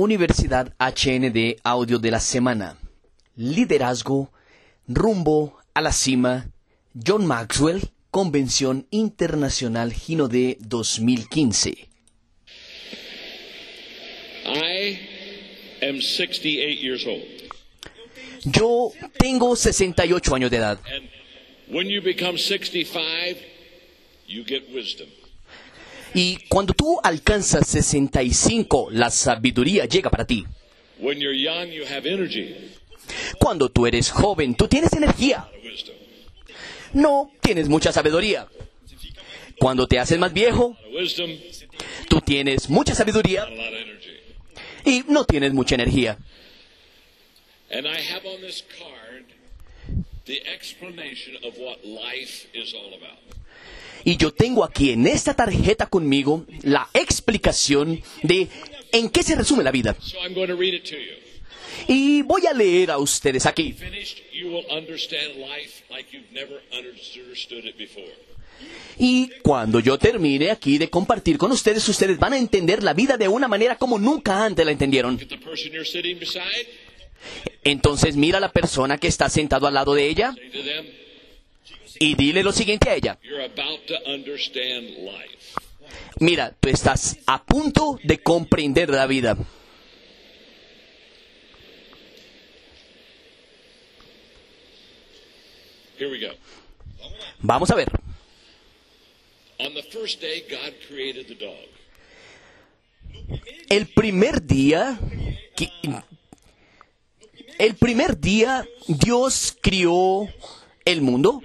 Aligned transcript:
Universidad 0.00 0.72
HND 0.78 1.56
Audio 1.64 1.98
de 1.98 2.12
la 2.12 2.20
Semana. 2.20 2.78
Liderazgo, 3.34 4.30
rumbo 4.86 5.58
a 5.74 5.80
la 5.80 5.90
cima. 5.90 6.52
John 6.94 7.26
Maxwell, 7.26 7.82
Convención 8.12 8.86
Internacional 8.92 9.92
Gino 9.92 10.28
de 10.28 10.56
2015. 10.60 11.88
I 14.46 15.00
am 15.82 16.00
68 16.00 16.80
years 16.80 17.04
old. 17.04 17.24
Yo 18.44 18.92
tengo 19.18 19.56
68 19.56 20.32
años 20.32 20.52
de 20.52 20.58
edad. 20.58 20.78
And 20.94 21.08
when 21.74 21.88
you 21.88 22.00
become 22.00 22.38
65, 22.38 23.36
you 24.28 24.44
get 24.44 24.72
wisdom. 24.72 25.08
Y 26.14 26.38
cuando 26.48 26.74
tú 26.74 26.98
alcanzas 27.02 27.66
65, 27.68 28.88
la 28.90 29.10
sabiduría 29.10 29.84
llega 29.84 30.10
para 30.10 30.26
ti. 30.26 30.46
When 30.98 31.18
you're 31.18 31.36
young, 31.36 31.70
you 31.70 31.84
have 31.84 32.08
energy, 32.08 32.56
Cuando 33.38 33.68
tú 33.68 33.86
eres 33.86 34.10
joven, 34.10 34.54
tú 34.54 34.68
tienes 34.68 34.92
energía. 34.92 35.48
No 36.92 37.30
tienes 37.40 37.68
mucha 37.68 37.92
sabiduría. 37.92 38.48
Cuando 39.58 39.86
te 39.86 39.98
haces 39.98 40.18
más 40.18 40.32
viejo, 40.32 40.76
tú 42.08 42.20
tienes 42.20 42.68
mucha 42.70 42.94
sabiduría 42.94 43.46
y 44.84 45.04
no 45.08 45.24
tienes 45.24 45.52
mucha 45.52 45.74
energía. 45.74 46.18
Y 54.04 54.16
yo 54.16 54.32
tengo 54.32 54.64
aquí 54.64 54.90
en 54.90 55.06
esta 55.06 55.34
tarjeta 55.34 55.86
conmigo 55.86 56.44
la 56.62 56.88
explicación 56.94 58.00
de 58.22 58.48
en 58.92 59.10
qué 59.10 59.22
se 59.22 59.34
resume 59.34 59.62
la 59.64 59.70
vida. 59.70 59.96
So 60.00 60.18
I'm 60.18 60.34
going 60.34 60.48
to 60.48 60.56
read 60.56 60.74
it 60.74 60.84
to 60.84 60.96
you. 60.96 61.18
Y 61.86 62.22
voy 62.22 62.46
a 62.46 62.52
leer 62.52 62.90
a 62.90 62.98
ustedes 62.98 63.46
aquí. 63.46 63.74
Y 68.98 69.30
cuando 69.42 69.80
yo 69.80 69.98
termine 69.98 70.50
aquí 70.50 70.78
de 70.78 70.90
compartir 70.90 71.38
con 71.38 71.52
ustedes, 71.52 71.88
ustedes 71.88 72.18
van 72.18 72.32
a 72.32 72.38
entender 72.38 72.82
la 72.82 72.94
vida 72.94 73.16
de 73.16 73.28
una 73.28 73.48
manera 73.48 73.76
como 73.76 73.98
nunca 73.98 74.44
antes 74.44 74.66
la 74.66 74.72
entendieron. 74.72 75.18
Entonces 77.64 78.16
mira 78.16 78.38
a 78.38 78.40
la 78.40 78.52
persona 78.52 78.98
que 78.98 79.08
está 79.08 79.28
sentado 79.28 79.66
al 79.66 79.74
lado 79.74 79.94
de 79.94 80.08
ella 80.08 80.34
y 81.98 82.14
dile 82.14 82.42
lo 82.42 82.52
siguiente 82.52 82.90
a 82.90 82.94
ella. 82.94 83.18
You're 83.22 83.44
about 83.44 83.86
to 83.86 83.94
understand 84.06 84.88
life. 85.04 85.54
Mira, 86.20 86.54
tú 86.60 86.68
estás 86.68 87.18
a 87.26 87.44
punto 87.44 87.98
de 88.02 88.18
comprender 88.18 88.90
la 88.90 89.06
vida. 89.06 89.36
Here 95.98 96.10
we 96.10 96.20
go. 96.20 96.32
Vamos 97.40 97.70
a 97.70 97.74
ver. 97.74 97.88
On 99.58 99.74
the 99.74 99.82
first 99.82 100.20
day, 100.20 100.44
God 100.48 100.74
created 100.88 101.26
the 101.26 101.34
dog. 101.34 101.68
El 103.68 103.86
primer 103.88 104.40
día, 104.46 104.98
el 107.58 107.74
primer 107.74 108.18
día 108.18 108.66
Dios 108.86 109.56
crió 109.60 110.28
el 110.92 111.02
mundo 111.02 111.42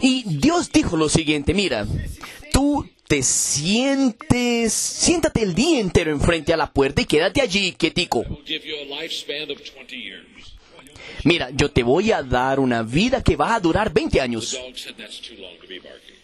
y 0.00 0.24
Dios 0.26 0.72
dijo 0.72 0.96
lo 0.96 1.08
siguiente, 1.08 1.54
mira, 1.54 1.86
tú 2.52 2.88
te 3.06 3.22
sientes, 3.22 4.72
siéntate 4.72 5.42
el 5.42 5.54
día 5.54 5.80
entero 5.80 6.10
enfrente 6.10 6.52
a 6.52 6.56
la 6.56 6.72
puerta 6.72 7.02
y 7.02 7.04
quédate 7.04 7.40
allí 7.42 7.72
quietico. 7.72 8.20
We'll 8.20 8.44
give 8.46 8.66
you 8.66 8.76
a 8.76 9.00
lifespan 9.02 9.50
of 9.50 9.58
20 9.62 9.96
years. 9.96 10.24
Mira, 11.22 11.50
yo 11.50 11.70
te 11.70 11.82
voy 11.82 12.12
a 12.12 12.22
dar 12.22 12.60
una 12.60 12.82
vida 12.82 13.22
que 13.22 13.36
va 13.36 13.54
a 13.54 13.60
durar 13.60 13.92
20 13.92 14.10
The 14.10 14.20
años. 14.20 14.52
dog 14.52 14.76
said, 14.76 14.96
That's 14.96 15.20
too 15.20 15.36
long 15.40 15.56
to 15.60 15.66
be 15.66 15.78
barking. 15.78 16.14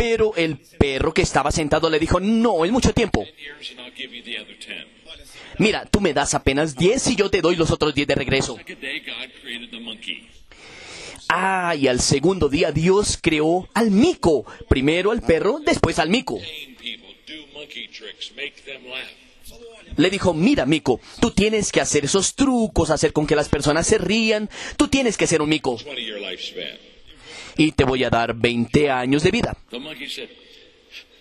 Pero 0.00 0.34
el 0.34 0.56
perro 0.56 1.12
que 1.12 1.20
estaba 1.20 1.52
sentado 1.52 1.90
le 1.90 1.98
dijo, 1.98 2.20
no, 2.20 2.64
es 2.64 2.72
mucho 2.72 2.94
tiempo. 2.94 3.20
10 3.22 3.36
years, 3.36 3.70
and 3.72 3.80
I'll 3.80 3.94
give 3.94 4.16
you 4.16 4.24
the 4.24 4.40
other 4.40 4.58
10. 4.58 4.86
Mira, 5.58 5.84
tú 5.84 6.00
me 6.00 6.14
das 6.14 6.32
apenas 6.32 6.74
10 6.74 7.08
y 7.08 7.16
yo 7.16 7.28
te 7.28 7.42
doy 7.42 7.54
los 7.54 7.70
otros 7.70 7.94
10 7.94 8.08
de 8.08 8.14
regreso. 8.14 8.56
Ah, 11.28 11.74
y 11.76 11.86
al 11.86 12.00
segundo 12.00 12.48
día 12.48 12.72
Dios 12.72 13.18
creó 13.20 13.68
al 13.74 13.90
mico. 13.90 14.46
Primero 14.70 15.10
al 15.10 15.20
perro, 15.20 15.58
después 15.58 15.98
al 15.98 16.08
mico. 16.08 16.38
Le 19.98 20.08
dijo, 20.08 20.32
mira 20.32 20.64
mico, 20.64 20.98
tú 21.20 21.32
tienes 21.32 21.70
que 21.70 21.82
hacer 21.82 22.06
esos 22.06 22.34
trucos, 22.34 22.88
hacer 22.88 23.12
con 23.12 23.26
que 23.26 23.36
las 23.36 23.50
personas 23.50 23.86
se 23.86 23.98
rían. 23.98 24.48
Tú 24.78 24.88
tienes 24.88 25.18
que 25.18 25.26
ser 25.26 25.42
un 25.42 25.50
mico. 25.50 25.76
20 27.60 27.68
year 27.68 27.68
lifespan. 27.68 27.68
Y 27.68 27.72
te 27.72 27.84
voy 27.84 28.04
a 28.04 28.10
dar 28.10 28.34
20 28.34 28.90
años 28.90 29.22
de 29.22 29.30
vida. 29.30 29.56
The 29.70 29.78
monkey 29.78 30.08
said, 30.08 30.28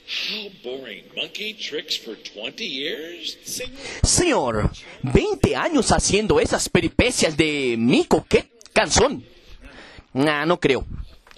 How 0.10 0.50
boring. 0.64 1.04
Monkey 1.16 1.54
tricks 1.54 2.00
for 2.00 2.16
20 2.16 2.64
years? 2.64 3.38
Señor, 4.02 4.72
20 5.04 5.56
años 5.56 5.92
haciendo 5.92 6.40
esas 6.40 6.68
peripecias 6.68 7.38
de 7.38 7.76
mico. 7.78 8.26
¡Qué 8.28 8.50
cansón! 8.74 9.24
Nah, 10.14 10.46
no 10.46 10.60
creo. 10.60 10.86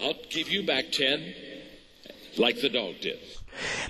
I'll 0.00 0.16
give 0.30 0.50
you 0.50 0.64
back 0.64 0.86
10 0.90 2.38
like 2.38 2.60
the 2.60 2.70
dog 2.70 2.98
did. 3.00 3.16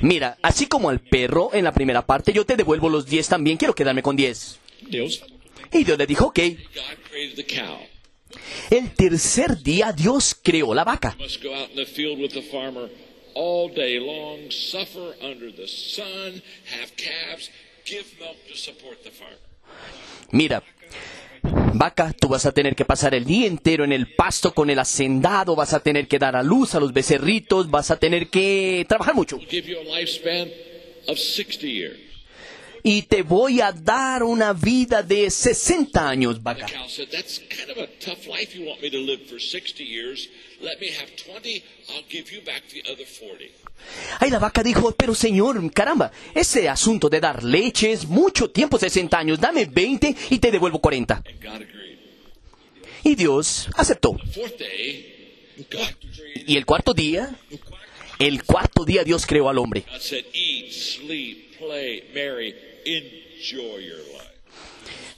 Mira, 0.00 0.37
así 0.43 0.67
como 0.67 0.91
al 0.91 0.99
perro 0.99 1.50
en 1.53 1.65
la 1.65 1.73
primera 1.73 2.05
parte, 2.05 2.33
yo 2.33 2.44
te 2.44 2.56
devuelvo 2.56 2.89
los 2.89 3.06
10 3.06 3.29
también. 3.29 3.56
Quiero 3.56 3.75
quedarme 3.75 4.03
con 4.03 4.17
10. 4.17 4.59
Deals. 4.89 5.23
Y 5.73 5.84
Dios 5.84 5.97
le 5.97 6.06
dijo, 6.06 6.27
ok. 6.27 6.41
El 8.70 8.94
tercer 8.94 9.62
día 9.62 9.93
Dios 9.93 10.37
creó 10.43 10.75
la 10.75 10.84
vaca. 10.84 11.16
Mira, 20.31 20.62
vaca, 21.75 22.12
tú 22.19 22.28
vas 22.28 22.47
a 22.47 22.53
tener 22.53 22.75
que 22.75 22.84
pasar 22.84 23.15
el 23.15 23.25
día 23.25 23.47
entero 23.47 23.84
en 23.84 23.93
el 23.93 24.15
pasto 24.15 24.53
con 24.54 24.70
el 24.70 24.78
hacendado, 24.78 25.56
vas 25.56 25.72
a 25.72 25.81
tener 25.81 26.09
que 26.09 26.19
dar 26.19 26.37
a 26.37 26.43
luz 26.43 26.75
a 26.75 26.81
los 26.81 26.93
becerritos, 26.93 27.70
vas 27.70 27.91
a 27.91 27.99
tener 27.99 28.28
que 28.28 28.84
trabajar 28.88 29.14
mucho. 29.14 29.38
Y 32.82 33.03
te 33.03 33.22
voy 33.22 33.60
a 33.60 33.70
dar 33.70 34.22
una 34.25 34.53
vida 34.53 35.03
de 35.03 35.31
60 35.31 36.09
años, 36.09 36.43
vaca. 36.43 36.66
The 36.66 36.72
cow 36.72 36.88
said, 36.88 37.09
That's 37.10 37.38
kind 37.38 37.70
of 37.70 37.78
a 37.78 37.87
tough 38.04 38.26
life 38.26 38.56
you 38.56 38.66
want 38.66 38.82
me 38.82 38.91
to 38.91 38.98
live 38.98 39.20
for 39.28 39.41
60 39.41 39.84
years. 39.84 40.28
Let 40.60 40.81
me 40.81 40.88
have 40.88 41.09
20, 41.16 41.65
I'll 41.91 42.04
give 42.09 42.32
you 42.32 42.43
back 42.44 42.62
the 42.69 42.82
other 42.91 43.06
40. 43.06 43.50
Ay, 44.20 44.31
la 44.31 44.38
vaca 44.38 44.62
dijo, 44.62 44.93
pero 44.93 45.15
señor, 45.15 45.72
caramba, 45.72 46.12
ese 46.34 46.69
asunto 46.69 47.09
de 47.09 47.20
dar 47.20 47.43
leche 47.43 47.93
es 47.93 48.06
mucho 48.06 48.50
tiempo, 48.50 48.78
60 48.78 49.19
años, 49.19 49.41
dame 49.41 49.64
20 49.66 50.14
y 50.31 50.38
te 50.38 50.50
devuelvo 50.50 50.81
40. 50.81 51.14
And 51.14 51.43
God 51.43 51.62
agreed. 51.62 51.99
Y 53.04 53.14
Dios 53.16 53.69
aceptó. 53.76 54.16
Y 56.47 56.56
el 56.56 56.64
cuarto 56.64 56.94
día, 56.94 57.34
el 58.19 58.44
cuarto 58.44 58.84
día 58.84 59.03
Dios 59.04 59.26
creó 59.26 59.49
al 59.49 59.59
hombre. 59.59 59.84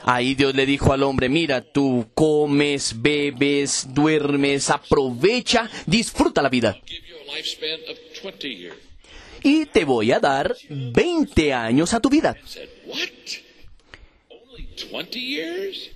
Ahí 0.06 0.34
Dios 0.34 0.54
le 0.54 0.66
dijo 0.66 0.92
al 0.92 1.02
hombre, 1.02 1.30
mira, 1.30 1.62
tú 1.62 2.06
comes, 2.14 3.00
bebes, 3.00 3.86
duermes, 3.88 4.69
aprovecha, 4.69 5.70
disfruta 5.86 6.43
la 6.43 6.50
vida. 6.50 6.76
I'll 6.76 6.82
give 6.87 7.06
you 7.08 7.16
a 7.16 7.34
lifespan 7.34 7.81
of 7.90 7.99
20 8.20 8.49
years. 8.49 8.76
Y 9.43 9.66
te 9.66 9.84
voy 9.84 10.12
a 10.12 10.20
dar 10.20 10.55
20 10.69 11.52
años 11.55 11.94
a 11.94 12.00
tu 12.00 12.11
vida. 12.11 12.37
I 12.37 12.46
said, 12.46 12.69
What? 12.87 12.99
Only 14.28 14.69
20 14.90 15.19
years? 15.19 15.90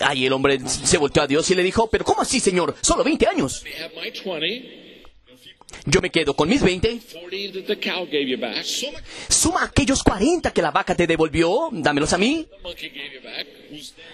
Ahí 0.00 0.24
el 0.24 0.32
hombre 0.32 0.58
se 0.66 0.96
volteó 0.96 1.22
a 1.22 1.26
Dios 1.26 1.50
y 1.50 1.54
le 1.54 1.62
dijo, 1.62 1.88
pero 1.90 2.04
¿cómo 2.04 2.22
así, 2.22 2.40
Señor? 2.40 2.74
Solo 2.80 3.04
20 3.04 3.26
años. 3.26 3.62
Let 3.62 3.70
me 3.70 3.82
have 3.82 3.94
my 3.94 4.10
20, 4.10 5.02
Yo 5.86 6.00
me 6.00 6.10
quedo 6.10 6.34
con 6.34 6.48
mis 6.48 6.62
20. 6.62 7.00
40 7.12 7.52
that 7.52 7.66
the 7.66 7.78
cow 7.78 8.06
gave 8.06 8.28
you 8.28 8.38
back, 8.38 8.64
Suma 9.28 9.64
aquellos 9.64 10.02
40 10.02 10.52
que 10.52 10.62
la 10.62 10.70
vaca 10.70 10.94
te 10.94 11.06
devolvió, 11.06 11.68
dámelos 11.72 12.12
a 12.12 12.18
mí. 12.18 12.46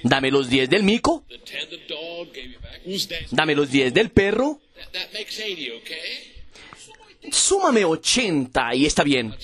Dame 0.03 0.31
los 0.31 0.49
10 0.49 0.71
del 0.71 0.83
mico, 0.83 1.25
the 1.29 1.39
10 1.39 1.69
the 1.69 1.77
dog 1.89 2.33
gave 2.33 2.49
you 2.49 2.59
back. 2.61 3.29
dame 3.31 3.55
los 3.55 3.71
10 3.71 3.93
del 3.93 4.11
perro. 4.11 4.61
That, 4.75 4.93
that 4.93 5.13
makes 5.13 5.39
80, 5.39 5.77
okay? 5.79 7.31
Súmame 7.31 7.85
80 7.85 8.75
y 8.75 8.87
está 8.87 9.03
bien. 9.03 9.35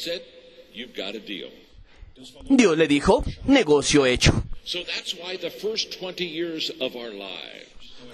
Dios 2.48 2.78
le 2.78 2.88
dijo, 2.88 3.24
negocio 3.44 4.06
hecho. 4.06 4.32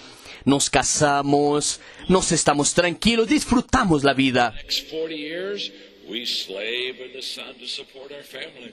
nos 0.44 0.70
casamos, 0.70 1.80
nos 2.08 2.32
estamos 2.32 2.74
tranquilos, 2.74 3.28
disfrutamos 3.28 4.04
la 4.04 4.14
vida. 4.14 4.52
Next 4.56 4.90
40 4.90 5.14
years, 5.14 5.72
we 6.08 6.24
slave 6.26 6.96
in 7.04 7.12
the 7.12 7.22
sun 7.22 7.54
to 7.58 7.66
support 7.66 8.12
our 8.12 8.22
family. 8.22 8.72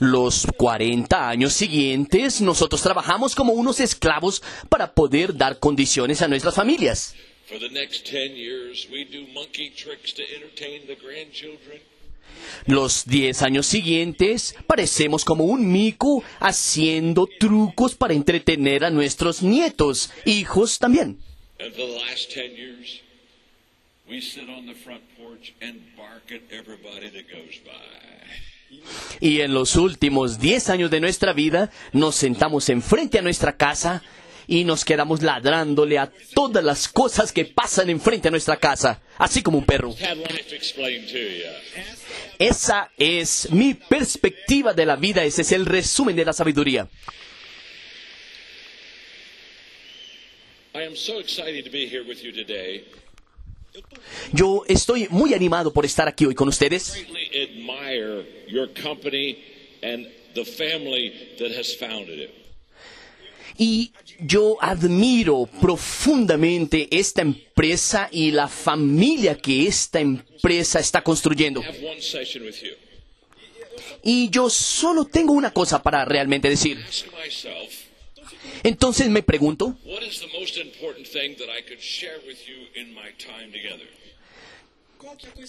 Los 0.00 0.46
40 0.56 1.28
años 1.28 1.52
siguientes 1.54 2.40
nosotros 2.40 2.82
trabajamos 2.82 3.34
como 3.34 3.52
unos 3.52 3.80
esclavos 3.80 4.42
para 4.68 4.92
poder 4.92 5.36
dar 5.36 5.58
condiciones 5.58 6.20
a 6.20 6.28
nuestras 6.28 6.54
familias. 6.54 7.14
For 7.54 7.60
the 7.60 7.72
next 7.72 8.04
10 8.06 8.34
years, 8.34 8.88
we 8.90 9.04
do 9.04 9.32
monkey 9.32 9.70
tricks 9.70 10.12
to 10.14 10.24
entertain 10.34 10.88
the 10.88 10.96
grandchildren. 10.96 11.78
Los 12.66 13.04
10 13.04 13.42
años 13.42 13.66
siguientes 13.66 14.56
parecemos 14.66 15.24
como 15.24 15.44
un 15.44 15.70
mico 15.70 16.24
haciendo 16.40 17.28
trucos 17.38 17.94
para 17.94 18.12
entretener 18.12 18.84
a 18.84 18.90
nuestros 18.90 19.44
nietos, 19.44 20.10
hijos 20.24 20.80
también. 20.80 21.20
And 21.60 21.72
for 21.72 21.86
the 21.86 21.96
last 22.10 22.32
10 22.34 22.56
years, 22.56 23.02
we 24.10 24.20
sit 24.20 24.48
on 24.48 24.66
the 24.66 24.74
front 24.74 25.02
porch 25.16 25.54
and 25.62 25.80
bark 25.96 26.32
at 26.32 26.42
everybody 26.50 27.08
that 27.10 27.30
goes 27.30 27.60
by. 27.64 28.04
Y 29.20 29.42
en 29.42 29.54
los 29.54 29.76
últimos 29.76 30.40
10 30.40 30.70
años 30.70 30.90
de 30.90 30.98
nuestra 30.98 31.32
vida 31.32 31.70
nos 31.92 32.16
sentamos 32.16 32.68
enfrente 32.68 33.20
a 33.20 33.22
nuestra 33.22 33.56
casa 33.56 34.02
y 34.46 34.64
nos 34.64 34.84
quedamos 34.84 35.22
ladrándole 35.22 35.98
a 35.98 36.10
todas 36.34 36.64
las 36.64 36.88
cosas 36.88 37.32
que 37.32 37.44
pasan 37.44 37.90
enfrente 37.90 38.28
a 38.28 38.30
nuestra 38.30 38.56
casa, 38.56 39.02
así 39.18 39.42
como 39.42 39.58
un 39.58 39.64
perro. 39.64 39.94
Esa 42.38 42.90
es 42.98 43.50
mi 43.50 43.74
perspectiva 43.74 44.72
de 44.74 44.86
la 44.86 44.96
vida, 44.96 45.24
ese 45.24 45.42
es 45.42 45.52
el 45.52 45.66
resumen 45.66 46.16
de 46.16 46.24
la 46.24 46.32
sabiduría. 46.32 46.88
Yo 54.32 54.64
estoy 54.68 55.08
muy 55.10 55.34
animado 55.34 55.72
por 55.72 55.84
estar 55.84 56.08
aquí 56.08 56.26
hoy 56.26 56.34
con 56.34 56.48
ustedes 56.48 57.04
y 63.58 63.92
yo 64.20 64.56
admiro 64.60 65.48
profundamente 65.60 66.88
esta 66.90 67.22
empresa 67.22 68.08
y 68.10 68.30
la 68.30 68.48
familia 68.48 69.36
que 69.36 69.66
esta 69.66 70.00
empresa 70.00 70.80
está 70.80 71.02
construyendo. 71.02 71.62
Y 74.02 74.28
yo 74.30 74.50
solo 74.50 75.04
tengo 75.06 75.32
una 75.32 75.52
cosa 75.52 75.82
para 75.82 76.04
realmente 76.04 76.48
decir. 76.48 76.84
Entonces 78.62 79.08
me 79.08 79.22
pregunto? 79.22 79.76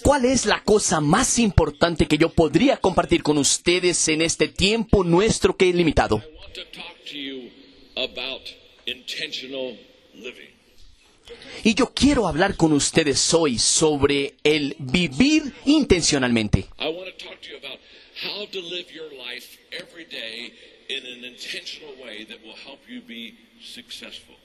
¿cuál 0.04 0.26
es 0.26 0.46
la 0.46 0.62
cosa 0.64 1.00
más 1.00 1.40
importante 1.40 2.08
que 2.08 2.18
yo 2.18 2.30
podría 2.30 2.78
compartir 2.78 3.24
con 3.24 3.38
ustedes 3.38 4.08
en 4.08 4.22
este 4.22 4.48
tiempo 4.48 5.04
nuestro 5.04 5.56
que 5.56 5.70
es 5.70 5.76
limitado? 5.76 6.22
About 7.96 8.42
intentional 8.86 9.78
living. 10.14 10.56
Y 11.64 11.74
yo 11.74 11.92
quiero 11.94 12.28
hablar 12.28 12.56
con 12.56 12.74
ustedes 12.74 13.34
hoy 13.34 13.58
sobre 13.58 14.36
el 14.44 14.76
vivir 14.78 15.54
intencionalmente. 15.66 16.68
I 16.80 16.88
want 16.90 17.08
to 17.18 17.26
talk 17.26 17.42
to 17.42 17.50
you 17.50 17.58
about 17.58 17.80
how 18.24 18.46
to 18.48 18.60
live 18.60 18.92
your 18.94 19.12
life 19.14 19.58
every 19.72 20.06
day 20.06 20.54
in 20.90 21.06
an 21.06 21.26
intentional 21.26 21.96
way 22.04 22.26
that 22.26 22.38
will 22.44 22.56
help 22.66 22.80
you 22.88 23.02
be 23.02 23.36
successful. 23.62 24.36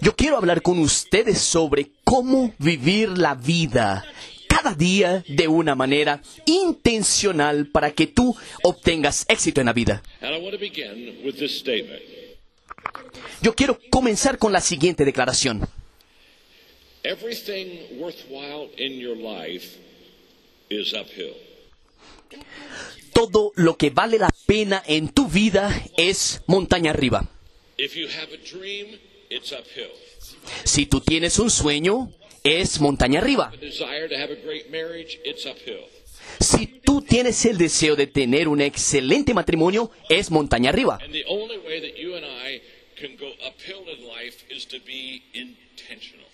Yo 0.00 0.16
quiero 0.16 0.36
hablar 0.36 0.62
con 0.62 0.78
ustedes 0.78 1.38
sobre 1.38 1.90
cómo 2.04 2.54
vivir 2.58 3.18
la 3.18 3.34
vida 3.34 4.04
cada 4.48 4.74
día 4.74 5.22
de 5.28 5.48
una 5.48 5.74
manera 5.74 6.22
intencional 6.46 7.66
para 7.66 7.90
que 7.92 8.06
tú 8.06 8.34
obtengas 8.62 9.26
éxito 9.28 9.60
en 9.60 9.66
la 9.66 9.72
vida. 9.74 10.02
And 10.22 10.34
I 10.34 10.40
want 10.40 10.54
to 10.54 10.58
begin 10.58 11.20
with 11.24 11.36
this 11.36 11.58
statement. 11.58 12.21
Yo 13.40 13.54
quiero 13.54 13.78
comenzar 13.90 14.38
con 14.38 14.52
la 14.52 14.60
siguiente 14.60 15.04
declaración. 15.04 15.68
Todo 23.12 23.52
lo 23.56 23.76
que 23.76 23.90
vale 23.90 24.18
la 24.18 24.30
pena 24.46 24.82
en 24.86 25.08
tu 25.08 25.28
vida 25.28 25.84
es 25.96 26.42
montaña 26.46 26.90
arriba. 26.90 27.28
Si 30.64 30.86
tú 30.86 31.00
tienes 31.00 31.38
un 31.38 31.50
sueño, 31.50 32.12
es 32.44 32.80
montaña 32.80 33.20
arriba. 33.20 33.52
Si 36.40 36.66
tú 36.66 37.02
tienes 37.02 37.44
el 37.44 37.58
deseo 37.58 37.96
de 37.96 38.06
tener 38.06 38.48
un 38.48 38.60
excelente 38.60 39.34
matrimonio, 39.34 39.90
es 40.08 40.30
montaña 40.30 40.70
arriba. 40.70 40.98
Can 43.02 43.16
go 43.18 43.32
uphill 43.44 43.82
in 43.88 44.06
life 44.06 44.44
is 44.48 44.64
to 44.66 44.78
be 44.86 45.24
intentional. 45.34 46.28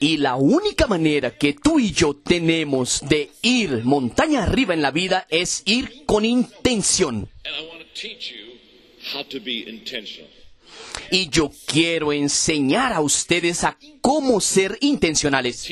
Y 0.00 0.16
la 0.16 0.34
única 0.34 0.88
manera 0.88 1.38
que 1.38 1.52
tú 1.52 1.78
y 1.78 1.92
yo 1.92 2.16
tenemos 2.16 3.02
de 3.08 3.30
ir 3.40 3.84
montaña 3.84 4.42
arriba 4.42 4.74
en 4.74 4.82
la 4.82 4.90
vida 4.90 5.28
es 5.30 5.62
ir 5.64 6.04
con 6.04 6.24
intención. 6.24 7.30
And 7.44 7.54
I 7.56 7.68
want 7.68 7.82
to 7.82 7.86
teach 7.94 8.32
you 8.32 8.58
how 9.14 9.22
to 9.26 9.38
be 9.38 9.64
intentional. 9.70 10.28
Y 11.12 11.28
yo 11.28 11.52
quiero 11.66 12.12
enseñar 12.12 12.92
a 12.92 13.00
ustedes 13.00 13.62
a 13.62 13.78
cómo 14.00 14.40
ser 14.40 14.76
intencionales. 14.80 15.70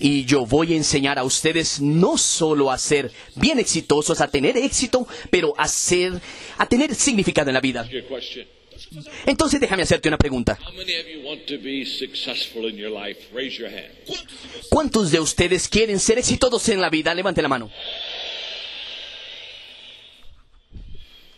Y 0.00 0.24
yo 0.24 0.46
voy 0.46 0.72
a 0.72 0.76
enseñar 0.76 1.18
a 1.18 1.24
ustedes 1.24 1.80
no 1.80 2.16
solo 2.18 2.70
a 2.70 2.78
ser 2.78 3.10
bien 3.34 3.58
exitosos, 3.58 4.20
a 4.20 4.28
tener 4.28 4.56
éxito, 4.56 5.06
pero 5.30 5.54
a 5.56 5.66
ser, 5.68 6.20
a 6.56 6.66
tener 6.66 6.94
significado 6.94 7.50
en 7.50 7.54
la 7.54 7.60
vida. 7.60 7.88
Entonces 9.26 9.60
déjame 9.60 9.82
hacerte 9.82 10.08
una 10.08 10.18
pregunta. 10.18 10.58
¿Cuántos 14.68 15.10
de 15.10 15.20
ustedes 15.20 15.68
quieren 15.68 15.98
ser 15.98 16.18
exitosos 16.18 16.68
en 16.68 16.80
la 16.80 16.88
vida? 16.90 17.14
Levante 17.14 17.42
la 17.42 17.48
mano. 17.48 17.70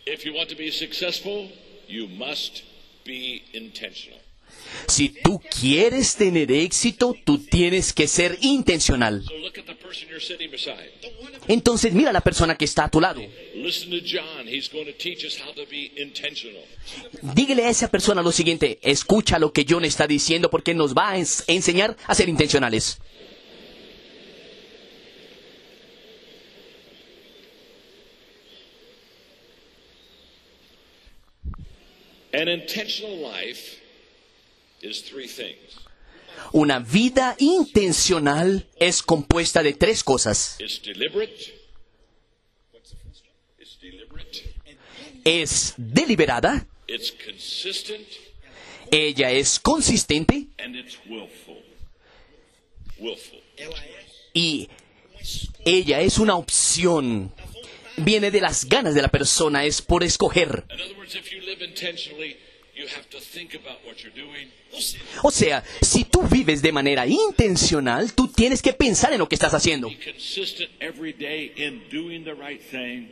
If 0.05 0.25
you 0.25 0.33
want 0.33 0.49
to 0.49 0.55
be 0.55 0.71
successful, 0.71 1.49
you 1.87 2.07
must 2.07 2.63
be 3.05 3.43
intentional. 3.53 4.20
Si 4.87 5.09
tú 5.09 5.39
quieres 5.59 6.15
tener 6.15 6.51
éxito, 6.51 7.15
tú 7.23 7.39
tienes 7.39 7.93
que 7.93 8.07
ser 8.07 8.37
intencional. 8.41 9.23
Entonces 11.47 11.93
mira 11.93 12.09
a 12.11 12.13
la 12.13 12.21
persona 12.21 12.55
que 12.57 12.65
está 12.65 12.85
a 12.85 12.89
tu 12.89 13.01
lado. 13.01 13.21
Dígale 17.21 17.65
a 17.65 17.69
esa 17.69 17.89
persona 17.89 18.21
lo 18.21 18.31
siguiente, 18.31 18.79
escucha 18.81 19.39
lo 19.39 19.51
que 19.51 19.65
John 19.67 19.85
está 19.85 20.07
diciendo 20.07 20.49
porque 20.49 20.73
nos 20.73 20.93
va 20.95 21.11
a 21.11 21.17
ens- 21.17 21.43
enseñar 21.47 21.97
a 22.07 22.15
ser 22.15 22.29
intencionales. 22.29 22.99
An 32.33 32.47
intentional 32.47 33.17
life. 33.21 33.80
Una 36.53 36.79
vida 36.79 37.35
intencional 37.39 38.67
es 38.77 39.01
compuesta 39.03 39.63
de 39.63 39.73
tres 39.73 40.03
cosas. 40.03 40.57
Es 45.23 45.73
deliberada, 45.77 46.67
ella 48.91 49.31
es 49.31 49.59
consistente. 49.59 50.47
Y 54.33 54.69
ella 55.65 56.01
es 56.01 56.17
una 56.17 56.35
opción. 56.35 57.33
Viene 57.97 58.31
de 58.31 58.41
las 58.41 58.65
ganas 58.65 58.95
de 58.95 59.01
la 59.01 59.09
persona, 59.09 59.63
es 59.65 59.81
por 59.81 60.03
escoger. 60.03 60.65
In 62.73 62.83
other 62.83 62.87
words, 62.87 62.87
if 62.87 62.87
you 62.87 62.87
live 62.87 62.87
intentionally, 62.87 62.87
you 62.87 62.87
have 62.87 63.09
to 63.09 63.19
think 63.19 63.55
about 63.55 63.79
what 63.85 64.03
you're 64.03 64.13
doing. 64.13 64.49
O 65.23 65.31
sea, 65.31 65.63
si 65.81 66.05
tú 66.05 66.21
vives 66.23 66.61
de 66.61 66.71
manera 66.71 67.05
intencional, 67.05 68.13
tú 68.13 68.27
tienes 68.27 68.61
que 68.61 68.73
pensar 68.73 69.13
en 69.13 69.19
lo 69.19 69.27
que 69.27 69.35
estás 69.35 69.53
haciendo. 69.53 69.89
Be 69.89 69.97
consistent 69.97 70.69
every 70.79 71.13
day 71.13 71.51
in 71.57 71.83
doing 71.91 72.23
the 72.23 72.33
right 72.33 72.61
thing. 72.61 73.09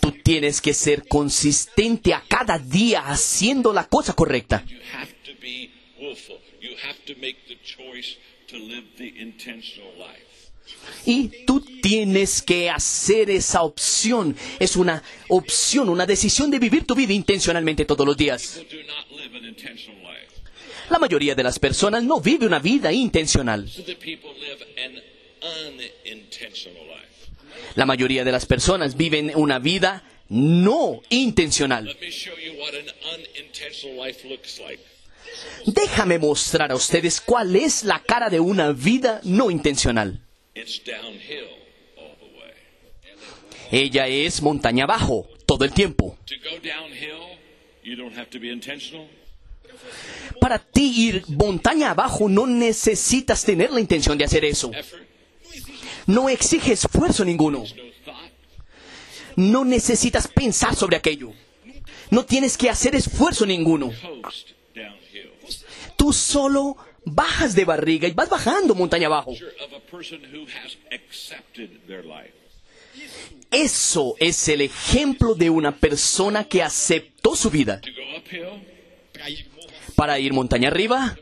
Tú 0.00 0.12
tienes 0.22 0.60
que 0.60 0.74
ser 0.74 1.06
consistente 1.08 2.12
a 2.14 2.22
cada 2.28 2.58
día 2.58 3.06
haciendo 3.06 3.72
la 3.72 3.88
cosa 3.88 4.12
correcta. 4.12 4.64
You 4.66 4.78
have 4.92 5.12
to 5.24 5.32
be 5.40 5.70
willful. 5.98 6.38
You 6.60 6.76
have 6.82 6.98
to 7.06 7.14
make 7.20 7.46
the 7.48 7.58
choice 7.62 8.16
to 8.48 8.56
live 8.56 8.84
the 8.96 9.08
intentional 9.20 9.92
life. 9.98 10.33
Y 11.06 11.44
tú 11.44 11.60
tienes 11.82 12.40
que 12.42 12.70
hacer 12.70 13.30
esa 13.30 13.62
opción. 13.62 14.36
Es 14.58 14.76
una 14.76 15.02
opción, 15.28 15.88
una 15.88 16.06
decisión 16.06 16.50
de 16.50 16.58
vivir 16.58 16.86
tu 16.86 16.94
vida 16.94 17.12
intencionalmente 17.12 17.84
todos 17.84 18.06
los 18.06 18.16
días. 18.16 18.60
La 20.90 20.98
mayoría 20.98 21.34
de 21.34 21.42
las 21.42 21.58
personas 21.58 22.02
no 22.04 22.20
vive 22.20 22.46
una 22.46 22.58
vida 22.58 22.92
intencional. 22.92 23.70
La 27.74 27.86
mayoría 27.86 28.24
de 28.24 28.32
las 28.32 28.46
personas 28.46 28.96
viven 28.96 29.32
una 29.34 29.58
vida 29.58 30.04
no 30.28 31.00
intencional. 31.10 31.96
Déjame 35.66 36.18
mostrar 36.18 36.70
a 36.70 36.76
ustedes 36.76 37.20
cuál 37.20 37.56
es 37.56 37.84
la 37.84 38.00
cara 38.00 38.30
de 38.30 38.40
una 38.40 38.72
vida 38.72 39.20
no 39.24 39.50
intencional. 39.50 40.20
It's 40.54 40.78
downhill 40.84 41.48
all 41.96 42.16
the 42.20 42.26
way. 42.38 42.52
Ella 43.70 44.06
es 44.06 44.40
montaña 44.40 44.84
abajo 44.84 45.26
todo 45.46 45.64
el 45.64 45.72
tiempo. 45.72 46.16
To 46.26 46.34
go 46.42 46.58
downhill, 46.62 47.38
you 47.82 47.96
don't 47.96 48.16
have 48.16 48.30
to 48.30 48.38
be 48.38 48.50
intentional. 48.52 49.08
Para 50.40 50.58
ti 50.58 51.08
ir 51.08 51.24
montaña 51.28 51.90
abajo 51.90 52.28
no 52.28 52.46
necesitas 52.46 53.44
tener 53.44 53.70
la 53.70 53.80
intención 53.80 54.16
de 54.16 54.24
hacer 54.24 54.44
eso. 54.44 54.70
No 56.06 56.28
exige 56.28 56.72
esfuerzo 56.72 57.24
ninguno. 57.24 57.64
no 59.36 59.64
necesitas 59.64 60.28
pensar 60.28 60.74
sobre 60.76 60.96
aquello. 60.96 61.32
No 62.10 62.24
tienes 62.24 62.56
que 62.56 62.70
hacer 62.70 62.94
esfuerzo 62.94 63.46
ninguno. 63.46 63.90
Tú 65.96 66.12
solo 66.12 66.76
bajas 67.04 67.54
de 67.54 67.64
barriga 67.64 68.08
y 68.08 68.12
vas 68.12 68.28
bajando 68.28 68.74
montaña 68.74 69.06
abajo. 69.06 69.34
Eso 73.50 74.16
es 74.18 74.48
el 74.48 74.60
ejemplo 74.62 75.34
de 75.34 75.50
una 75.50 75.76
persona 75.76 76.44
que 76.44 76.62
aceptó 76.62 77.36
su 77.36 77.50
vida. 77.50 77.80
Para 79.94 80.18
ir 80.18 80.32
montaña 80.32 80.68
arriba, 80.68 81.16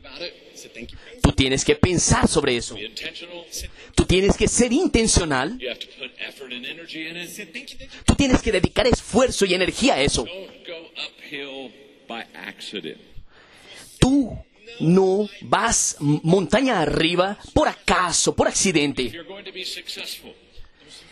tú 1.22 1.32
tienes 1.32 1.64
que 1.64 1.76
pensar 1.76 2.26
sobre 2.28 2.56
eso. 2.56 2.76
Tú 3.94 4.06
tienes 4.06 4.36
que 4.36 4.48
ser 4.48 4.72
intencional. 4.72 5.58
Tú 8.06 8.14
tienes 8.14 8.40
que 8.40 8.52
dedicar 8.52 8.86
esfuerzo 8.86 9.44
y 9.44 9.54
energía 9.54 9.94
a 9.94 10.00
eso. 10.00 10.26
Tú 13.98 14.38
no 14.80 15.28
vas 15.42 15.96
montaña 16.00 16.80
arriba 16.80 17.38
por 17.54 17.68
acaso, 17.68 18.34
por 18.34 18.48
accidente. 18.48 19.12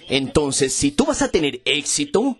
Entonces, 0.08 0.72
si 0.72 0.90
tú 0.90 1.04
vas 1.04 1.22
a 1.22 1.30
tener 1.30 1.60
éxito, 1.64 2.36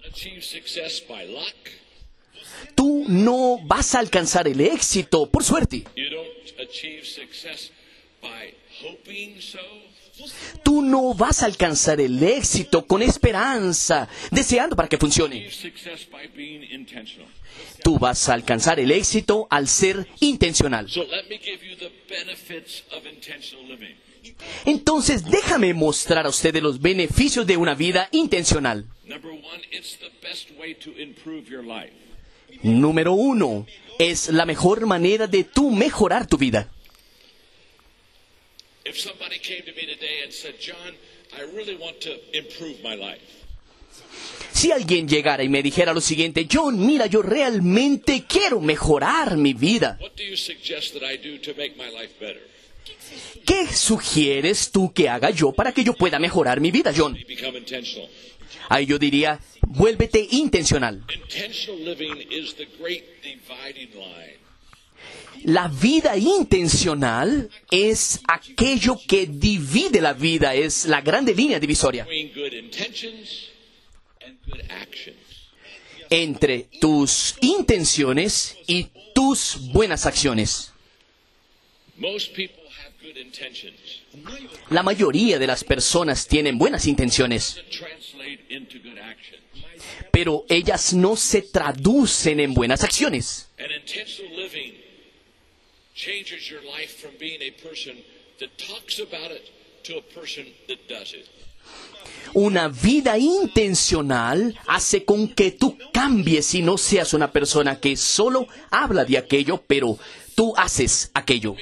tú 2.75 3.05
no 3.09 3.59
vas 3.64 3.95
a 3.95 4.00
alcanzar 4.00 4.49
el 4.49 4.61
éxito 4.61 5.31
por 5.31 5.45
suerte. 5.45 5.85
Tú 10.62 10.83
no 10.83 11.15
vas 11.15 11.43
a 11.43 11.47
alcanzar 11.47 12.00
el 12.00 12.23
éxito 12.23 12.87
con 12.87 13.03
esperanza, 13.03 14.09
deseando 14.31 14.77
para 14.77 14.89
que 14.89 14.99
funcione. 14.99 15.49
Tú 17.83 17.99
vas 17.99 18.29
a 18.29 18.35
alcanzar 18.35 18.79
el 18.81 18.91
éxito 18.91 19.47
al 19.50 19.69
ser 19.69 20.07
intencional. 20.21 20.87
Entonces, 24.65 25.25
déjame 25.25 25.75
mostrar 25.75 26.27
a 26.27 26.29
ustedes 26.29 26.62
los 26.62 26.81
beneficios 26.81 27.47
de 27.47 27.57
una 27.57 27.75
vida 27.75 28.09
intencional. 28.12 28.87
Número 32.62 33.12
uno, 33.15 33.67
es 33.99 34.29
la 34.29 34.47
mejor 34.47 34.87
manera 34.87 35.27
de 35.27 35.45
tú 35.45 35.71
mejorar 35.71 36.27
tu 36.27 36.37
vida. 36.37 36.69
If 38.91 38.99
somebody 38.99 39.39
came 39.39 39.63
to 39.63 39.73
me 39.73 39.87
today 39.87 40.25
and 40.25 40.33
said, 40.33 40.55
John, 40.59 40.95
I 41.39 41.43
really 41.57 41.77
want 41.77 42.01
to 42.01 42.11
improve 42.37 42.83
my 42.83 42.97
life, 42.97 43.23
Si 44.53 44.73
alguien 44.73 45.07
llegara 45.07 45.45
y 45.45 45.49
me 45.49 45.63
dijera 45.63 45.93
lo 45.95 46.01
siguiente, 46.01 46.47
John, 46.51 46.85
mira, 46.85 47.07
yo 47.07 47.23
realmente 47.23 48.25
quiero 48.29 48.61
mejorar 48.61 49.37
mi 49.37 49.55
vida. 49.55 49.97
what 50.01 50.17
do 50.17 50.25
you 50.25 50.37
suggest 50.37 50.93
that 50.95 51.05
I 51.05 51.17
do 51.17 51.39
to 51.39 51.55
make 51.57 51.77
my 51.77 51.89
life 51.89 52.19
better? 52.19 52.43
¿Qué 53.47 53.69
sugieres 53.73 54.73
tú 54.73 54.93
que 54.93 55.09
haga 55.09 55.31
yo 55.31 55.53
para 55.53 55.71
que 55.73 55.85
yo 55.85 55.95
pueda 55.95 56.19
mejorar 56.19 56.61
mi 56.61 56.73
vida, 56.73 56.93
John? 56.97 57.17
Ahí 58.69 58.87
yo 58.87 58.99
diría, 58.99 59.39
vuélvete 59.69 60.27
intencional. 60.33 61.05
Intentional 61.15 61.85
living 61.85 62.17
is 62.31 62.55
the 62.57 62.67
great 62.81 63.05
dividing 63.23 63.91
line. 63.95 64.40
La 65.45 65.69
vida 65.69 66.17
intencional 66.17 67.49
es 67.71 68.21
aquello 68.29 68.99
que 69.07 69.27
divide 69.27 70.01
la 70.01 70.13
vida, 70.13 70.55
es 70.55 70.87
la 70.87 71.01
grande 71.01 71.35
línea 71.35 71.59
divisoria 71.59 72.07
entre 76.11 76.67
tus 76.81 77.37
intenciones 77.41 78.57
y 78.67 78.89
tus 79.15 79.71
buenas 79.73 80.07
acciones. 80.07 80.73
La 84.71 84.83
mayoría 84.83 85.39
de 85.39 85.47
las 85.47 85.63
personas 85.63 86.27
tienen 86.27 86.59
buenas 86.59 86.87
intenciones, 86.87 87.63
pero 90.11 90.45
ellas 90.49 90.93
no 90.93 91.17
se 91.17 91.43
traducen 91.43 92.41
en 92.41 92.55
buenas 92.55 92.83
acciones. 92.83 93.49
Changes 96.00 96.50
your 96.50 96.62
life 96.62 96.97
from 96.97 97.11
being 97.21 97.42
a 97.42 97.50
person 97.69 97.95
that 98.38 98.49
talks 98.57 99.00
about 99.00 99.30
it 99.30 99.50
to 99.85 99.99
a 99.99 100.02
person 100.19 100.47
that 100.66 100.88
does 100.88 101.12
it. 101.12 101.28
Una 102.35 102.69
vida 102.69 103.19
intencional 103.19 104.59
hace 104.66 105.04
con 105.04 105.28
que 105.35 105.50
tú 105.50 105.76
cambies 105.92 106.54
y 106.54 106.62
no 106.62 106.78
seas 106.78 107.12
una 107.12 107.30
persona 107.30 107.78
que 107.78 107.97
solo 107.99 108.47
habla 108.71 109.04
de 109.04 109.19
aquello, 109.19 109.62
pero 109.66 109.99
tú 110.35 110.54
haces 110.57 111.11
aquello. 111.12 111.54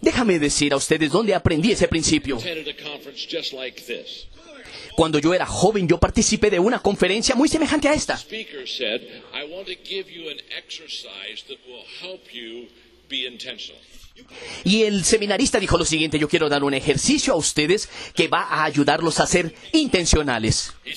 Déjame 0.00 0.38
decir 0.38 0.72
a 0.72 0.76
ustedes 0.76 1.12
dónde 1.12 1.34
aprendí 1.34 1.72
ese 1.72 1.88
principio. 1.88 2.38
Cuando 4.96 5.18
yo 5.18 5.34
era 5.34 5.46
joven, 5.46 5.88
yo 5.88 5.98
participé 5.98 6.50
de 6.50 6.58
una 6.58 6.80
conferencia 6.80 7.34
muy 7.34 7.48
semejante 7.48 7.88
a 7.88 7.94
esta. 7.94 8.18
Y 14.64 14.82
el 14.82 15.04
seminarista 15.04 15.58
dijo 15.58 15.78
lo 15.78 15.84
siguiente, 15.84 16.18
yo 16.18 16.28
quiero 16.28 16.48
dar 16.48 16.64
un 16.64 16.74
ejercicio 16.74 17.32
a 17.32 17.36
ustedes 17.36 17.88
que 18.14 18.28
va 18.28 18.42
a 18.42 18.64
ayudarlos 18.64 19.20
a 19.20 19.26
ser 19.26 19.54
intencionales. 19.72 20.72
Uh, 20.84 20.90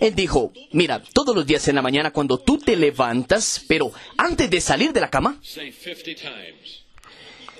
Él 0.00 0.14
dijo, 0.14 0.52
mira, 0.72 1.02
todos 1.12 1.36
los 1.36 1.46
días 1.46 1.68
en 1.68 1.76
la 1.76 1.82
mañana 1.82 2.10
cuando 2.12 2.38
tú 2.38 2.58
te 2.58 2.76
levantas, 2.76 3.64
pero 3.68 3.92
antes 4.16 4.50
de 4.50 4.60
salir 4.60 4.92
de 4.92 5.00
la 5.00 5.10
cama, 5.10 5.38
say 5.42 5.70
50 5.72 6.14
times, 6.14 6.81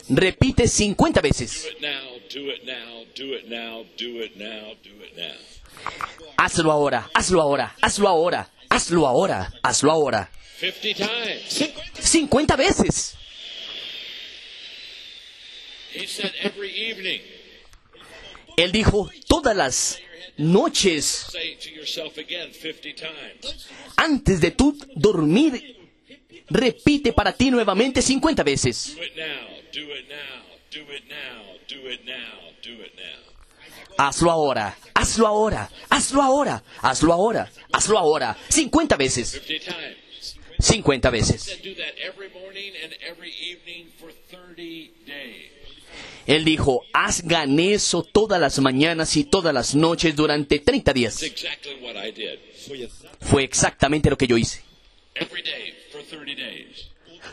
repite 0.09 0.69
50 0.69 1.21
veces. 1.21 1.69
Hazlo 6.37 6.73
ahora, 6.73 7.11
hazlo 7.15 7.41
ahora, 7.41 7.77
hazlo 7.81 8.09
ahora, 8.09 8.51
hazlo 8.69 9.07
ahora, 9.07 9.53
hazlo 9.63 9.91
ahora. 9.91 10.31
50 10.61 10.95
times. 10.95 11.73
50 12.01 12.57
veces. 12.57 13.17
Él 18.57 18.73
dijo, 18.73 19.11
todas 19.29 19.57
las 19.57 19.99
noches, 20.37 21.05
say 21.31 21.57
to 21.57 21.69
yourself 21.71 22.17
again 22.19 22.53
50 22.53 22.95
times. 22.95 23.69
antes 23.97 24.41
de 24.41 24.51
tú 24.53 24.77
dormir, 24.95 25.82
repite 26.49 27.13
para 27.13 27.33
ti 27.33 27.51
nuevamente 27.51 28.03
50 28.03 28.43
veces. 28.43 28.97
Hazlo 33.99 34.31
ahora, 34.31 34.77
hazlo 34.95 35.27
ahora, 35.27 35.71
hazlo 35.91 36.23
ahora, 36.23 36.63
hazlo 36.81 37.13
ahora, 37.13 37.51
hazlo 37.73 37.99
ahora. 37.99 38.37
50 38.49 38.97
veces, 38.97 39.29
50 39.31 39.73
times. 39.73 40.37
50 40.59 41.11
veces. 41.11 41.45
Then 41.47 41.59
do 41.63 41.75
that 41.81 41.95
every 41.99 42.31
morning 42.33 42.73
and 42.83 42.95
every 43.07 43.33
evening 43.33 43.91
for 43.99 44.11
30 44.31 44.93
days. 45.07 45.53
Él 46.27 46.45
dijo, 46.45 46.85
hagan 46.93 47.59
eso 47.59 48.03
todas 48.05 48.41
las 48.41 48.59
mañanas 48.61 49.17
y 49.17 49.25
todas 49.25 49.53
las 49.53 49.75
noches 49.75 50.15
durante 50.15 50.61
30 50.61 50.93
días. 50.93 51.21
Fue 53.21 53.43
exactamente 53.43 54.09
lo 54.09 54.17
que 54.17 54.27
yo 54.27 54.39
hice. 54.39 54.63
Every 56.13 56.35
day 56.35 56.35
for 56.35 56.35
30 56.35 56.35
days. 56.35 56.91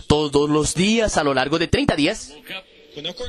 Todos 0.08 0.50
los 0.50 0.74
días 0.76 1.18
a 1.18 1.24
lo 1.24 1.34
largo 1.34 1.58
de 1.58 1.68
30 1.68 1.96
días, 1.96 2.34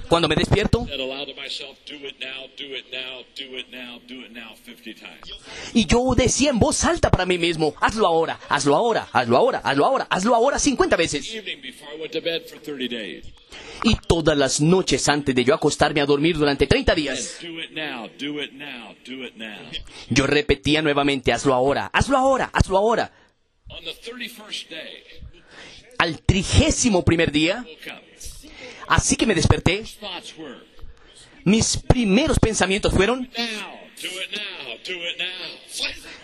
cuando 0.09 0.29
me 0.29 0.35
despierto, 0.35 0.87
said 0.87 1.01
aloud 1.01 1.27
to 1.27 1.35
myself, 1.35 1.79
do 1.87 1.95
it 1.97 2.17
now, 2.21 2.47
do 2.57 2.75
it 2.75 2.87
now, 2.93 3.25
do 3.35 3.57
it 3.57 3.67
now, 3.71 4.01
do 4.07 4.25
it 4.25 4.31
now 4.33 4.55
50 4.65 4.95
times. 4.95 5.31
y 5.75 5.87
yo 5.87 6.15
decía 6.15 6.51
en 6.51 6.59
voz 6.59 6.85
alta 6.85 7.11
para 7.11 7.25
mí 7.27 7.39
mismo, 7.39 7.75
hazlo 7.81 8.07
ahora, 8.07 8.39
hazlo 8.49 8.77
ahora, 8.77 9.09
hazlo 9.13 9.37
ahora, 9.37 9.61
hazlo 9.65 9.87
ahora, 9.87 10.07
hazlo 10.11 10.35
ahora 10.35 10.59
50 10.59 10.97
veces. 10.97 11.35
Evening 11.35 11.63
before 11.63 11.91
I 11.95 12.01
went 12.01 12.13
to 12.13 12.21
bed 12.21 12.43
for 12.47 12.61
30 12.61 12.89
days. 12.89 13.25
Y 13.83 13.97
todas 14.07 14.37
las 14.37 14.61
noches 14.61 15.09
antes 15.09 15.35
de 15.35 15.45
yo 15.45 15.55
acostarme 15.55 16.01
a 16.01 16.07
dormir 16.07 16.37
durante 16.37 16.67
30 16.67 16.95
días, 16.95 17.39
yo 20.11 20.27
repetía 20.27 20.83
nuevamente, 20.83 21.33
hazlo 21.33 21.55
ahora, 21.55 21.87
hazlo 21.93 22.19
ahora, 22.19 22.51
hazlo 22.53 22.77
ahora. 22.77 23.11
On 23.69 23.85
the 23.85 23.93
31st 23.93 24.69
day, 24.69 25.05
Al 26.01 26.19
trigésimo 26.23 27.05
primer 27.05 27.31
día, 27.31 27.63
así 28.89 29.17
que 29.17 29.27
me 29.27 29.35
desperté, 29.35 29.85
mis 31.45 31.77
primeros 31.77 32.39
pensamientos 32.39 32.95
fueron, 32.95 33.31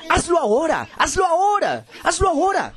hazlo 0.09 0.39
ahora, 0.39 0.89
hazlo 0.97 1.27
ahora, 1.27 1.87
hazlo 2.03 2.29
ahora. 2.31 2.75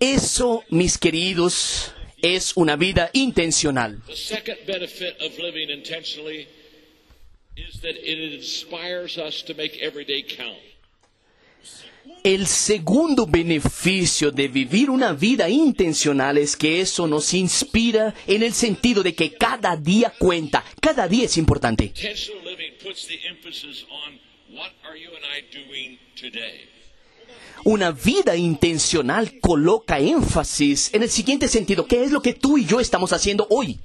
Eso, 0.00 0.64
mis 0.70 0.96
queridos, 0.96 1.93
es 2.24 2.56
una 2.56 2.74
vida 2.76 3.10
intencional. 3.12 4.00
El 12.22 12.46
segundo 12.46 13.26
beneficio 13.26 14.30
de 14.30 14.48
vivir 14.48 14.88
una 14.88 15.12
vida 15.12 15.50
intencional 15.50 16.38
es 16.38 16.56
que 16.56 16.80
eso 16.80 17.06
nos 17.06 17.34
inspira 17.34 18.14
en 18.26 18.42
el 18.42 18.54
sentido 18.54 19.02
de 19.02 19.14
que 19.14 19.34
cada 19.34 19.76
día 19.76 20.10
cuenta, 20.18 20.64
cada 20.80 21.06
día 21.06 21.26
es 21.26 21.36
importante. 21.36 21.92
Una 27.62 27.92
vida 27.92 28.36
intencional 28.36 29.38
coloca 29.40 29.98
énfasis 29.98 30.92
en 30.92 31.02
el 31.02 31.10
siguiente 31.10 31.48
sentido, 31.48 31.86
¿qué 31.86 32.04
es 32.04 32.10
lo 32.10 32.20
que 32.20 32.34
tú 32.34 32.58
y 32.58 32.66
yo 32.66 32.80
estamos 32.80 33.12
haciendo 33.12 33.46
hoy? 33.50 33.78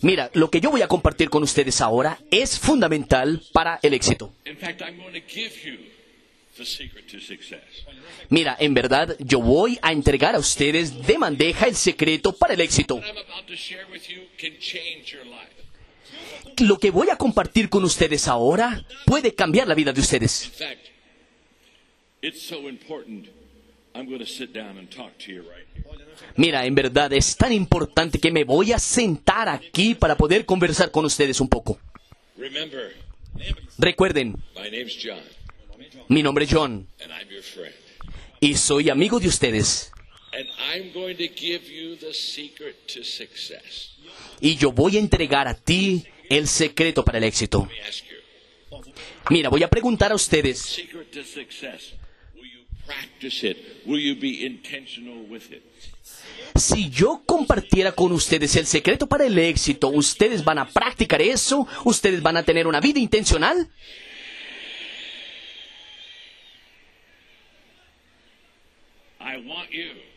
Mira, 0.00 0.30
lo 0.34 0.50
que 0.50 0.60
yo 0.60 0.70
voy 0.70 0.82
a 0.82 0.88
compartir 0.88 1.30
con 1.30 1.42
ustedes 1.42 1.80
ahora 1.80 2.18
es 2.30 2.58
fundamental 2.58 3.42
para 3.52 3.78
el 3.82 3.94
éxito. 3.94 4.32
Mira, 8.28 8.56
en 8.58 8.74
verdad, 8.74 9.16
yo 9.18 9.40
voy 9.40 9.78
a 9.82 9.92
entregar 9.92 10.34
a 10.34 10.38
ustedes 10.38 11.06
de 11.06 11.18
bandeja 11.18 11.66
el 11.66 11.76
secreto 11.76 12.32
para 12.32 12.54
el 12.54 12.60
éxito. 12.60 13.00
Lo 16.58 16.78
que 16.78 16.90
voy 16.90 17.08
a 17.10 17.16
compartir 17.16 17.68
con 17.68 17.84
ustedes 17.84 18.28
ahora 18.28 18.84
puede 19.04 19.34
cambiar 19.34 19.66
la 19.66 19.74
vida 19.74 19.92
de 19.92 20.00
ustedes. 20.00 20.52
Mira, 26.36 26.66
en 26.66 26.74
verdad 26.74 27.12
es 27.12 27.36
tan 27.36 27.52
importante 27.52 28.18
que 28.18 28.30
me 28.30 28.44
voy 28.44 28.72
a 28.72 28.78
sentar 28.78 29.48
aquí 29.48 29.94
para 29.94 30.16
poder 30.16 30.44
conversar 30.44 30.90
con 30.90 31.04
ustedes 31.04 31.40
un 31.40 31.48
poco. 31.48 31.78
Recuerden, 33.78 34.36
mi 36.08 36.22
nombre 36.22 36.44
es 36.44 36.50
John 36.52 36.86
y 38.40 38.54
soy 38.54 38.90
amigo 38.90 39.18
de 39.20 39.28
ustedes. 39.28 39.92
And 40.34 40.48
I'm 40.72 40.92
going 40.94 41.16
to 41.18 41.28
give 41.28 41.70
you 41.70 41.94
the 41.96 42.14
secret 42.14 42.88
to 42.94 43.04
success. 43.04 43.91
Y 44.42 44.56
yo 44.56 44.72
voy 44.72 44.96
a 44.96 44.98
entregar 44.98 45.46
a 45.46 45.54
ti 45.54 46.04
el 46.28 46.48
secreto 46.48 47.04
para 47.04 47.18
el 47.18 47.24
éxito. 47.24 47.68
Mira, 49.30 49.48
voy 49.48 49.62
a 49.62 49.70
preguntar 49.70 50.10
a 50.10 50.16
ustedes, 50.16 50.82
si 56.56 56.90
yo 56.90 57.22
compartiera 57.24 57.92
con 57.92 58.10
ustedes 58.10 58.56
el 58.56 58.66
secreto 58.66 59.06
para 59.06 59.26
el 59.26 59.38
éxito, 59.38 59.90
¿ustedes 59.90 60.42
van 60.42 60.58
a 60.58 60.68
practicar 60.68 61.22
eso? 61.22 61.68
¿Ustedes 61.84 62.20
van 62.20 62.36
a 62.36 62.42
tener 62.42 62.66
una 62.66 62.80
vida 62.80 62.98
intencional? 62.98 63.70
I 69.20 69.36
want 69.46 69.70
you 69.70 70.11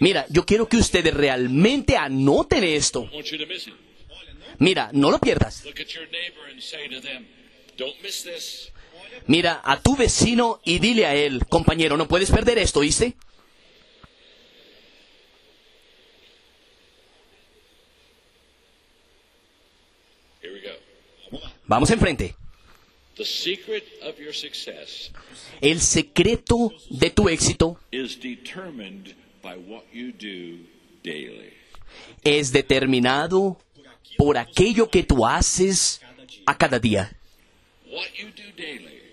Mira, 0.00 0.26
yo 0.28 0.44
quiero 0.44 0.68
que 0.68 0.76
ustedes 0.76 1.14
realmente 1.14 1.96
anoten 1.96 2.64
esto. 2.64 3.10
Mira, 4.58 4.90
no 4.92 5.10
lo 5.10 5.18
pierdas. 5.18 5.64
Mira 9.26 9.60
a 9.64 9.80
tu 9.80 9.96
vecino 9.96 10.60
y 10.64 10.78
dile 10.78 11.06
a 11.06 11.14
él, 11.14 11.46
compañero, 11.46 11.96
no 11.96 12.06
puedes 12.06 12.30
perder 12.30 12.58
esto, 12.58 12.80
¿oíste? 12.80 13.14
Vamos 21.66 21.90
enfrente. 21.90 22.36
El 25.60 25.80
secreto 25.80 26.72
de 26.90 27.10
tu 27.10 27.28
éxito 27.28 27.78
is 27.92 28.18
determined 28.20 29.14
by 29.42 29.56
what 29.56 29.84
you 29.92 30.12
do 30.12 30.64
daily. 31.02 31.52
es 32.24 32.50
determinado 32.50 33.58
por 34.16 34.36
aquello 34.36 34.88
que 34.88 35.02
tú 35.02 35.26
haces 35.26 36.00
a 36.46 36.56
cada 36.56 36.78
día. 36.78 37.16
What 37.86 38.08
you 38.18 38.28
do 38.28 38.52
daily 38.56 39.04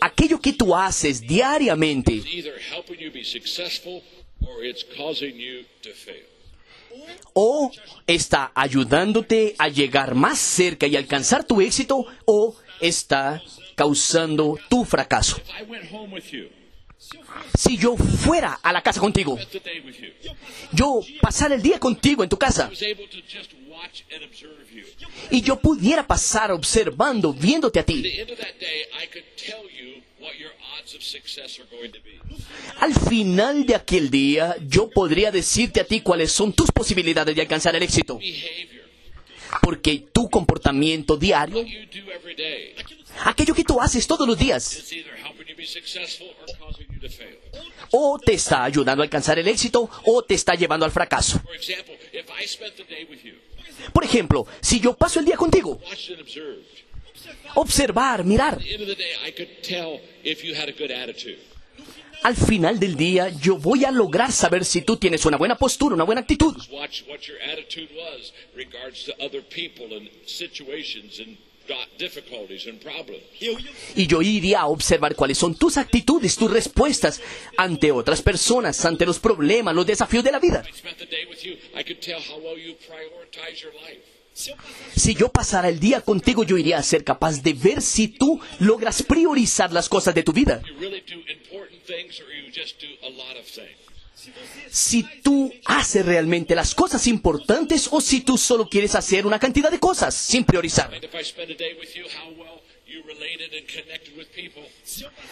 Aquello 0.00 0.40
que 0.40 0.52
tú 0.52 0.74
haces 0.74 1.20
diariamente 1.20 2.12
is 2.12 2.26
either 2.26 2.54
helping 2.70 2.98
you 2.98 3.10
be 3.10 3.24
successful 3.24 4.02
or 4.42 4.64
it's 4.64 4.84
causing 4.96 5.36
you 5.36 5.64
to 5.82 5.90
fail. 5.90 6.26
o 7.32 7.70
está 8.06 8.52
ayudándote 8.54 9.54
a 9.58 9.68
llegar 9.68 10.14
más 10.14 10.38
cerca 10.38 10.86
y 10.86 10.96
alcanzar 10.96 11.44
tu 11.44 11.60
éxito 11.60 12.06
o 12.24 12.54
está 12.80 13.42
causando 13.74 14.58
tu 14.68 14.84
fracaso. 14.84 15.40
Si 17.58 17.76
yo 17.76 17.96
fuera 17.96 18.54
a 18.62 18.72
la 18.72 18.82
casa 18.82 19.00
contigo, 19.00 19.38
yo 20.72 21.00
pasara 21.20 21.54
el 21.54 21.62
día 21.62 21.78
contigo 21.78 22.22
en 22.22 22.28
tu 22.28 22.38
casa 22.38 22.70
y 25.30 25.42
yo 25.42 25.58
pudiera 25.58 26.06
pasar 26.06 26.50
observando, 26.52 27.32
viéndote 27.32 27.78
a 27.78 27.84
ti, 27.84 28.02
al 32.78 32.94
final 32.94 33.66
de 33.66 33.74
aquel 33.74 34.10
día 34.10 34.56
yo 34.66 34.88
podría 34.88 35.30
decirte 35.30 35.80
a 35.80 35.84
ti 35.84 36.00
cuáles 36.00 36.32
son 36.32 36.52
tus 36.52 36.70
posibilidades 36.70 37.34
de 37.34 37.42
alcanzar 37.42 37.74
el 37.76 37.82
éxito. 37.82 38.18
Porque 39.62 40.06
tu 40.12 40.28
comportamiento 40.28 41.16
diario, 41.16 41.64
aquello 43.24 43.54
que 43.54 43.64
tú 43.64 43.80
haces 43.80 44.06
todos 44.06 44.26
los 44.26 44.38
días, 44.38 44.84
o 47.90 48.18
te 48.18 48.34
está 48.34 48.64
ayudando 48.64 49.02
a 49.02 49.04
alcanzar 49.04 49.38
el 49.38 49.48
éxito 49.48 49.88
o 50.04 50.22
te 50.22 50.34
está 50.34 50.54
llevando 50.54 50.84
al 50.84 50.92
fracaso. 50.92 51.40
Por 53.92 54.04
ejemplo, 54.04 54.46
si 54.60 54.80
yo 54.80 54.94
paso 54.94 55.20
el 55.20 55.26
día 55.26 55.36
contigo, 55.36 55.80
observar, 57.54 58.24
mirar, 58.24 58.58
al 62.24 62.36
final 62.36 62.80
del 62.80 62.96
día 62.96 63.28
yo 63.28 63.58
voy 63.58 63.84
a 63.84 63.90
lograr 63.90 64.32
saber 64.32 64.64
si 64.64 64.80
tú 64.80 64.96
tienes 64.96 65.26
una 65.26 65.36
buena 65.36 65.56
postura, 65.56 65.94
una 65.94 66.04
buena 66.04 66.22
actitud. 66.22 66.56
Y 73.94 74.06
yo 74.06 74.22
iría 74.22 74.60
a 74.60 74.66
observar 74.68 75.14
cuáles 75.14 75.36
son 75.36 75.54
tus 75.54 75.76
actitudes, 75.76 76.36
tus 76.36 76.50
respuestas 76.50 77.20
ante 77.58 77.92
otras 77.92 78.22
personas, 78.22 78.82
ante 78.86 79.04
los 79.04 79.18
problemas, 79.18 79.74
los 79.74 79.86
desafíos 79.86 80.24
de 80.24 80.32
la 80.32 80.38
vida. 80.38 80.64
Si 84.34 85.14
yo 85.14 85.28
pasara 85.28 85.68
el 85.68 85.78
día 85.78 86.00
contigo, 86.00 86.42
yo 86.42 86.58
iría 86.58 86.78
a 86.78 86.82
ser 86.82 87.04
capaz 87.04 87.42
de 87.42 87.52
ver 87.52 87.80
si 87.80 88.08
tú 88.08 88.40
logras 88.58 89.02
priorizar 89.02 89.72
las 89.72 89.88
cosas 89.88 90.14
de 90.14 90.22
tu 90.24 90.32
vida. 90.32 90.60
Si 94.70 95.02
tú 95.22 95.52
haces 95.64 96.04
realmente 96.04 96.54
las 96.54 96.74
cosas 96.74 97.06
importantes 97.06 97.88
o 97.90 98.00
si 98.00 98.22
tú 98.22 98.36
solo 98.36 98.68
quieres 98.68 98.94
hacer 98.94 99.26
una 99.26 99.38
cantidad 99.38 99.70
de 99.70 99.78
cosas 99.78 100.14
sin 100.14 100.44
priorizar. 100.44 100.90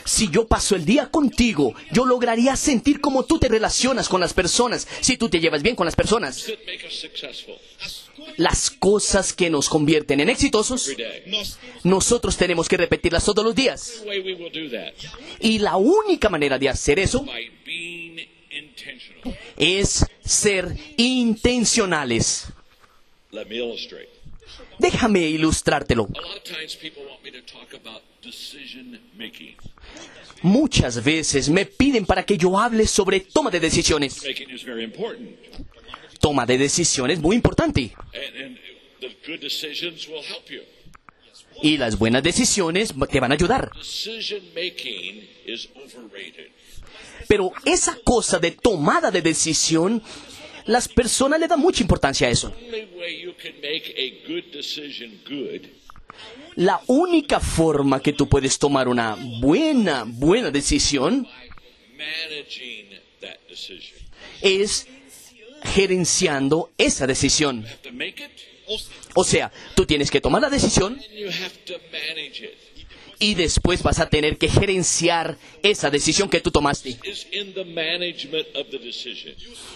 Si 0.05 0.31
yo 0.31 0.47
paso 0.47 0.77
el 0.77 0.85
día 0.85 1.11
contigo, 1.11 1.75
yo 1.93 2.05
lograría 2.05 2.57
sentir 2.57 3.01
cómo 3.01 3.25
tú 3.25 3.39
te 3.39 3.49
relacionas 3.49 4.09
con 4.09 4.21
las 4.21 4.33
personas, 4.33 4.87
si 5.01 5.17
tú 5.17 5.29
te 5.29 5.41
llevas 5.41 5.63
bien 5.63 5.77
con 5.77 5.87
las 5.87 5.97
personas. 5.97 6.47
Las 8.37 8.71
cosas 8.71 9.33
que 9.33 9.51
nos 9.51 9.69
convierten 9.69 10.21
en 10.21 10.29
exitosos, 10.29 10.91
nosotros 11.83 12.37
tenemos 12.37 12.69
que 12.69 12.77
repetirlas 12.77 13.25
todos 13.25 13.45
los 13.45 13.55
días. 13.55 14.03
Y 15.41 15.59
la 15.59 15.77
única 15.77 16.29
manera 16.29 16.59
de 16.59 16.69
hacer 16.69 16.99
eso 16.99 17.27
es 19.57 20.05
ser 20.25 20.77
intencionales. 20.97 22.47
Déjame 24.79 25.21
ilustrártelo. 25.21 26.09
Muchas 30.43 31.05
veces 31.05 31.49
me 31.49 31.67
piden 31.67 32.05
para 32.05 32.25
que 32.25 32.37
yo 32.37 32.59
hable 32.59 32.87
sobre 32.87 33.21
toma 33.21 33.51
de 33.51 33.61
decisiones. 33.61 34.21
Toma 36.21 36.47
de 36.47 36.59
decisiones 36.59 37.21
muy 37.21 37.37
importante. 37.37 37.93
Y 41.63 41.77
las 41.77 41.99
buenas 41.99 42.23
decisiones 42.23 42.95
te 43.11 43.21
van 43.21 43.33
a 43.33 43.35
ayudar. 43.35 43.71
Pero 47.29 47.53
esa 47.65 47.99
cosa 48.05 48.39
de 48.39 48.51
tomada 48.51 49.11
de 49.11 49.23
decisión, 49.23 50.03
las 50.67 50.89
personas 50.89 51.41
le 51.41 51.49
dan 51.49 51.61
mucha 51.61 51.83
importancia 51.83 52.27
a 52.27 52.31
eso. 52.31 52.53
La 56.57 56.81
única 56.87 57.41
forma 57.41 58.01
que 58.01 58.13
tú 58.13 58.29
puedes 58.29 58.59
tomar 58.59 58.89
una 58.89 59.17
buena, 59.41 60.05
buena 60.07 60.51
decisión 60.51 61.27
es 64.43 64.87
gerenciando 65.63 66.73
esa 66.77 67.07
decisión. 67.07 67.65
O 69.15 69.25
sea, 69.25 69.53
tú 69.75 69.87
tienes 69.87 70.11
que 70.11 70.21
tomar 70.21 70.43
la 70.43 70.51
decisión 70.51 71.01
y 73.23 73.35
después 73.35 73.83
vas 73.85 74.01
a 74.01 74.09
tener 74.09 74.37
que 74.37 74.49
gerenciar 74.49 75.39
esa 75.63 75.91
decisión 75.91 76.29
que 76.29 76.41
tú 76.41 76.51
tomaste. 76.51 76.99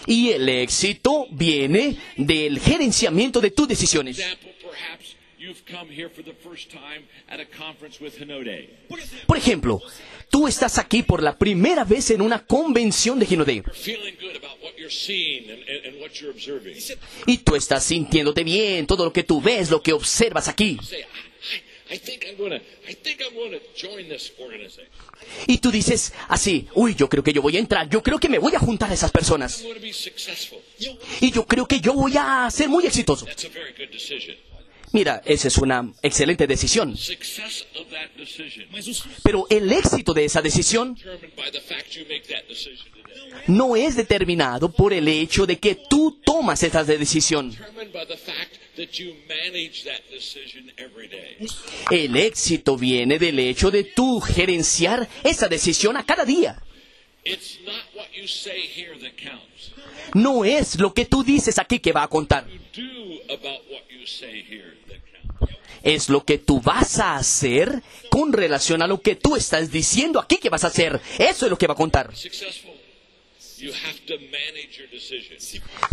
Y 0.05 0.29
el 0.29 0.49
éxito 0.49 1.27
viene 1.31 1.97
del 2.17 2.59
gerenciamiento 2.59 3.39
de 3.39 3.51
tus 3.51 3.67
decisiones. 3.69 4.19
Hinode. 8.19 8.69
Por 9.25 9.37
ejemplo, 9.37 9.81
tú 10.29 10.45
estás 10.45 10.77
aquí 10.77 11.03
por 11.03 11.23
la 11.23 11.37
primera 11.37 11.85
vez 11.85 12.11
en 12.11 12.21
una 12.21 12.45
convención 12.45 13.17
de 13.17 13.25
observing. 16.29 16.75
y 17.25 17.37
tú 17.37 17.55
estás 17.55 17.83
sintiéndote 17.85 18.43
bien, 18.43 18.85
todo 18.85 19.05
lo 19.05 19.13
que 19.13 19.23
tú 19.23 19.41
ves, 19.41 19.69
lo 19.69 19.81
que 19.81 19.93
observas 19.93 20.49
aquí. 20.49 20.77
Y 25.47 25.57
tú 25.59 25.71
dices 25.71 26.13
así, 26.27 26.67
uy, 26.73 26.95
yo 26.95 27.07
creo 27.09 27.23
que 27.23 27.33
yo 27.33 27.41
voy 27.41 27.55
a 27.55 27.59
entrar, 27.59 27.89
yo 27.89 28.03
creo 28.03 28.19
que 28.19 28.29
me 28.29 28.39
voy 28.39 28.55
a 28.55 28.59
juntar 28.59 28.89
a 28.91 28.93
esas 28.93 29.11
personas. 29.11 29.63
Y 31.21 31.31
yo 31.31 31.45
creo 31.45 31.65
que 31.67 31.79
yo 31.79 31.93
voy 31.93 32.13
a 32.17 32.49
ser 32.51 32.69
muy 32.69 32.85
exitoso. 32.85 33.25
Mira, 34.91 35.21
esa 35.25 35.49
es 35.49 35.57
una 35.57 35.91
excelente 36.01 36.47
decisión. 36.47 36.95
Pero 39.23 39.45
el 39.49 39.71
éxito 39.71 40.13
de 40.13 40.25
esa 40.25 40.41
decisión 40.41 40.97
no 43.47 43.75
es 43.75 43.95
determinado 43.95 44.71
por 44.71 44.93
el 44.93 45.07
hecho 45.07 45.45
de 45.45 45.57
que 45.57 45.75
tú 45.89 46.19
tomas 46.23 46.63
esa 46.63 46.83
decisión. 46.83 47.55
El 51.91 52.15
éxito 52.15 52.77
viene 52.77 53.19
del 53.19 53.39
hecho 53.39 53.71
de 53.71 53.83
tú 53.83 54.19
gerenciar 54.21 55.07
esa 55.23 55.47
decisión 55.47 55.97
a 55.97 56.05
cada 56.05 56.23
día. 56.23 56.61
No 60.13 60.45
es 60.45 60.79
lo 60.79 60.93
que 60.93 61.05
tú 61.05 61.23
dices 61.23 61.59
aquí 61.59 61.79
que 61.79 61.91
va 61.91 62.03
a 62.03 62.07
contar. 62.07 62.45
Es 65.83 66.09
lo 66.09 66.25
que 66.25 66.37
tú 66.37 66.61
vas 66.61 66.99
a 66.99 67.15
hacer 67.15 67.81
con 68.09 68.33
relación 68.33 68.81
a 68.81 68.87
lo 68.87 69.01
que 69.01 69.15
tú 69.15 69.35
estás 69.35 69.71
diciendo 69.71 70.19
aquí 70.19 70.37
que 70.37 70.49
vas 70.49 70.63
a 70.63 70.67
hacer. 70.67 70.99
Eso 71.17 71.45
es 71.45 71.49
lo 71.49 71.57
que 71.57 71.67
va 71.67 71.73
a 71.73 71.77
contar. 71.77 72.11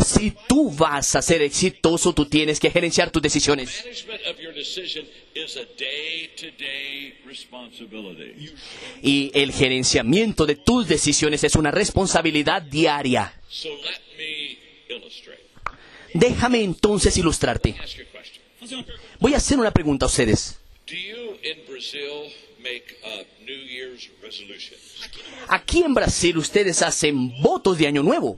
Si 0.04 0.32
tú 0.46 0.70
vas 0.70 1.16
a 1.16 1.22
ser 1.22 1.40
exitoso, 1.42 2.12
tú 2.12 2.26
tienes 2.26 2.60
que 2.60 2.70
gerenciar 2.70 3.10
tus 3.10 3.22
decisiones. 3.22 3.84
Y 9.02 9.30
el 9.34 9.52
gerenciamiento 9.52 10.46
de 10.46 10.56
tus 10.56 10.88
decisiones 10.88 11.44
es 11.44 11.54
una 11.54 11.70
responsabilidad 11.70 12.62
diaria. 12.62 13.40
So 13.48 13.68
let 13.68 14.00
me 14.18 14.58
illustrate. 14.94 15.44
Déjame 16.12 16.62
entonces 16.62 17.16
ilustrarte. 17.16 17.76
Voy 19.20 19.34
a 19.34 19.38
hacer 19.38 19.58
una 19.58 19.70
pregunta 19.70 20.06
a 20.06 20.08
ustedes. 20.08 20.58
Do 22.64 22.70
you 22.70 22.76
in 22.76 22.82
Brazil 22.82 22.82
make 22.82 22.96
uh, 23.04 23.24
New 23.44 23.66
Year's 23.68 24.08
resolutions? 24.22 24.80
Aquí 25.48 25.82
en 25.82 25.94
Brasil 25.94 26.36
ustedes 26.38 26.80
hacen 26.82 27.30
votos 27.42 27.76
de 27.78 27.86
año 27.86 28.02
nuevo. 28.02 28.36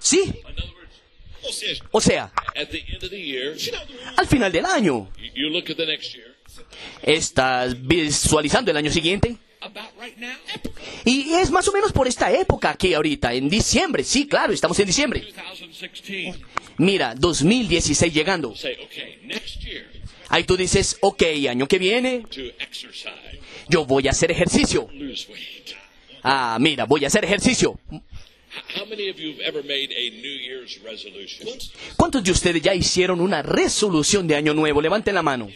Sí, 0.00 0.32
o 1.90 2.00
sea, 2.00 2.32
at 2.56 2.68
the 2.70 2.78
end 2.88 3.02
of 3.04 3.10
the 3.10 3.20
year, 3.20 3.56
al 4.16 4.26
final 4.26 4.50
del 4.52 4.64
año, 4.64 5.08
you- 5.16 5.30
you 5.34 5.48
look 5.48 5.70
at 5.70 5.76
the 5.76 5.86
next 5.86 6.12
year. 6.14 6.36
estás 7.02 7.74
visualizando 7.86 8.70
el 8.70 8.76
año 8.76 8.90
siguiente. 8.92 9.36
About 9.60 9.92
right 10.00 10.16
now, 10.18 10.34
Y 11.04 11.34
es 11.34 11.50
más 11.52 11.68
o 11.68 11.72
menos 11.72 11.92
por 11.92 12.08
esta 12.08 12.32
época 12.32 12.70
aquí 12.70 12.94
ahorita, 12.94 13.32
en 13.32 13.48
diciembre. 13.48 14.02
Sí, 14.02 14.26
claro, 14.26 14.52
estamos 14.52 14.76
en 14.80 14.86
diciembre. 14.86 15.20
2016. 15.20 16.34
Mira, 16.78 17.14
2016 17.16 18.12
llegando. 18.12 18.54
Ahí 20.32 20.44
tú 20.44 20.56
dices, 20.56 20.96
ok, 21.02 21.24
año 21.46 21.68
que 21.68 21.78
viene, 21.78 22.24
yo 23.68 23.84
voy 23.84 24.08
a 24.08 24.12
hacer 24.12 24.30
ejercicio. 24.30 24.88
Ah, 26.22 26.56
mira, 26.58 26.86
voy 26.86 27.04
a 27.04 27.08
hacer 27.08 27.26
ejercicio. 27.26 27.78
¿Cuántos 31.98 32.24
de 32.24 32.30
ustedes 32.30 32.62
ya 32.62 32.74
hicieron 32.74 33.20
una 33.20 33.42
resolución 33.42 34.26
de 34.26 34.34
año 34.36 34.54
nuevo? 34.54 34.80
Levanten 34.80 35.14
la 35.14 35.22
mano. 35.22 35.50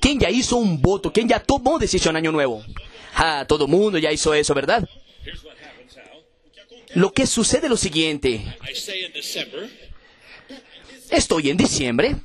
¿Quién 0.00 0.18
ya 0.18 0.30
hizo 0.30 0.56
un 0.56 0.80
voto? 0.80 1.12
¿Quién 1.12 1.28
ya 1.28 1.40
tomó 1.40 1.78
decisión 1.78 2.16
año 2.16 2.32
nuevo? 2.32 2.64
Ah, 3.14 3.44
todo 3.46 3.68
mundo 3.68 3.98
ya 3.98 4.10
hizo 4.10 4.32
eso, 4.32 4.54
¿verdad? 4.54 4.88
Lo 6.94 7.12
que 7.12 7.26
sucede 7.26 7.66
es 7.66 7.70
lo 7.70 7.76
siguiente. 7.76 8.42
Estoy 11.10 11.50
en 11.50 11.58
diciembre. 11.58 12.16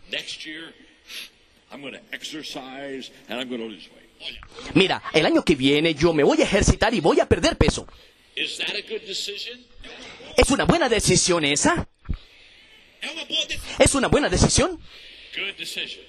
Mira, 4.74 5.02
el 5.14 5.26
año 5.26 5.44
que 5.44 5.56
viene 5.56 5.94
yo 5.94 6.14
me 6.14 6.24
voy 6.24 6.42
a 6.42 6.44
ejercitar 6.44 6.94
y 6.94 7.00
voy 7.00 7.20
a 7.20 7.28
perder 7.28 7.58
peso. 7.58 7.88
Is 8.36 8.58
that 8.58 8.70
a 8.70 8.82
good 8.82 9.02
decision? 9.08 9.60
¿Es 10.36 10.52
una 10.52 10.66
buena 10.66 10.90
decisión 10.90 11.44
esa? 11.46 11.88
¿Es 13.80 13.96
una 13.96 14.08
buena 14.08 14.30
decisión? 14.30 14.80
Good 15.36 15.58
decision. 15.58 16.06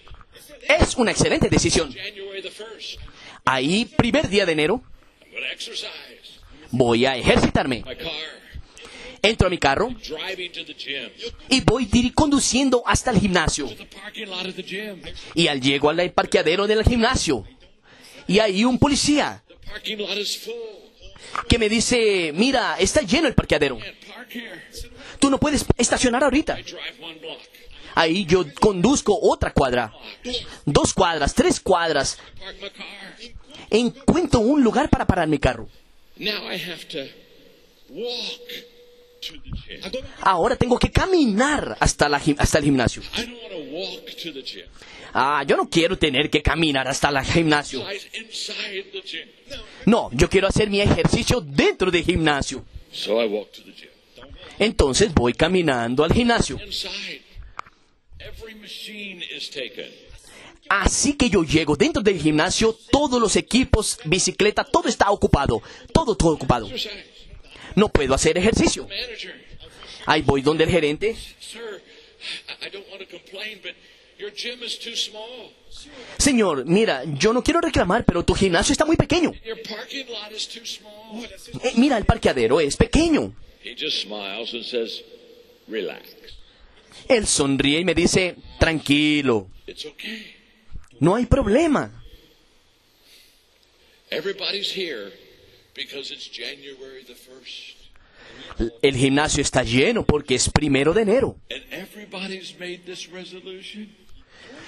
Es 0.68 0.96
una 0.96 1.10
excelente 1.10 1.48
decisión. 1.48 1.92
January 1.92 2.42
the 2.42 2.50
1st, 2.50 2.98
Ahí, 3.44 3.84
primer 3.84 4.28
día 4.28 4.44
de 4.44 4.52
enero, 4.52 4.82
voy 6.70 7.06
a 7.06 7.16
ejercitarme. 7.16 7.84
Entro 9.22 9.46
a 9.46 9.50
mi 9.50 9.58
carro 9.58 9.94
y 11.48 11.60
voy 11.62 12.12
conduciendo 12.14 12.82
hasta 12.86 13.10
el 13.10 13.20
gimnasio. 13.20 13.68
Y 15.34 15.48
al 15.48 15.60
llego 15.60 15.90
al 15.90 16.12
parqueadero 16.12 16.66
del 16.66 16.84
gimnasio. 16.84 17.44
Y 18.26 18.38
ahí 18.40 18.64
un 18.64 18.78
policía 18.78 19.42
que 21.48 21.58
me 21.58 21.68
dice, 21.68 22.32
mira, 22.34 22.76
está 22.78 23.02
lleno 23.02 23.28
el 23.28 23.34
parqueadero. 23.34 23.78
Tú 25.18 25.30
no 25.30 25.38
puedes 25.38 25.64
estacionar 25.76 26.24
ahorita. 26.24 26.58
Ahí 27.94 28.24
yo 28.26 28.44
conduzco 28.54 29.18
otra 29.20 29.52
cuadra. 29.52 29.92
Dos 30.64 30.94
cuadras, 30.94 31.34
tres 31.34 31.60
cuadras. 31.60 32.18
Encuentro 33.70 34.40
un 34.40 34.62
lugar 34.62 34.88
para 34.88 35.06
parar 35.06 35.26
mi 35.28 35.38
carro. 35.38 35.68
Ahora 40.20 40.56
tengo 40.56 40.78
que 40.78 40.90
caminar 40.90 41.76
hasta, 41.80 42.08
la, 42.08 42.20
hasta 42.38 42.58
el 42.58 42.64
gimnasio. 42.64 43.02
Ah, 45.12 45.44
yo 45.46 45.56
no 45.56 45.68
quiero 45.68 45.98
tener 45.98 46.30
que 46.30 46.42
caminar 46.42 46.86
hasta 46.88 47.08
el 47.08 47.24
gimnasio. 47.24 47.84
No, 49.86 50.10
yo 50.12 50.28
quiero 50.28 50.48
hacer 50.48 50.68
mi 50.70 50.80
ejercicio 50.80 51.40
dentro 51.40 51.90
del 51.90 52.04
gimnasio. 52.04 52.64
So 52.92 53.22
I 53.22 53.26
walk 53.26 53.52
to 53.52 53.62
the 53.62 53.72
gym. 53.72 53.88
Entonces 54.58 55.12
voy 55.14 55.32
caminando 55.34 56.04
al 56.04 56.12
gimnasio. 56.12 56.58
Así 60.68 61.14
que 61.14 61.30
yo 61.30 61.42
llego 61.44 61.76
dentro 61.76 62.02
del 62.02 62.20
gimnasio, 62.20 62.76
todos 62.90 63.20
los 63.20 63.36
equipos, 63.36 63.98
bicicleta, 64.04 64.64
todo 64.64 64.88
está 64.88 65.10
ocupado. 65.10 65.62
Todo, 65.92 66.14
todo 66.14 66.32
ocupado. 66.32 66.68
No 67.78 67.88
puedo 67.88 68.12
hacer 68.12 68.36
ejercicio. 68.36 68.88
Ahí 70.04 70.22
voy 70.22 70.42
donde 70.42 70.64
el 70.64 70.70
gerente. 70.70 71.14
Señor, 76.18 76.64
mira, 76.64 77.04
yo 77.04 77.32
no 77.32 77.40
quiero 77.40 77.60
reclamar, 77.60 78.04
pero 78.04 78.24
tu 78.24 78.34
gimnasio 78.34 78.72
está 78.72 78.84
muy 78.84 78.96
pequeño. 78.96 79.32
Eh, 81.62 81.72
mira, 81.76 81.96
el 81.98 82.04
parqueadero 82.04 82.58
es 82.58 82.76
pequeño. 82.76 83.32
Él 87.08 87.26
sonríe 87.26 87.78
y 87.78 87.84
me 87.84 87.94
dice, 87.94 88.34
tranquilo, 88.58 89.48
no 90.98 91.14
hay 91.14 91.26
problema. 91.26 92.02
El 98.82 98.96
gimnasio 98.96 99.42
está 99.42 99.62
lleno 99.62 100.04
porque 100.04 100.34
es 100.34 100.50
primero 100.50 100.92
de 100.92 101.02
enero. 101.02 101.36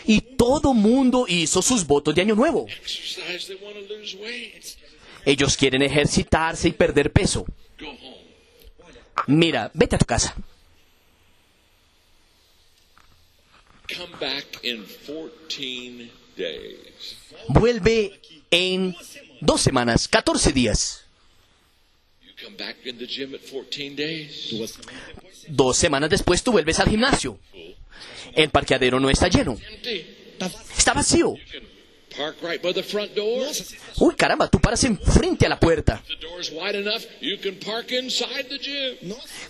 Y 0.07 0.21
todo 0.21 0.73
mundo 0.75 1.27
hizo 1.29 1.63
sus 1.63 1.87
votos 1.87 2.15
de 2.15 2.23
año 2.23 2.35
nuevo. 2.35 2.67
Ellos 5.25 5.57
quieren 5.57 5.83
ejercitarse 5.83 6.69
y 6.69 6.73
perder 6.73 7.13
peso. 7.13 7.45
Mira, 9.27 9.71
vete 9.75 9.97
a 9.97 9.99
tu 9.99 10.07
casa. 10.07 10.35
Come 13.97 14.17
back 14.21 14.61
in 14.63 14.85
14 15.07 16.11
days. 16.37 17.17
Vuelve 17.49 18.21
en 18.51 18.95
dos 19.41 19.61
semanas, 19.61 20.07
14 20.09 20.53
días. 20.53 21.05
You 22.23 22.30
come 22.30 22.30
back 22.30 22.30
in 22.30 22.30
the 22.30 22.30
gym 22.30 22.30
at 22.30 22.30
14 22.30 22.30
days. 22.30 22.30
Dos 25.49 25.77
semanas 25.77 26.11
después 26.11 26.43
tú 26.43 26.53
vuelves 26.53 26.79
al 26.79 26.89
gimnasio. 26.89 27.39
El 28.35 28.51
parqueadero 28.51 29.01
no 29.01 29.11
está 29.11 29.29
lleno. 29.29 29.59
Está 30.77 30.95
vacío. 30.95 31.35
Uy, 33.99 34.15
caramba, 34.17 34.49
tú 34.49 34.61
paras 34.61 34.83
enfrente 34.85 35.47
a 35.47 35.49
la 35.49 35.61
puerta. 35.61 36.03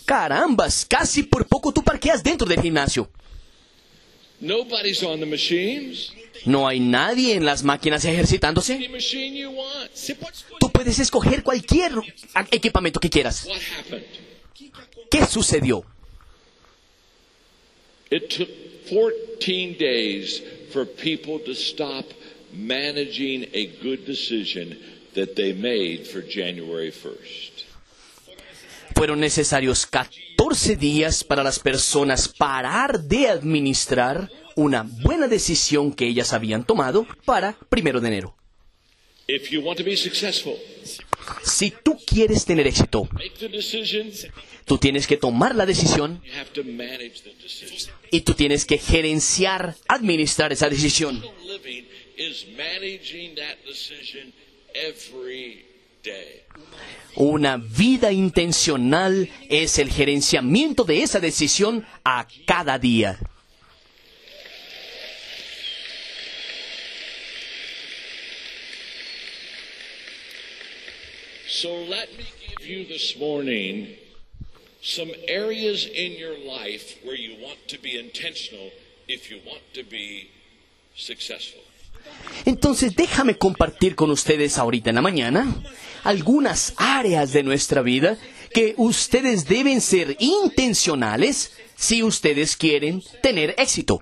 Carambas, 0.05 0.87
casi 0.87 1.23
por 1.23 1.47
poco 1.47 1.73
tú 1.73 1.83
parqueas 1.83 2.23
dentro 2.23 2.47
del 2.47 2.61
gimnasio. 2.61 3.09
Nobody's 3.09 3.19
on 3.19 3.19
the 3.19 3.19
machines. 3.19 4.30
No 6.47 6.69
hay 6.69 6.81
nadie 6.81 7.35
en 7.35 7.45
las 7.45 7.63
máquinas 7.63 8.05
ejercitándose. 8.05 8.89
Tú 10.59 10.71
puedes 10.71 10.99
escoger 10.99 11.43
cualquier 11.43 11.93
equipamiento 12.51 13.01
que 13.01 13.11
quieras. 13.11 13.47
¿Qué 15.11 15.27
sucedió? 15.27 15.85
It 18.11 18.29
took 18.29 18.49
14 18.89 19.77
days 19.79 20.43
for 20.73 20.85
people 20.85 21.39
to 21.45 21.55
stop 21.55 22.07
managing 22.53 23.45
a 23.55 23.67
good 23.83 24.05
decision 24.05 24.77
that 25.15 25.37
they 25.37 25.53
made 25.53 26.07
for 26.07 26.21
January 26.21 26.91
1st. 26.91 27.50
Fueron 28.95 29.21
necesarios 29.21 29.87
14 29.87 30.77
días 30.77 31.25
para 31.25 31.43
las 31.43 31.59
personas 31.59 32.29
parar 32.29 33.01
de 33.01 33.29
administrar 33.29 34.31
una 34.57 34.83
buena 34.83 35.29
decisión 35.29 35.93
que 35.93 36.07
ellas 36.07 36.33
habían 36.33 36.65
tomado 36.65 37.07
para 37.25 37.57
primero 37.69 38.01
de 38.01 38.09
enero. 38.09 38.37
Si 41.43 41.71
tú 41.71 41.99
quieres 42.05 42.45
tener 42.45 42.67
éxito, 42.67 43.09
tú 44.65 44.79
tienes 44.79 45.07
que 45.07 45.17
tomar 45.17 45.55
la 45.55 45.67
decisión 45.67 46.23
y 48.11 48.21
tú 48.23 48.35
tienes 48.35 48.65
que 48.65 48.79
gerenciar, 48.79 49.77
administrar 49.89 50.53
esa 50.53 50.69
decisión. 50.69 51.23
Una 57.17 57.57
vida 57.57 58.13
intencional 58.13 59.29
es 59.49 59.79
el 59.79 59.91
gerenciamiento 59.91 60.85
de 60.85 61.03
esa 61.03 61.21
decisión 61.21 61.85
a 62.05 62.27
cada 62.47 62.79
día. 62.79 63.19
So 71.47 71.69
let 71.69 72.09
me 72.17 72.25
give 72.41 72.67
you 72.67 72.87
this 72.87 73.17
morning 73.19 73.97
some 74.81 75.13
areas 75.29 75.85
in 75.85 76.17
your 76.19 76.39
life 76.39 76.97
where 77.05 77.17
you 77.17 77.37
want 77.45 77.59
to 77.69 77.79
be 77.79 77.99
intentional 77.99 78.71
if 79.09 79.31
you 79.31 79.41
want 79.45 79.61
to 79.75 79.83
be 79.83 80.31
successful. 80.97 81.61
Entonces 82.47 82.97
déjame 82.97 83.37
compartir 83.37 83.95
con 83.95 84.11
ustedes 84.11 84.57
ahorita 84.57 84.91
en 84.91 84.97
la 84.97 85.03
mañana 85.03 85.55
algunas 86.05 86.75
áreas 86.77 87.33
de 87.33 87.43
nuestra 87.43 87.83
vida 87.83 88.19
que 88.53 88.75
ustedes 88.77 89.47
deben 89.47 89.81
ser 89.81 90.17
intencionales 90.19 91.53
si 91.77 92.03
ustedes 92.03 92.57
quieren 92.57 93.03
tener 93.23 93.55
éxito. 93.59 94.01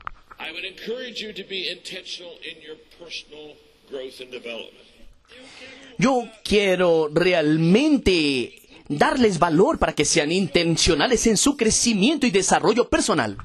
Yo 5.98 6.28
quiero 6.44 7.10
realmente 7.12 8.54
darles 8.88 9.38
valor 9.38 9.78
para 9.78 9.94
que 9.94 10.04
sean 10.04 10.32
intencionales 10.32 11.26
en 11.26 11.36
su 11.36 11.56
crecimiento 11.56 12.26
y 12.26 12.30
desarrollo 12.30 12.88
personal. 12.88 13.36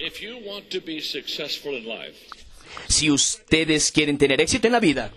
Si 2.88 3.12
ustedes 3.12 3.92
quieren 3.92 4.18
tener 4.18 4.42
éxito 4.42 4.68
en 4.68 4.74
la 4.74 4.80
vida, 4.80 5.12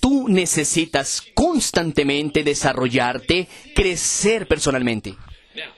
tú 0.00 0.28
necesitas 0.28 1.22
constantemente 1.34 2.42
desarrollarte, 2.42 3.48
crecer 3.74 4.46
personalmente. 4.46 5.14
Now, 5.54 5.72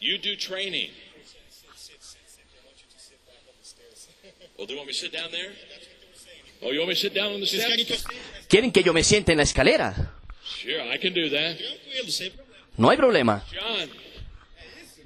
you 0.00 0.18
do 0.18 0.36
training. 0.36 0.90
Well, 4.56 4.66
do 4.66 4.74
you 4.74 4.78
want 4.78 4.88
me 4.88 4.92
to 4.92 4.98
sit 4.98 5.12
down 5.12 5.30
there? 5.30 5.52
Oh, 6.62 6.70
you 6.70 6.80
want 6.80 6.90
me 6.90 6.94
to 6.94 7.00
sit 7.00 7.14
down 7.14 7.32
on 7.32 7.40
the 7.40 7.46
steps? 7.46 8.04
¿Quieren 8.48 8.70
que 8.70 8.82
yo 8.82 8.92
me 8.92 9.02
siente 9.02 9.32
en 9.32 9.38
la 9.38 9.44
escalera? 9.44 10.14
No 12.76 12.90
hay 12.90 12.96
problema. 12.96 13.44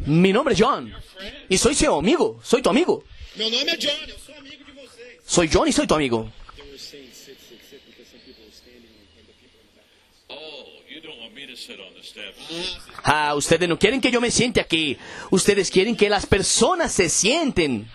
Mi 0.06 0.32
nombre 0.32 0.54
es 0.54 0.60
John. 0.60 0.92
Y 1.48 1.56
soy 1.58 1.74
su 1.74 1.94
amigo. 1.94 2.40
Soy 2.42 2.62
tu 2.62 2.70
amigo. 2.70 3.04
Soy 5.26 5.48
John 5.52 5.68
y 5.68 5.72
soy 5.72 5.86
tu 5.86 5.94
amigo. 5.94 6.30
Ah, 13.02 13.34
ustedes 13.34 13.68
no 13.68 13.78
quieren 13.78 14.00
que 14.00 14.10
yo 14.10 14.20
me 14.20 14.30
siente 14.30 14.60
aquí. 14.60 14.96
Ustedes 15.30 15.70
quieren 15.70 15.96
que 15.96 16.08
las 16.08 16.26
personas 16.26 16.92
se 16.92 17.08
sienten. 17.08 17.88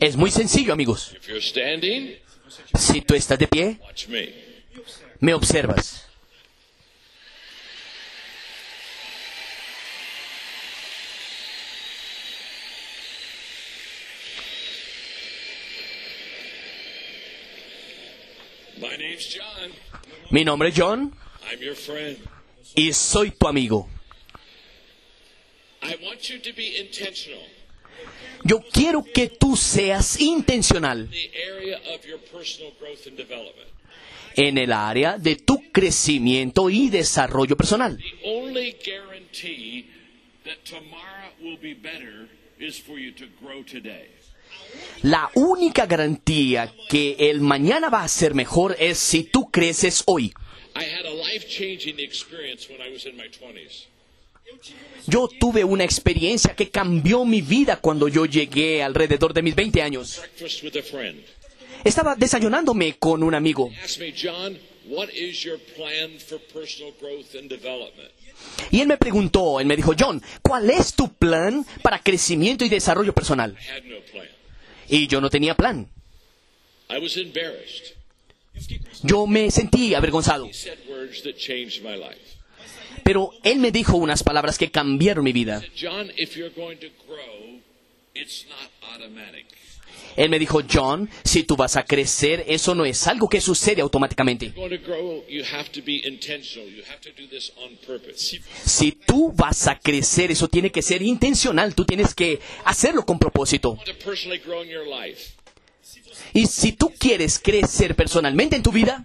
Es 0.00 0.16
muy 0.16 0.30
sencillo, 0.30 0.72
amigos. 0.72 1.14
Si 2.78 3.00
tú 3.00 3.14
estás 3.14 3.38
de 3.38 3.48
pie, 3.48 3.78
me. 5.20 5.34
observas. 5.34 6.06
Mi 20.30 20.44
nombre 20.44 20.70
es 20.70 20.74
John 20.76 21.14
I'm 21.50 21.60
your 21.60 21.76
friend. 21.76 22.18
y 22.74 22.92
soy 22.92 23.30
tu 23.30 23.46
amigo. 23.46 23.88
Yo 28.44 28.60
quiero 28.72 29.02
que 29.02 29.28
tú 29.28 29.56
seas 29.56 30.20
intencional 30.20 31.08
en 34.36 34.58
el 34.58 34.72
área 34.72 35.18
de 35.18 35.36
tu 35.36 35.72
crecimiento 35.72 36.68
y 36.68 36.90
desarrollo 36.90 37.56
personal. 37.56 37.98
La 45.02 45.30
única 45.34 45.86
garantía 45.86 46.74
que 46.88 47.16
el 47.18 47.40
mañana 47.40 47.88
va 47.88 48.02
a 48.02 48.08
ser 48.08 48.34
mejor 48.34 48.76
es 48.78 48.98
si 48.98 49.24
tú 49.24 49.50
creces 49.50 50.02
hoy. 50.06 50.34
I 50.76 50.82
had 50.82 51.06
a 51.06 51.14
life 51.14 51.46
changing 51.48 52.00
experience 52.00 52.68
when 52.68 52.82
I 52.82 52.92
was 52.92 53.06
in 53.06 53.16
my 53.16 53.28
20s. 53.28 53.86
Yo 55.06 55.28
tuve 55.28 55.64
una 55.64 55.84
experiencia 55.84 56.54
que 56.54 56.70
cambió 56.70 57.24
mi 57.24 57.42
vida 57.42 57.76
cuando 57.76 58.08
yo 58.08 58.26
llegué 58.26 58.82
alrededor 58.82 59.34
de 59.34 59.42
mis 59.42 59.54
20 59.54 59.82
años. 59.82 60.20
Estaba 61.84 62.14
desayunándome 62.14 62.96
con 62.98 63.22
un 63.22 63.34
amigo 63.34 63.70
y 68.70 68.80
él 68.80 68.88
me 68.88 68.96
preguntó, 68.96 69.60
él 69.60 69.66
me 69.66 69.76
dijo, 69.76 69.94
John, 69.98 70.22
¿cuál 70.42 70.70
es 70.70 70.94
tu 70.94 71.12
plan 71.12 71.64
para 71.82 71.98
crecimiento 71.98 72.64
y 72.64 72.68
desarrollo 72.68 73.12
personal? 73.12 73.56
Y 74.88 75.06
yo 75.06 75.20
no 75.20 75.30
tenía 75.30 75.54
plan. 75.54 75.88
I 76.90 76.98
was 76.98 77.16
embarrassed. 77.16 77.94
Yo 79.02 79.26
me 79.26 79.50
sentí 79.50 79.94
avergonzado. 79.94 80.48
Pero 83.04 83.32
él 83.42 83.58
me 83.58 83.70
dijo 83.70 83.96
unas 83.96 84.22
palabras 84.22 84.58
que 84.58 84.70
cambiaron 84.70 85.24
mi 85.24 85.32
vida. 85.32 85.62
Él 90.16 90.30
me 90.30 90.38
dijo, 90.38 90.60
John, 90.70 91.10
si 91.24 91.42
tú 91.42 91.56
vas 91.56 91.76
a 91.76 91.84
crecer, 91.84 92.44
eso 92.46 92.74
no 92.74 92.84
es 92.84 93.06
algo 93.06 93.28
que 93.28 93.40
sucede 93.40 93.82
automáticamente. 93.82 94.52
Si 98.64 98.92
tú 98.92 99.32
vas 99.32 99.66
a 99.66 99.78
crecer, 99.78 100.30
eso 100.30 100.48
tiene 100.48 100.70
que 100.70 100.82
ser 100.82 101.02
intencional. 101.02 101.74
Tú 101.74 101.84
tienes 101.84 102.14
que 102.14 102.40
hacerlo 102.64 103.04
con 103.04 103.18
propósito. 103.18 103.78
Y 106.32 106.46
si 106.46 106.72
tú 106.72 106.92
quieres 106.98 107.38
crecer 107.38 107.94
personalmente 107.94 108.56
en 108.56 108.62
tu 108.62 108.72
vida, 108.72 109.04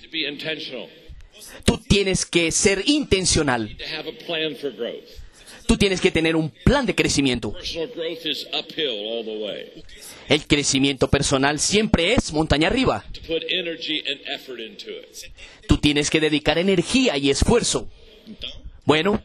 tú 1.66 1.78
tienes 1.78 2.26
que 2.26 2.52
ser 2.52 2.84
intencional. 2.86 3.76
Tú 5.68 5.78
tienes 5.78 6.02
que 6.02 6.10
tener 6.10 6.36
un 6.36 6.50
plan 6.50 6.86
de 6.86 6.96
crecimiento. 6.96 7.54
El 10.28 10.48
crecimiento 10.48 11.08
personal 11.10 11.60
siempre 11.60 12.14
es 12.14 12.34
montaña 12.34 12.68
arriba. 12.68 13.06
Tú 15.68 15.78
tienes 15.78 16.10
que 16.10 16.20
dedicar 16.20 16.58
energía 16.58 17.18
y 17.18 17.30
esfuerzo. 17.30 17.88
Bueno, 18.86 19.22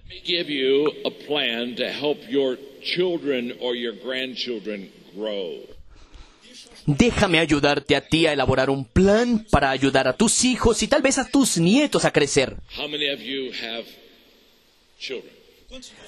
déjame 6.86 7.38
ayudarte 7.38 7.96
a 7.96 8.00
ti 8.06 8.26
a 8.26 8.32
elaborar 8.32 8.70
un 8.70 8.84
plan 8.84 9.44
para 9.50 9.70
ayudar 9.70 10.08
a 10.08 10.16
tus 10.16 10.44
hijos 10.44 10.82
y 10.82 10.88
tal 10.88 11.02
vez 11.02 11.18
a 11.18 11.28
tus 11.28 11.58
nietos 11.58 12.04
a 12.04 12.12
crecer. 12.12 12.56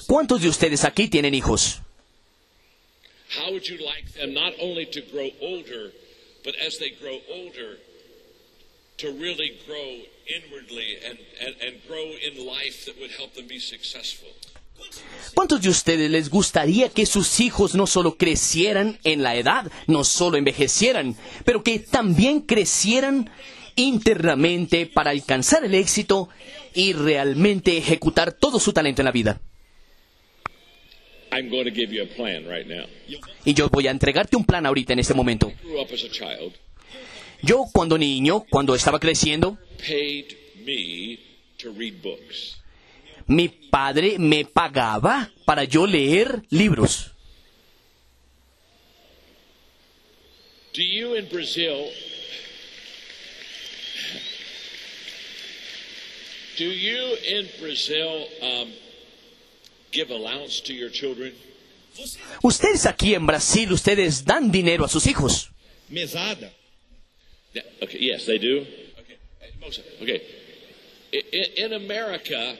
¿Cuántos 0.06 0.42
de 0.42 0.48
ustedes 0.48 0.84
aquí 0.84 1.08
tienen 1.08 1.34
hijos? 1.34 1.80
¿Cuántos 15.34 15.60
de 15.60 15.68
ustedes 15.68 16.10
les 16.10 16.30
gustaría 16.30 16.88
que 16.88 17.04
sus 17.04 17.40
hijos 17.40 17.74
no 17.74 17.86
solo 17.86 18.16
crecieran 18.16 18.98
en 19.04 19.22
la 19.22 19.36
edad, 19.36 19.70
no 19.86 20.02
solo 20.02 20.38
envejecieran, 20.38 21.14
pero 21.44 21.62
que 21.62 21.78
también 21.78 22.40
crecieran 22.40 23.28
internamente 23.74 24.86
para 24.86 25.10
alcanzar 25.10 25.64
el 25.64 25.74
éxito 25.74 26.30
y 26.74 26.94
realmente 26.94 27.76
ejecutar 27.76 28.32
todo 28.32 28.58
su 28.58 28.72
talento 28.72 29.02
en 29.02 29.04
la 29.04 29.12
vida? 29.12 29.40
Y 33.44 33.52
yo 33.52 33.68
voy 33.68 33.88
a 33.88 33.90
entregarte 33.90 34.36
un 34.36 34.44
plan 34.46 34.64
ahorita 34.64 34.94
en 34.94 35.00
este 35.00 35.12
momento. 35.12 35.52
Yo 37.42 37.64
cuando 37.72 37.98
niño, 37.98 38.46
cuando 38.48 38.74
estaba 38.74 38.98
creciendo, 38.98 39.58
mi 43.26 43.48
padre 43.48 44.18
me 44.18 44.44
pagaba 44.44 45.30
para 45.44 45.64
yo 45.64 45.86
leer 45.86 46.42
libros. 46.50 47.12
Do 50.72 50.82
you 50.82 51.14
in 51.14 51.28
Brazil 51.28 51.88
do 56.56 56.64
you 56.64 57.16
in 57.26 57.48
Brazil 57.60 58.26
um, 58.42 58.72
give 59.92 60.10
allowance 60.10 60.60
to 60.60 60.72
your 60.72 60.90
children? 60.90 61.32
Ustedes 62.42 62.84
aquí 62.84 63.14
en 63.14 63.26
Brasil, 63.26 63.72
ustedes 63.72 64.24
dan 64.24 64.50
dinero 64.50 64.84
a 64.84 64.88
sus 64.88 65.06
hijos. 65.06 65.50
Mesada. 65.88 66.52
Yeah, 67.54 67.62
okay, 67.82 67.98
yes, 68.00 68.26
they 68.26 68.38
do. 68.38 68.66
Okay, 68.98 69.18
okay. 70.02 70.22
In 71.56 71.72
America, 71.72 72.58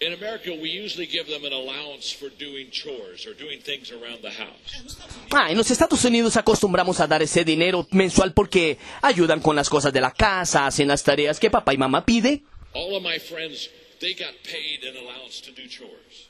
in 0.00 0.12
America, 0.12 0.50
we 0.52 0.70
usually 0.70 1.06
give 1.06 1.26
them 1.26 1.44
an 1.44 1.52
allowance 1.52 2.10
for 2.12 2.28
doing 2.38 2.70
chores 2.70 3.26
or 3.26 3.34
doing 3.34 3.60
things 3.60 3.90
around 3.90 4.22
the 4.22 4.30
house. 4.30 4.96
Ah, 5.32 5.50
en 5.50 5.56
los 5.56 5.70
Estados 5.70 6.04
Unidos 6.04 6.36
acostumbramos 6.36 7.00
a 7.00 7.06
dar 7.06 7.22
ese 7.22 7.44
dinero 7.44 7.86
mensual 7.90 8.32
porque 8.32 8.78
ayudan 9.02 9.40
con 9.40 9.56
las 9.56 9.68
cosas 9.68 9.92
de 9.92 10.00
la 10.00 10.12
casa, 10.12 10.66
hacen 10.66 10.88
las 10.88 11.02
tareas 11.02 11.40
que 11.40 11.50
papá 11.50 11.74
y 11.74 11.78
mamá 11.78 12.04
pide. 12.04 12.42
All 12.74 12.94
of 12.94 13.02
my 13.02 13.18
friends, 13.18 13.70
they 14.00 14.14
got 14.14 14.34
paid 14.44 14.84
an 14.84 14.96
allowance 14.96 15.40
to 15.42 15.50
do 15.50 15.66
chores. 15.68 16.28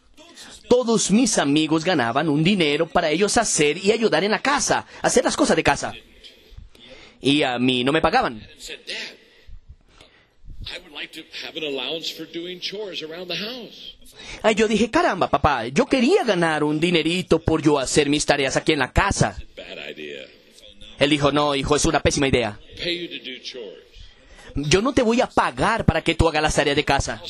Todos 0.68 1.10
mis 1.10 1.38
amigos 1.38 1.84
ganaban 1.84 2.28
un 2.28 2.42
dinero 2.44 2.86
para 2.86 3.10
ellos 3.10 3.36
hacer 3.36 3.76
y 3.78 3.90
ayudar 3.90 4.24
en 4.24 4.30
la 4.30 4.40
casa, 4.40 4.86
hacer 5.02 5.24
las 5.24 5.36
cosas 5.36 5.56
de 5.56 5.62
casa. 5.62 5.94
Y 7.20 7.42
a 7.42 7.58
mí 7.58 7.82
no 7.84 7.92
me 7.92 8.00
pagaban. 8.00 8.34
and 8.34 8.60
said, 8.60 8.78
Dad, 8.86 9.17
I 10.74 10.78
would 10.80 10.92
like 10.92 11.12
to 11.12 11.22
have 11.46 11.56
an 11.56 11.64
allowance 11.64 12.10
for 12.10 12.26
doing 12.26 12.60
chores 12.60 13.02
around 13.02 13.28
the 13.28 13.36
house. 13.36 13.94
Ah, 14.42 14.52
yo 14.52 14.68
dije, 14.68 14.90
caramba, 14.90 15.28
papá, 15.28 15.66
yo 15.68 15.86
quería 15.86 16.24
ganar 16.24 16.64
un 16.64 16.80
dinerito 16.80 17.38
por 17.38 17.62
yo 17.62 17.78
hacer 17.78 18.08
mis 18.08 18.24
tareas 18.26 18.56
aquí 18.56 18.72
en 18.72 18.80
la 18.80 18.92
casa. 18.92 19.36
Él 20.98 21.10
dijo, 21.10 21.30
no, 21.32 21.54
hijo, 21.54 21.76
es 21.76 21.84
una 21.84 22.00
pésima 22.00 22.28
idea. 22.28 22.58
Pay 22.76 23.02
you 23.02 23.08
to 23.08 23.24
do 23.24 23.38
chores. 23.42 23.88
Yo 24.54 24.82
no 24.82 24.92
te 24.92 25.02
voy 25.02 25.20
a 25.20 25.28
pagar 25.28 25.84
para 25.84 26.02
que 26.02 26.14
tú 26.14 26.28
hagas 26.28 26.42
las 26.42 26.54
tareas 26.54 26.76
de 26.76 26.84
casa. 26.84 27.22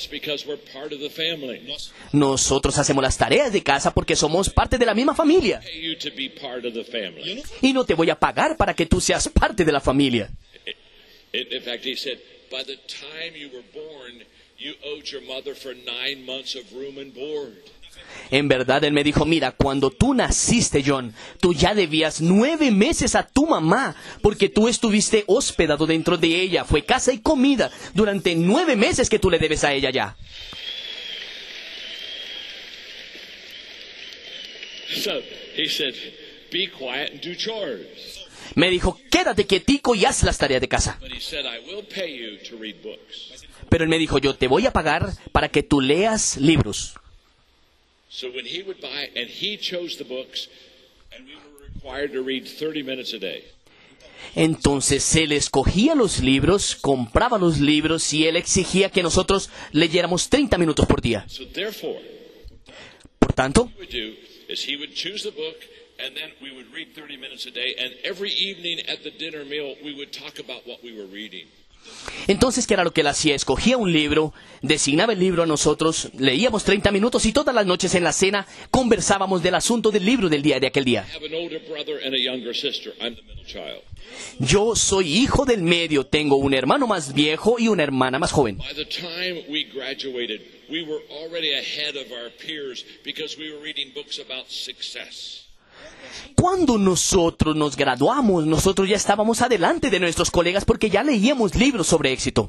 Nosotros 2.13 2.79
hacemos 2.79 3.03
las 3.03 3.19
tareas 3.19 3.53
de 3.53 3.63
casa 3.63 3.93
porque 3.93 4.17
somos 4.17 4.49
parte 4.49 4.79
de 4.79 4.87
la 4.87 4.95
misma 4.95 5.15
familia. 5.15 5.61
Pay 5.61 5.83
you 5.83 5.99
to 5.99 6.09
be 6.17 6.31
part 6.31 6.65
of 6.65 6.73
the 6.73 6.85
family. 6.85 7.43
Y 7.61 7.73
no 7.73 7.85
te 7.85 7.95
voy 7.95 8.09
a 8.11 8.19
pagar 8.19 8.57
para 8.57 8.75
que 8.75 8.87
tú 8.87 9.01
seas 9.01 9.29
parte 9.29 9.65
de 9.65 9.73
la 9.73 9.81
familia. 9.81 10.31
By 12.51 12.65
the 12.65 12.77
time 12.89 13.37
you 13.37 13.51
were 13.51 13.65
born, 13.75 14.25
you 14.57 14.75
owed 14.85 15.11
your 15.11 15.23
mother 15.23 15.55
for 15.55 15.75
nine 15.75 16.25
months 16.25 16.55
of 16.55 16.73
room 16.73 16.99
and 16.99 17.13
board. 17.15 17.63
En 18.31 18.49
verdad, 18.49 18.85
él 18.85 18.93
me 18.93 19.05
dijo, 19.05 19.27
mira, 19.27 19.53
cuando 19.53 19.91
tú 19.91 20.15
naciste, 20.15 20.83
John, 20.85 21.15
tú 21.41 21.53
ya 21.53 21.75
debías 21.75 22.21
nueve 22.21 22.71
meses 22.71 23.15
a 23.15 23.27
tu 23.27 23.47
mamá, 23.47 23.97
porque 24.23 24.49
tú 24.49 24.69
estuviste 24.69 25.25
hospedado 25.27 25.87
dentro 25.87 26.17
de 26.17 26.41
ella. 26.41 26.65
Fue 26.65 26.85
casa 26.85 27.13
y 27.13 27.19
comida 27.19 27.71
durante 27.95 28.35
nueve 28.35 28.77
meses 28.77 29.11
que 29.11 29.19
tú 29.19 29.31
le 29.31 29.39
debes 29.39 29.65
a 29.65 29.73
ella 29.73 29.91
ya. 29.91 30.17
So 34.89 35.21
he 35.55 35.69
said, 35.69 35.95
be 36.51 36.67
quiet 36.67 37.13
and 37.13 37.21
do 37.21 37.35
chores. 37.35 38.28
Me 38.55 38.71
dijo, 38.71 38.99
quédate 39.11 39.47
quietico 39.47 39.95
y 39.95 40.05
haz 40.05 40.23
las 40.23 40.39
tareas 40.39 40.61
de 40.61 40.69
casa. 40.69 40.99
But 41.01 41.13
he 41.13 41.21
said, 41.21 41.45
I 41.45 41.61
will 41.67 41.85
pay 41.85 42.17
you 42.17 42.39
to 42.49 42.57
read 42.57 42.77
books. 42.83 43.45
Pero 43.69 43.85
él 43.85 43.91
me 43.91 43.99
dijo, 43.99 44.19
yo 44.19 44.35
te 44.35 44.49
voy 44.49 44.67
a 44.67 44.73
pagar 44.73 45.13
para 45.33 45.49
que 45.49 45.63
tú 45.63 45.81
leas 45.81 46.37
libros. 46.37 46.95
So 48.09 48.29
when 48.29 48.47
he 48.47 48.63
would 48.63 48.81
buy, 48.81 49.11
and 49.15 49.29
he 49.29 49.59
chose 49.59 49.97
the 49.97 50.05
books, 50.05 50.49
and 51.15 51.27
we 51.27 51.35
were 51.35 51.67
required 51.75 52.13
to 52.13 52.23
read 52.23 52.47
30 52.47 52.83
minutes 52.83 53.13
a 53.13 53.19
day. 53.19 53.45
Entonces 54.35 55.15
él 55.17 55.33
escogía 55.33 55.95
los 55.95 56.21
libros, 56.21 56.77
compraba 56.77 57.39
los 57.39 57.61
libros 57.61 58.13
y 58.13 58.27
él 58.27 58.37
exigía 58.37 58.91
que 58.91 59.03
nosotros 59.03 59.51
leyéramos 59.73 60.29
30 60.29 60.59
minutos 60.59 60.87
por 60.87 61.01
día. 61.01 61.27
Por 63.19 63.33
tanto, 63.33 63.71
and 65.99 66.17
then 66.17 66.31
we 66.41 66.55
would 66.55 66.73
read 66.73 66.95
30 66.95 67.17
minutes 67.17 67.47
a 67.47 67.51
day, 67.51 67.75
and 67.79 67.95
every 68.05 68.31
evening 68.31 68.81
at 68.89 69.03
the 69.03 69.11
dinner 69.11 69.45
meal, 69.45 69.75
we 69.85 69.95
would 69.95 70.13
talk 70.13 70.39
about 70.39 70.67
what 70.67 70.83
we 70.83 70.93
were 70.97 71.07
reading. 71.07 71.47
entonces, 72.27 72.67
¿qué 72.67 72.75
era 72.75 72.85
lo 72.85 72.93
que 72.93 73.01
él 73.01 73.07
hacía? 73.07 73.35
Escogía 73.35 73.77
un 73.77 73.93
libro, 73.93 74.35
designaba 74.63 75.13
el 75.15 75.21
libro 75.21 75.43
a 75.43 75.47
nosotros, 75.47 76.11
leíamos 76.19 76.65
30 76.65 76.91
minutos 76.91 77.25
y 77.27 77.33
todas 77.33 77.55
las 77.55 77.67
noches 77.67 77.95
en 77.95 78.05
la 78.05 78.13
cena 78.13 78.47
conversábamos 78.71 79.43
del 79.43 79.55
asunto 79.55 79.91
del 79.91 80.05
libro 80.05 80.29
del 80.29 80.43
día 80.43 80.61
de 80.61 80.67
aquel 80.67 80.85
día. 80.85 81.07
Yo 84.39 84.77
soy 84.77 85.19
hijo 85.19 85.45
del 85.45 85.63
medio, 85.63 86.05
tengo 86.05 86.37
un 86.37 86.55
hermano 86.55 86.87
más 86.87 87.15
viejo 87.15 87.59
y 87.59 87.69
una 87.69 87.83
hermana 87.83 88.19
más 88.19 88.33
joven. 88.33 88.59
By 88.59 88.75
the 88.75 88.85
time 88.85 89.45
we 89.49 89.65
graduated, 89.65 90.43
we 90.69 90.83
were 90.83 91.03
already 91.23 91.53
ahead 91.55 91.97
of 91.97 92.11
our 92.13 92.31
peers 92.45 92.85
because 93.05 93.39
we 93.39 93.51
were 93.51 93.63
reading 93.63 93.93
books 93.95 94.19
about 94.19 94.51
success. 94.51 95.48
Cuando 96.35 96.79
nosotros 96.79 97.57
nos 97.57 97.77
graduamos, 97.77 98.47
nosotros 98.47 98.89
ya 98.89 98.97
estábamos 98.97 99.43
adelante 99.43 99.91
de 99.91 100.01
nuestros 100.01 100.31
colegas 100.31 100.65
porque 100.65 100.91
ya 100.91 101.03
leíamos 101.03 101.55
libros 101.55 101.87
sobre 101.87 102.13
éxito. 102.13 102.49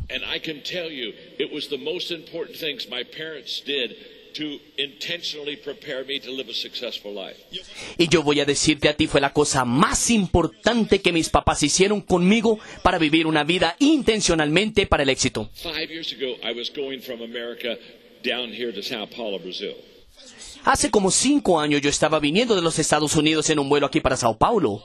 Y 7.98 8.08
yo 8.08 8.24
voy 8.24 8.40
a 8.40 8.46
decirte 8.46 8.90
a 8.90 8.96
ti, 8.96 9.08
fue 9.08 9.22
la 9.22 9.34
cosa 9.34 9.66
más 9.66 10.10
importante 10.10 11.02
que 11.02 11.12
mis 11.12 11.30
papás 11.30 11.64
hicieron 11.64 12.02
conmigo 12.02 12.60
para 12.84 12.98
vivir 12.98 13.28
una 13.28 13.44
vida 13.44 13.76
intencionalmente 13.80 14.86
para 14.86 15.04
el 15.04 15.10
éxito. 15.10 15.50
Hace 20.64 20.92
como 20.92 21.12
cinco 21.12 21.60
años 21.60 21.82
yo 21.82 21.90
estaba 21.90 22.20
viniendo 22.20 22.56
de 22.56 22.62
los 22.62 22.80
Estados 22.80 23.16
Unidos 23.16 23.50
en 23.50 23.60
un 23.60 23.70
vuelo 23.70 23.88
aquí 23.88 24.02
para 24.02 24.18
Sao 24.18 24.38
Paulo. 24.38 24.84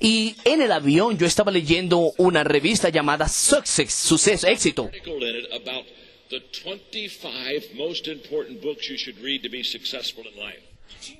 Y 0.00 0.34
en 0.44 0.62
el 0.62 0.72
avión 0.72 1.18
yo 1.18 1.26
estaba 1.26 1.52
leyendo 1.52 2.12
una 2.16 2.42
revista 2.42 2.88
llamada 2.88 3.28
Success, 3.28 3.92
Suceso, 3.92 4.46
Éxito. 4.46 4.84
Article 4.84 5.28
in 5.28 5.36
it 5.36 5.52
about 5.52 5.84
the 6.30 6.40
25 6.64 7.74
most 7.76 8.08
important 8.08 8.62
books 8.62 8.88
you 8.88 8.96
should 8.96 9.18
read 9.22 9.42
to 9.42 9.50
be 9.50 9.62
successful 9.62 10.24
in 10.26 10.36
life. 10.36 10.62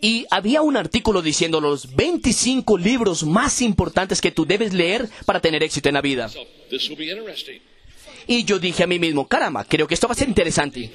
Y 0.00 0.26
había 0.30 0.62
un 0.62 0.76
artículo 0.76 1.22
diciendo 1.22 1.60
los 1.60 1.94
25 1.94 2.78
libros 2.78 3.22
más 3.22 3.62
importantes 3.62 4.20
que 4.20 4.30
tú 4.30 4.44
debes 4.44 4.72
leer 4.72 5.08
para 5.26 5.40
tener 5.40 5.62
éxito 5.62 5.88
en 5.88 5.94
la 5.94 6.00
vida. 6.00 6.30
Y 8.30 8.44
yo 8.44 8.60
dije 8.60 8.84
a 8.84 8.86
mí 8.86 9.00
mismo, 9.00 9.26
caramba, 9.26 9.64
creo 9.64 9.88
que 9.88 9.94
esto 9.94 10.06
va 10.06 10.12
a 10.12 10.16
ser 10.16 10.28
interesante. 10.28 10.88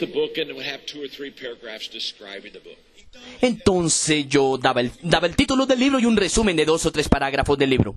Entonces 3.41 4.25
yo 4.29 4.57
daba 4.57 4.79
el, 4.79 4.91
daba 5.01 5.27
el 5.27 5.35
título 5.35 5.65
del 5.65 5.77
libro 5.77 5.99
y 5.99 6.05
un 6.05 6.15
resumen 6.15 6.55
de 6.55 6.63
dos 6.63 6.85
o 6.85 6.93
tres 6.93 7.09
parágrafos 7.09 7.57
del 7.57 7.71
libro. 7.71 7.93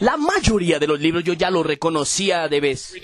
La 0.00 0.16
mayoría 0.16 0.78
de 0.78 0.86
los 0.86 0.98
libros 0.98 1.24
yo 1.24 1.34
ya 1.34 1.50
los 1.50 1.66
reconocía 1.66 2.48
de 2.48 2.60
vez. 2.60 2.94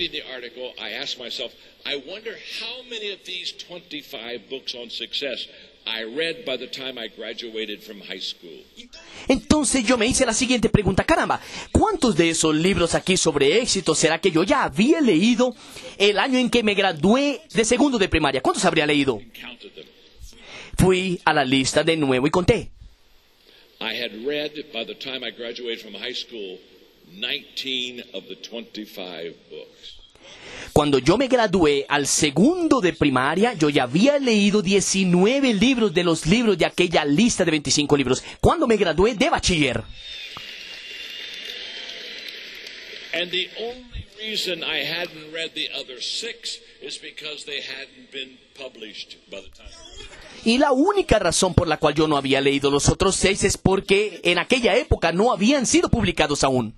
Reading 5.87 6.03
the 6.03 6.03
article, 6.03 6.03
I 6.03 6.03
asked 6.03 6.03
myself, 6.03 6.03
I 6.03 6.05
wonder 6.05 6.27
how 6.27 6.27
many 6.27 6.27
of 6.27 6.27
these 6.27 6.27
25 6.27 6.27
books 6.27 6.27
on 6.27 6.27
success 6.27 6.27
I 6.27 6.27
read 6.27 6.45
by 6.45 6.57
the 6.57 6.67
time 6.67 6.99
I 6.99 7.09
graduated 7.09 7.83
from 7.83 8.01
high 8.01 8.21
school. 8.21 8.65
Entonces 9.29 9.85
yo 9.85 9.97
me 9.97 10.07
hice 10.07 10.27
la 10.27 10.33
siguiente 10.33 10.69
pregunta, 10.69 11.05
caramba, 11.05 11.41
¿cuántos 11.73 12.17
de 12.17 12.31
esos 12.31 12.55
libros 12.55 12.95
aquí 12.95 13.17
sobre 13.17 13.59
éxito 13.61 13.95
será 13.95 14.21
que 14.21 14.31
yo 14.31 14.43
ya 14.45 14.65
había 14.65 15.01
leído 15.01 15.55
el 15.99 16.19
año 16.19 16.39
en 16.39 16.51
que 16.51 16.63
me 16.63 16.75
gradué 16.75 17.41
de 17.55 17.65
segundo 17.65 17.99
de 17.99 18.09
primaria? 18.09 18.41
¿Cuántos 18.41 18.65
habría 18.65 18.87
leído? 18.87 19.21
Fui 20.77 21.21
a 21.25 21.33
la 21.33 21.45
lista 21.45 21.83
de 21.83 21.97
nuevo 21.97 22.27
y 22.27 22.31
conté. 22.31 22.71
I 23.79 23.95
had 23.95 24.25
read 24.27 24.53
by 24.73 24.85
the 24.85 24.95
time 24.95 25.23
I 25.23 25.31
graduated 25.31 25.83
from 25.83 25.95
high 25.95 26.15
school 26.15 26.59
19 27.13 28.03
of 28.15 28.27
the 28.27 28.37
25 28.37 29.35
books. 29.51 29.96
Cuando 30.73 30.99
yo 30.99 31.17
me 31.17 31.27
gradué 31.27 31.87
al 31.89 32.07
segundo 32.07 32.81
de 32.81 32.93
primaria, 32.93 33.55
yo 33.55 33.71
ya 33.71 33.85
había 33.85 34.19
leído 34.19 34.61
19 34.61 35.55
libros 35.55 35.95
de 35.95 36.05
los 36.05 36.27
libros 36.27 36.59
de 36.59 36.67
aquella 36.67 37.05
lista 37.05 37.45
de 37.45 37.51
25 37.53 37.97
libros. 37.97 38.23
Cuando 38.41 38.67
me 38.67 38.77
gradué 38.77 39.15
de 39.15 39.31
bachiller. 39.31 39.83
And 43.15 43.31
the 43.31 43.49
only 43.59 44.07
reason 44.19 44.63
I 44.63 44.85
hadn't 44.85 45.33
read 45.33 45.53
the 45.55 45.71
other 45.73 46.03
six 46.03 46.61
is 46.83 47.01
because 47.01 47.47
they 47.47 47.63
hadn't 47.63 48.13
been 48.13 48.37
published 48.55 49.17
by 49.31 49.41
the 49.41 49.49
time. 49.49 49.71
Y 50.45 50.59
la 50.59 50.73
única 50.73 51.19
razón 51.19 51.55
por 51.55 51.67
la 51.67 51.79
cual 51.79 51.95
yo 51.95 52.07
no 52.07 52.17
había 52.17 52.41
leído 52.41 52.71
los 52.71 52.89
otros 52.89 53.17
seis 53.17 53.43
es 53.45 53.57
porque 53.57 54.21
en 54.23 54.39
aquella 54.39 54.77
época 54.77 55.13
no 55.13 55.33
habían 55.33 55.67
sido 55.67 55.89
publicados 55.89 56.45
aún. 56.45 56.75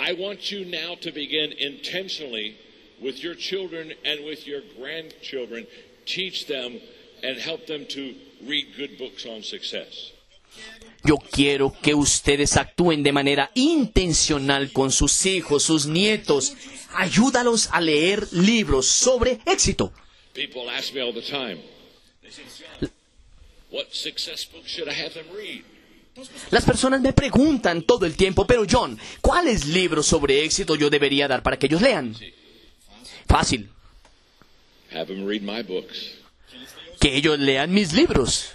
I 0.00 0.14
want 0.14 0.50
you 0.50 0.64
now 0.64 0.94
to 1.02 1.12
begin 1.12 1.52
intentionally 1.52 2.56
with 3.02 3.22
your 3.22 3.34
children 3.34 3.92
and 4.04 4.24
with 4.24 4.46
your 4.46 4.62
grandchildren, 4.78 5.66
teach 6.06 6.46
them 6.46 6.80
and 7.22 7.36
help 7.36 7.66
them 7.66 7.84
to 7.90 8.14
read 8.46 8.68
good 8.78 8.96
books 8.96 9.26
on 9.26 9.42
success. 9.42 10.12
Yo 11.04 11.16
quiero 11.18 11.72
que 11.82 11.94
ustedes 11.94 12.56
actúen 12.56 13.02
de 13.02 13.12
manera 13.12 13.50
intencional 13.54 14.72
con 14.72 14.90
sus 14.90 15.26
hijos, 15.26 15.64
sus 15.64 15.86
nietos. 15.86 16.54
Ayúdalos 16.94 17.68
a 17.70 17.80
leer 17.80 18.26
libros 18.32 18.88
sobre 18.88 19.40
éxito. 19.44 19.92
People 20.32 20.70
ask 20.70 20.94
me 20.94 21.02
all 21.02 21.12
the 21.12 21.22
time, 21.22 21.58
what 23.70 23.94
success 23.94 24.44
books 24.44 24.68
should 24.68 24.88
I 24.88 24.92
have 24.92 25.12
them 25.12 25.26
read? 25.34 25.64
Las 26.50 26.64
personas 26.64 27.00
me 27.00 27.12
preguntan 27.12 27.82
todo 27.82 28.06
el 28.06 28.16
tiempo, 28.16 28.46
pero 28.46 28.64
John, 28.68 28.98
¿cuáles 29.20 29.66
libros 29.66 30.06
sobre 30.06 30.44
éxito 30.44 30.74
yo 30.74 30.90
debería 30.90 31.28
dar 31.28 31.42
para 31.42 31.58
que 31.58 31.66
ellos 31.66 31.80
lean? 31.82 32.14
Fácil, 33.26 33.70
que 37.00 37.16
ellos 37.16 37.38
lean 37.38 37.72
mis 37.72 37.92
libros. 37.92 38.52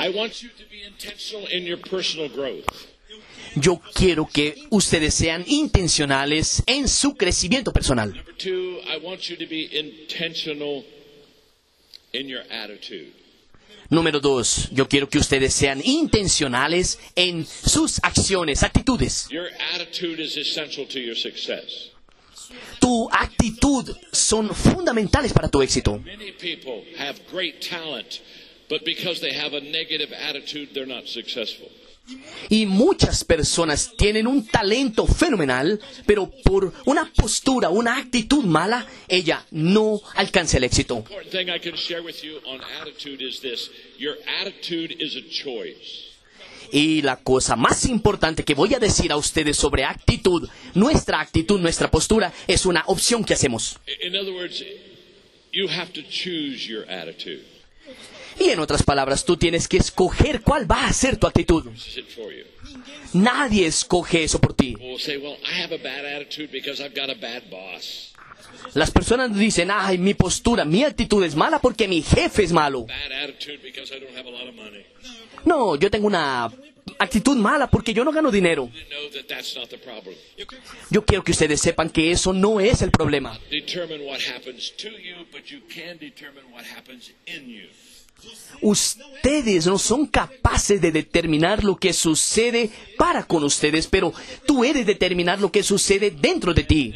I 0.00 0.10
want 0.10 0.42
you 0.42 0.48
to 0.50 0.64
be 0.70 0.84
intentional 0.84 1.46
in 1.48 1.64
your 1.64 1.76
personal 1.76 2.28
growth. 2.28 2.87
Yo 3.60 3.80
quiero 3.94 4.26
que 4.26 4.54
ustedes 4.70 5.14
sean 5.14 5.44
intencionales 5.46 6.62
en 6.66 6.88
su 6.88 7.16
crecimiento 7.16 7.72
personal. 7.72 8.14
Número 13.90 14.20
dos, 14.20 14.68
yo 14.70 14.86
quiero 14.86 15.08
que 15.08 15.18
ustedes 15.18 15.54
sean 15.54 15.80
intencionales 15.82 16.98
en 17.16 17.46
sus 17.46 17.98
acciones, 18.02 18.62
actitudes. 18.62 19.28
Your 19.30 19.48
attitude 19.74 20.22
is 20.22 20.36
essential 20.36 20.86
to 20.86 20.98
your 20.98 21.16
success. 21.16 21.90
Tu 22.80 23.08
actitud 23.10 23.96
son 24.12 24.54
fundamentales 24.54 25.32
para 25.32 25.48
tu 25.48 25.62
éxito. 25.62 25.98
Many 26.04 26.32
people 26.32 26.84
have 26.98 27.18
great 27.30 27.60
talent, 27.60 28.20
but 28.68 28.84
because 28.84 29.20
they 29.20 29.32
have 29.32 29.54
a 29.54 29.60
negative 29.60 30.12
attitude, 30.12 30.72
they're 30.74 30.86
not 30.86 31.06
successful. 31.06 31.68
Y 32.48 32.66
muchas 32.66 33.24
personas 33.24 33.92
tienen 33.96 34.26
un 34.26 34.46
talento 34.46 35.06
fenomenal, 35.06 35.80
pero 36.06 36.30
por 36.44 36.72
una 36.86 37.10
postura, 37.14 37.68
una 37.68 37.98
actitud 37.98 38.44
mala, 38.44 38.86
ella 39.06 39.44
no 39.50 40.00
alcanza 40.14 40.56
el 40.56 40.64
éxito. 40.64 41.04
Y 46.70 47.02
la 47.02 47.16
cosa 47.16 47.56
más 47.56 47.86
importante 47.86 48.44
que 48.44 48.54
voy 48.54 48.74
a 48.74 48.78
decir 48.78 49.12
a 49.12 49.16
ustedes 49.16 49.56
sobre 49.56 49.84
actitud, 49.84 50.48
nuestra 50.74 51.20
actitud, 51.20 51.58
nuestra 51.60 51.90
postura, 51.90 52.32
es 52.46 52.66
una 52.66 52.82
opción 52.86 53.24
que 53.24 53.34
hacemos. 53.34 53.78
In 54.02 54.16
other 54.16 54.32
words, 54.32 54.62
Y 58.40 58.50
en 58.50 58.60
otras 58.60 58.82
palabras, 58.82 59.24
tú 59.24 59.36
tienes 59.36 59.66
que 59.68 59.78
escoger 59.78 60.42
cuál 60.42 60.70
va 60.70 60.86
a 60.86 60.92
ser 60.92 61.16
tu 61.16 61.26
actitud. 61.26 61.66
Nadie 63.14 63.66
escoge 63.66 64.24
eso 64.24 64.40
por 64.40 64.54
ti. 64.54 64.76
Las 68.74 68.90
personas 68.90 69.34
dicen, 69.34 69.70
ay, 69.70 69.98
mi 69.98 70.14
postura, 70.14 70.64
mi 70.64 70.84
actitud 70.84 71.24
es 71.24 71.34
mala 71.34 71.58
porque 71.58 71.88
mi 71.88 72.02
jefe 72.02 72.44
es 72.44 72.52
malo. 72.52 72.86
No, 75.44 75.76
yo 75.76 75.90
tengo 75.90 76.06
una 76.06 76.52
actitud 76.98 77.36
mala 77.36 77.68
porque 77.68 77.94
yo 77.94 78.04
no 78.04 78.12
gano 78.12 78.30
dinero. 78.30 78.70
Yo 80.90 81.04
quiero 81.04 81.24
que 81.24 81.32
ustedes 81.32 81.60
sepan 81.60 81.90
que 81.90 82.10
eso 82.10 82.32
no 82.32 82.60
es 82.60 82.82
el 82.82 82.90
problema. 82.90 83.38
Ustedes 88.60 89.66
no 89.66 89.78
son 89.78 90.06
capaces 90.06 90.80
de 90.80 90.90
determinar 90.90 91.62
lo 91.62 91.76
que 91.76 91.92
sucede 91.92 92.70
para 92.96 93.24
con 93.24 93.44
ustedes, 93.44 93.86
pero 93.86 94.12
tú 94.46 94.64
eres 94.64 94.86
determinar 94.86 95.40
lo 95.40 95.52
que 95.52 95.62
sucede 95.62 96.10
dentro 96.10 96.52
de 96.54 96.64
ti. 96.64 96.94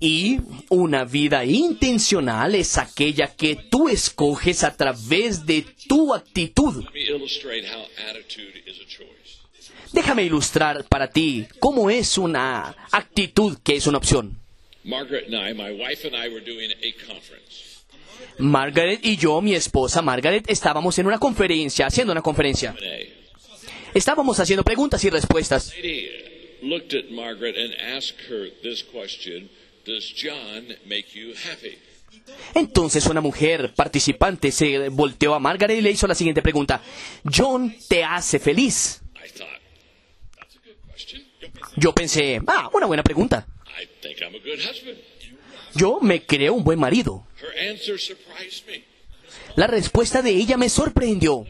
Y 0.00 0.38
una 0.68 1.04
vida 1.04 1.44
intencional 1.44 2.54
es 2.54 2.78
aquella 2.78 3.34
que 3.34 3.56
tú 3.70 3.88
escoges 3.88 4.64
a 4.64 4.76
través 4.76 5.46
de 5.46 5.64
tu 5.88 6.14
actitud. 6.14 6.84
Déjame 9.92 10.24
ilustrar 10.24 10.84
para 10.84 11.08
ti 11.08 11.46
cómo 11.60 11.88
es 11.88 12.18
una 12.18 12.74
actitud 12.90 13.58
que 13.62 13.76
es 13.76 13.86
una 13.86 13.98
opción. 13.98 14.43
Margaret 14.84 15.26
and 15.26 15.34
I, 15.34 15.54
my 15.54 15.72
wife 15.72 16.06
and 16.06 16.14
I, 16.14 16.28
were 16.28 16.44
doing 16.44 16.70
a 16.70 16.92
conference. 17.06 17.74
Margaret 18.38 19.00
y 19.02 19.16
yo, 19.16 19.40
mi 19.40 19.54
esposa 19.54 20.02
Margaret, 20.02 20.44
estábamos 20.48 20.98
en 20.98 21.06
una 21.06 21.18
conferencia, 21.18 21.86
haciendo 21.86 22.12
una 22.12 22.22
conferencia. 22.22 22.74
Estábamos 23.94 24.38
haciendo 24.40 24.62
preguntas 24.62 25.02
y 25.04 25.10
respuestas. 25.10 25.72
Lady 25.76 26.08
looked 26.62 26.94
at 26.94 27.10
Margaret 27.10 27.56
and 27.56 27.74
asked 27.96 28.18
her 28.28 28.50
this 28.62 28.82
question 28.82 29.48
Does 29.86 30.12
John 30.14 30.66
make 30.86 31.14
you 31.14 31.34
happy? 31.34 31.78
Entonces 32.54 33.06
una 33.06 33.20
mujer 33.20 33.74
participante 33.74 34.50
se 34.50 34.88
volteó 34.88 35.34
a 35.34 35.38
Margaret 35.38 35.78
y 35.78 35.82
le 35.82 35.90
hizo 35.90 36.06
la 36.06 36.14
siguiente 36.14 36.42
pregunta. 36.42 36.80
John 37.24 37.74
te 37.88 38.02
hace 38.02 38.38
feliz. 38.38 39.02
I 39.14 39.28
thought, 39.28 39.48
that's 40.38 40.56
a 40.56 40.60
good 40.64 40.76
question. 40.90 41.22
Yo 41.76 41.92
pensé, 41.92 42.40
ah, 42.46 42.70
una 42.72 42.86
buena 42.86 43.02
pregunta. 43.02 43.46
I 43.76 43.86
think 44.00 44.20
I'm 44.22 44.34
a 44.34 44.38
good 44.38 44.60
husband. 44.60 44.98
Yo 45.74 46.00
me 46.00 46.24
creo 46.24 46.54
un 46.54 46.64
buen 46.64 46.78
marido. 46.78 47.26
Her 47.40 47.70
answer 47.70 47.98
surprised 47.98 48.66
me. 48.66 48.84
La 49.56 49.66
respuesta 49.66 50.22
de 50.22 50.30
ella 50.30 50.56
me 50.56 50.68
sorprendió. 50.68 51.46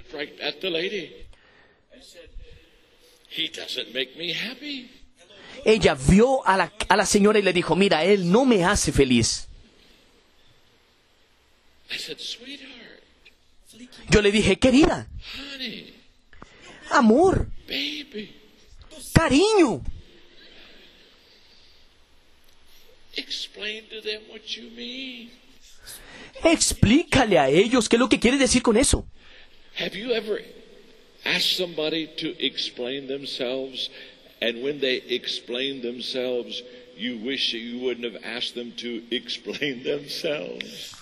Ella 5.64 5.94
vio 5.94 6.46
a 6.46 6.56
la, 6.56 6.72
a 6.88 6.96
la 6.96 7.06
señora 7.06 7.38
y 7.38 7.42
le 7.42 7.52
dijo, 7.52 7.74
mira, 7.74 8.04
él 8.04 8.30
no 8.30 8.44
me 8.44 8.64
hace 8.64 8.92
feliz. 8.92 9.48
Yo 14.10 14.22
le 14.22 14.30
dije, 14.30 14.56
querida, 14.56 15.08
amor, 16.90 17.48
cariño, 19.12 19.82
explain 19.82 19.82
to 19.82 19.82
them 19.82 19.82
what 19.82 19.82
you 19.82 19.92
mean. 21.32 23.03
Explícale 26.42 27.38
a 27.38 27.48
ellos 27.48 27.88
qué 27.88 27.96
es 27.96 28.00
lo 28.00 28.08
que 28.08 28.18
quiere 28.18 28.38
decir 28.38 28.62
con 28.62 28.76
eso. 28.76 29.06
Have 29.78 29.96
you 29.96 30.12
ever 30.12 30.40
asked 31.24 31.56
somebody 31.56 32.06
to 32.18 32.34
explain 32.38 33.08
themselves, 33.08 33.90
and 34.40 34.62
when 34.62 34.80
they 34.80 35.02
explain 35.08 35.82
themselves, 35.82 36.62
you 36.96 37.18
wish 37.18 37.52
that 37.52 37.58
you 37.58 37.80
wouldn't 37.80 38.04
have 38.04 38.22
asked 38.24 38.54
them 38.54 38.72
to 38.76 39.02
explain 39.10 39.82
themselves? 39.84 40.92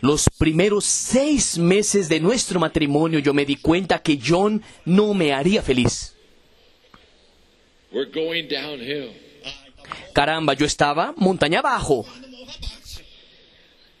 Los 0.00 0.28
primeros 0.38 0.84
seis 0.84 1.58
meses 1.58 2.08
de 2.08 2.20
nuestro 2.20 2.60
matrimonio 2.60 3.18
yo 3.18 3.32
me 3.32 3.44
di 3.44 3.56
cuenta 3.56 4.02
que 4.02 4.18
John 4.22 4.62
no 4.84 5.14
me 5.14 5.32
haría 5.32 5.62
feliz. 5.62 6.14
Caramba, 10.12 10.54
yo 10.54 10.66
estaba 10.66 11.14
montaña 11.16 11.60
abajo. 11.60 12.04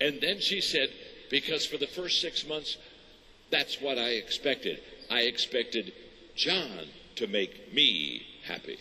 And 0.00 0.20
then 0.20 0.40
she 0.40 0.60
said, 0.60 0.90
because 1.30 1.66
for 1.66 1.78
the 1.78 1.86
first 1.86 2.20
six 2.20 2.46
months, 2.46 2.76
that's 3.50 3.80
what 3.80 3.96
I 3.96 4.16
expected. 4.16 4.80
I 5.10 5.22
expected 5.22 5.92
John 6.36 6.86
to 7.16 7.26
make 7.26 7.72
me 7.72 8.22
happy. 8.48 8.78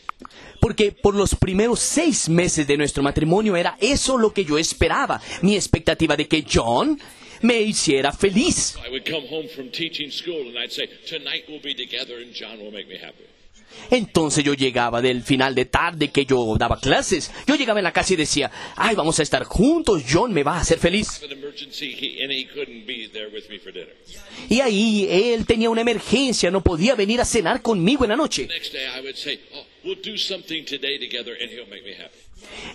Porque 0.60 0.92
por 0.92 1.16
los 1.16 1.36
primeros 1.36 1.80
seis 1.80 2.30
meses 2.30 2.68
de 2.68 2.78
nuestro 2.78 3.02
matrimonio 3.02 3.56
era 3.56 3.78
eso 3.80 4.18
lo 4.18 4.34
que 4.34 4.44
yo 4.46 4.58
esperaba. 4.58 5.22
Mi 5.42 5.56
expectativa 5.56 6.16
de 6.16 6.28
que 6.28 6.44
John 6.44 7.00
me 7.42 7.62
hiciera 7.62 8.12
feliz. 8.12 8.78
I 8.86 8.90
would 8.90 9.06
come 9.06 9.28
home 9.30 9.48
from 9.48 9.70
teaching 9.72 10.12
school 10.12 10.48
and 10.48 10.58
I'd 10.58 10.72
say, 10.72 10.88
tonight 11.08 11.46
we'll 11.48 11.62
be 11.62 11.74
together 11.74 12.18
and 12.22 12.34
John 12.34 12.60
will 12.60 12.72
make 12.72 12.88
me 12.88 12.98
happy. 12.98 13.26
Entonces 13.90 14.44
yo 14.44 14.54
llegaba 14.54 15.02
del 15.02 15.24
final 15.24 15.56
de 15.56 15.66
tarde 15.66 16.10
que 16.10 16.26
yo 16.26 16.56
daba 16.58 16.80
clases. 16.80 17.32
Yo 17.48 17.56
llegaba 17.56 17.80
en 17.80 17.84
la 17.84 17.94
casa 17.94 18.14
y 18.14 18.16
decía, 18.18 18.52
ay, 18.76 18.96
vamos 18.96 19.20
a 19.20 19.24
estar 19.24 19.44
juntos, 19.44 20.04
John 20.10 20.34
me 20.34 20.44
va 20.44 20.58
a 20.58 20.62
hacer 20.62 20.80
feliz. 20.80 21.22
Y 24.50 24.62
ahí 24.62 25.08
él 25.10 25.46
tenía 25.46 25.70
una 25.70 25.82
emergencia, 25.82 26.52
no 26.52 26.62
podía 26.62 26.96
venir 26.96 27.22
a 27.22 27.26
cenar 27.26 27.62
conmigo 27.62 28.04
en 28.06 28.10
la 28.10 28.16
noche. 28.16 28.48
Oh. 29.54 29.66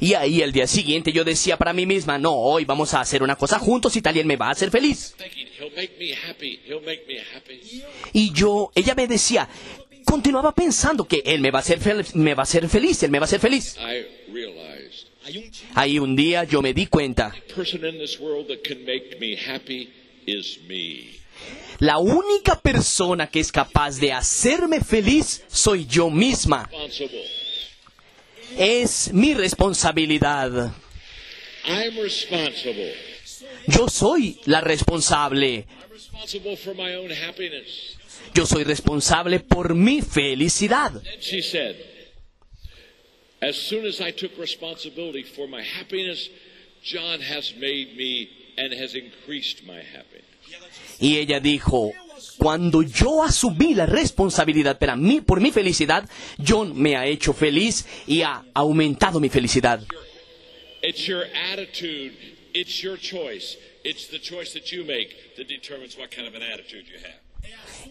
Y 0.01 0.15
ahí 0.15 0.41
el 0.43 0.53
día 0.53 0.67
siguiente 0.67 1.13
yo 1.13 1.25
decía 1.25 1.57
para 1.57 1.73
mí 1.73 1.87
misma, 1.87 2.19
no, 2.19 2.33
hoy 2.33 2.65
vamos 2.65 2.95
a 2.95 3.01
hacer 3.01 3.23
una 3.23 3.37
cosa 3.37 3.59
juntos 3.59 3.95
y 3.97 4.03
tal 4.03 4.17
y 4.17 4.21
él 4.21 4.27
me 4.27 4.37
va 4.37 4.49
a 4.49 4.53
hacer 4.53 4.71
feliz. 4.71 5.15
Y 8.13 8.33
yo, 8.33 8.73
ella 8.75 8.95
me 8.95 9.07
decía, 9.07 9.49
continuaba 10.05 10.53
pensando 10.53 11.05
que 11.05 11.23
él 11.25 11.41
me 11.41 11.51
va 11.51 11.59
a 11.59 11.63
hacer, 11.63 11.79
me 12.15 12.35
va 12.35 12.43
a 12.43 12.45
hacer 12.45 12.69
feliz, 12.69 13.03
él 13.03 13.11
me 13.11 13.19
va 13.19 13.25
a 13.25 13.27
hacer 13.27 13.41
feliz. 13.41 13.77
Ahí 15.75 15.99
un 15.99 16.17
día 16.17 16.45
yo 16.45 16.63
me 16.63 16.73
di 16.73 16.87
cuenta, 16.87 17.35
la 21.79 21.99
única 21.99 22.61
persona 22.61 23.27
que 23.29 23.41
es 23.41 23.51
capaz 23.51 23.99
de 23.99 24.13
hacerme 24.13 24.81
feliz 24.81 25.45
soy 25.49 25.87
yo 25.87 26.11
misma. 26.11 26.65
Responsible. 26.65 27.25
Es 28.59 29.13
mi 29.13 29.35
responsabilidad. 29.35 30.73
I'm 31.65 31.97
responsible. 32.03 32.95
Yo 33.67 33.89
soy 33.89 34.41
la 34.45 34.61
responsable. 34.61 35.67
Yo 38.35 38.47
soy 38.47 38.65
responsable 38.65 39.41
por 39.41 39.75
mi 39.75 40.03
felicidad. 40.03 41.03
Then 41.03 41.21
she 41.21 41.43
said, 41.43 41.77
as 43.41 43.57
soon 43.57 43.87
as 43.87 44.01
I 44.01 44.13
took 44.13 44.39
responsibility 44.39 45.25
for 45.25 45.49
my 45.49 45.63
happiness, 45.63 46.31
John 46.83 47.21
has 47.21 47.55
made 47.57 47.97
me 47.97 48.29
and 48.57 48.73
has 48.73 48.95
increased 48.95 49.65
my 49.67 49.81
happiness. 49.81 50.27
Y 51.01 51.17
ella 51.17 51.41
dijo, 51.41 51.93
cuando 52.37 52.83
yo 52.83 53.23
asumí 53.23 53.75
la 53.75 53.87
responsabilidad 53.87 54.79
para 54.79 54.97
mí, 54.97 55.21
por 55.21 55.41
mi 55.41 55.51
felicidad, 55.51 56.09
John 56.39 56.81
me 56.81 56.97
ha 56.97 57.07
hecho 57.07 57.33
feliz 57.33 57.87
y 58.07 58.23
ha 58.23 58.45
aumentado 58.55 59.21
mi 59.21 59.29
felicidad. 59.29 59.83
It's 60.83 61.07
your 61.07 61.25
attitude, 61.53 62.13
it's 62.53 62.83
your 62.83 62.99
choice. 62.99 63.57
It's 63.83 64.09
the 64.09 64.19
choice 64.19 64.53
that 64.53 64.71
you 64.73 64.85
make 64.85 65.37
that 65.37 65.49
determines 65.49 65.97
what 65.97 66.11
kind 66.11 66.29
of 66.29 66.35
an 66.35 66.43
attitude 66.43 66.87
you 66.87 66.99
have. 66.99 67.20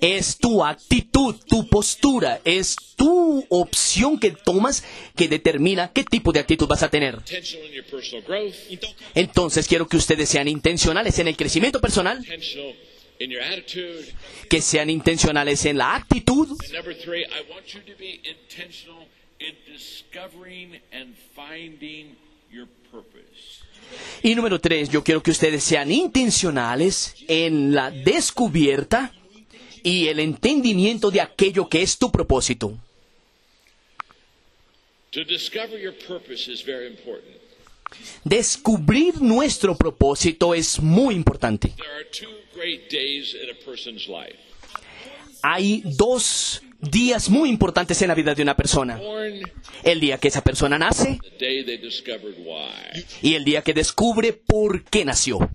Es 0.02 0.38
tu 0.38 0.64
actitud, 0.64 1.36
tu 1.48 1.68
postura, 1.68 2.40
es 2.46 2.76
tu 2.96 3.46
opción 3.50 4.18
que 4.18 4.32
tomas 4.32 4.84
que 5.16 5.28
determina 5.28 5.92
qué 5.92 6.04
tipo 6.04 6.32
de 6.32 6.40
actitud 6.40 6.68
vas 6.68 6.84
a 6.84 6.90
tener. 6.90 7.18
Entonces 9.14 9.68
quiero 9.68 9.88
que 9.88 9.98
ustedes 9.98 10.30
sean 10.30 10.48
intencionales 10.48 11.20
en 11.20 11.28
el 11.28 11.36
crecimiento 11.36 11.82
personal. 11.82 12.26
Que 14.50 14.62
sean 14.62 14.90
intencionales 14.90 15.66
en 15.66 15.78
la 15.78 15.96
actitud. 15.96 16.58
Y 24.24 24.36
número 24.36 24.60
tres, 24.60 24.90
yo 24.90 25.04
quiero 25.04 25.24
que 25.24 25.32
ustedes 25.32 25.64
sean 25.64 25.92
intencionales 25.92 27.16
en 27.28 27.74
la 27.74 27.92
descubierta 27.92 29.14
y 29.84 30.08
el 30.08 30.20
entendimiento 30.20 31.12
de 31.12 31.22
aquello 31.22 31.68
que 31.68 31.82
es 31.82 31.98
tu 31.98 32.12
propósito. 32.12 32.78
To 35.12 35.24
discover 35.24 35.80
your 35.80 35.94
purpose 36.08 36.52
is 36.52 36.64
very 36.64 36.88
important. 36.88 37.36
Descubrir 38.24 39.20
nuestro 39.22 39.76
propósito 39.76 40.54
es 40.54 40.80
muy 40.80 41.16
importante. 41.16 41.74
There 41.76 41.96
are 41.96 42.06
two 42.12 42.30
great 42.54 42.92
days 42.92 43.34
in 43.34 43.50
a 43.50 43.66
person's 43.66 44.08
life. 44.08 44.38
Hay 45.42 45.82
dos 45.86 46.62
días 46.80 47.30
muy 47.30 47.50
importantes 47.50 48.02
en 48.02 48.10
la 48.10 48.16
vida 48.16 48.36
de 48.36 48.44
una 48.44 48.56
persona. 48.56 49.00
El 49.84 50.00
día 50.00 50.18
que 50.18 50.28
esa 50.28 50.44
persona 50.44 50.78
nace 50.78 51.20
y 53.22 53.34
el 53.36 53.46
día 53.46 53.62
que 53.62 53.74
descubre 53.74 54.34
por 54.34 54.84
qué 54.84 55.06
nació. 55.06 55.50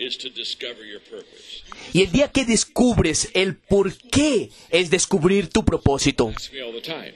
And 0.00 0.08
discovering 0.08 0.08
why 0.08 0.08
is 0.08 0.18
to 0.18 0.30
discover 0.30 0.84
your 0.84 1.00
purpose. 1.00 1.62
Y 1.92 2.02
el 2.02 2.10
día 2.10 2.28
que 2.28 2.44
descubres 2.44 3.30
el 3.34 3.56
por 3.56 3.92
qué 3.96 4.50
es 4.70 4.90
descubrir 4.90 5.48
tu 5.48 5.64
propósito. 5.64 6.28
Ask 6.28 6.52
me 6.52 6.62
all 6.62 6.72
the 6.72 6.80
time, 6.80 7.14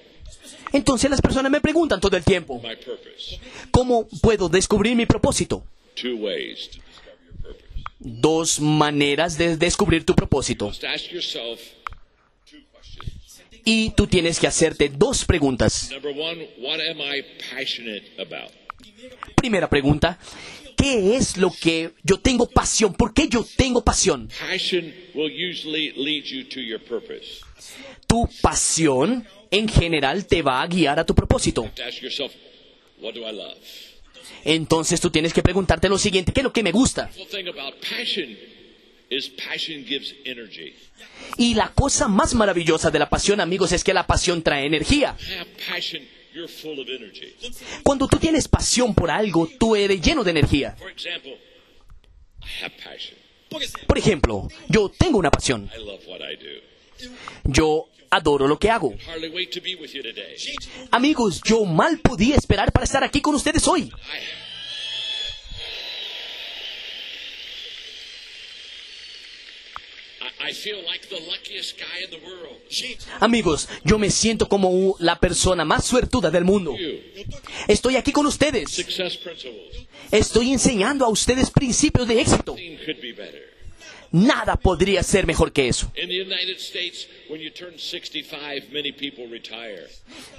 Entonces 0.72 1.10
las 1.10 1.20
personas 1.20 1.50
me 1.50 1.60
preguntan 1.60 2.00
todo 2.00 2.16
el 2.16 2.24
tiempo. 2.24 2.60
¿cómo 3.70 4.08
puedo 4.20 4.48
descubrir 4.48 4.96
mi 4.96 5.06
propósito? 5.06 5.64
Dos 8.00 8.60
maneras 8.60 9.38
de 9.38 9.56
descubrir 9.56 10.04
tu 10.04 10.14
propósito. 10.14 10.72
Y 13.64 13.90
tú 13.90 14.06
tienes 14.06 14.38
que 14.38 14.46
hacerte 14.46 14.90
dos 14.90 15.24
preguntas. 15.24 15.90
Primera 19.36 19.70
pregunta, 19.70 20.18
¿qué 20.84 21.16
es 21.16 21.38
lo 21.38 21.50
que 21.50 21.92
yo 22.02 22.20
tengo 22.20 22.46
pasión? 22.46 22.92
¿Por 22.92 23.14
qué 23.14 23.26
yo 23.26 23.46
tengo 23.56 23.82
pasión? 23.82 24.28
Tu 28.06 28.28
pasión 28.42 29.26
en 29.50 29.66
general 29.66 30.26
te 30.26 30.42
va 30.42 30.60
a 30.60 30.66
guiar 30.66 30.98
a 30.98 31.06
tu 31.06 31.14
propósito. 31.14 31.70
Entonces 34.44 35.00
tú 35.00 35.08
tienes 35.10 35.32
que 35.32 35.42
preguntarte 35.42 35.88
lo 35.88 35.96
siguiente, 35.96 36.34
¿qué 36.34 36.40
es 36.40 36.44
lo 36.44 36.52
que 36.52 36.62
me 36.62 36.70
gusta? 36.70 37.10
Y 41.38 41.54
la 41.54 41.72
cosa 41.72 42.08
más 42.08 42.34
maravillosa 42.34 42.90
de 42.90 42.98
la 42.98 43.08
pasión, 43.08 43.40
amigos, 43.40 43.72
es 43.72 43.84
que 43.84 43.94
la 43.94 44.06
pasión 44.06 44.42
trae 44.42 44.66
energía. 44.66 45.16
Have 46.34 46.42
passion, 46.42 46.42
you're 46.42 46.48
full 46.48 46.80
of 46.80 46.88
energy. 46.88 47.34
Cuando 47.82 48.08
tú 48.08 48.18
tienes 48.18 48.48
pasión 48.48 48.94
por 48.94 49.10
algo, 49.10 49.48
tú 49.58 49.76
eres 49.76 50.00
lleno 50.00 50.24
de 50.24 50.30
energía. 50.30 50.76
Por 53.86 53.98
ejemplo, 53.98 54.48
yo 54.68 54.88
tengo 54.90 55.18
una 55.18 55.30
pasión. 55.30 55.70
I 55.74 55.78
love 55.78 56.00
what 56.06 56.20
I 56.20 56.36
do. 56.36 57.08
Yo 57.44 57.88
adoro 58.10 58.48
lo 58.48 58.58
que 58.58 58.70
hago. 58.70 58.94
Amigos, 60.90 61.40
yo 61.44 61.64
mal 61.64 61.98
podía 62.00 62.36
esperar 62.36 62.72
para 62.72 62.84
estar 62.84 63.04
aquí 63.04 63.20
con 63.20 63.34
ustedes 63.34 63.66
hoy. 63.68 63.92
I, 70.20 70.23
I 70.23 70.23
feel 70.23 70.23
like 70.23 70.23
the 70.23 70.23
luckiest 70.23 70.23
guy 70.23 70.23
in 70.23 70.23
the 70.23 70.23
world. 70.23 70.23
Amigos, 73.20 73.68
yo 73.84 73.98
me 73.98 74.10
siento 74.10 74.48
como 74.48 74.96
la 74.98 75.18
persona 75.18 75.64
más 75.64 75.84
suertuda 75.84 76.30
del 76.30 76.44
mundo. 76.44 76.76
Estoy 77.68 77.96
aquí 77.96 78.12
con 78.12 78.26
ustedes. 78.26 78.78
Estoy 80.10 80.52
enseñando 80.52 81.04
a 81.04 81.08
ustedes 81.08 81.50
principios 81.50 82.06
de 82.08 82.20
éxito. 82.20 82.52
Nothing 82.52 82.76
could 82.84 83.00
be 83.00 83.12
better. 83.12 83.54
Nada 84.14 84.54
podría 84.54 85.02
ser 85.02 85.26
mejor 85.26 85.52
que 85.52 85.66
eso. 85.66 85.90
In 85.96 86.08
the 86.08 86.22
United 86.22 86.58
States, 86.58 87.08
when 87.28 87.40
you 87.40 87.50
turn 87.50 87.76
65, 87.76 88.72
many 88.72 88.92
people 88.92 89.26
retire. 89.28 89.88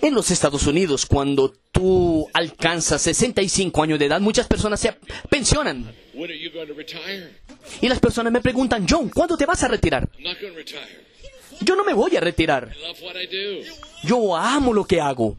En 0.01 0.13
los 0.13 0.31
Estados 0.31 0.65
Unidos, 0.65 1.05
cuando 1.05 1.53
tú 1.73 2.25
alcanzas 2.31 3.01
65 3.01 3.83
años 3.83 3.99
de 3.99 4.05
edad, 4.05 4.21
muchas 4.21 4.47
personas 4.47 4.79
se 4.79 4.93
pensionan. 5.29 5.93
Y 7.81 7.89
las 7.89 7.99
personas 7.99 8.31
me 8.31 8.39
preguntan, 8.39 8.85
John, 8.89 9.09
¿cuándo 9.09 9.35
te 9.35 9.45
vas 9.45 9.61
a 9.63 9.67
retirar? 9.67 10.07
Yo 11.59 11.75
no 11.75 11.83
me 11.83 11.93
voy 11.93 12.15
a 12.15 12.21
retirar. 12.21 12.73
Yo 14.03 14.37
amo 14.37 14.71
lo 14.73 14.85
que 14.85 15.01
hago. 15.01 15.35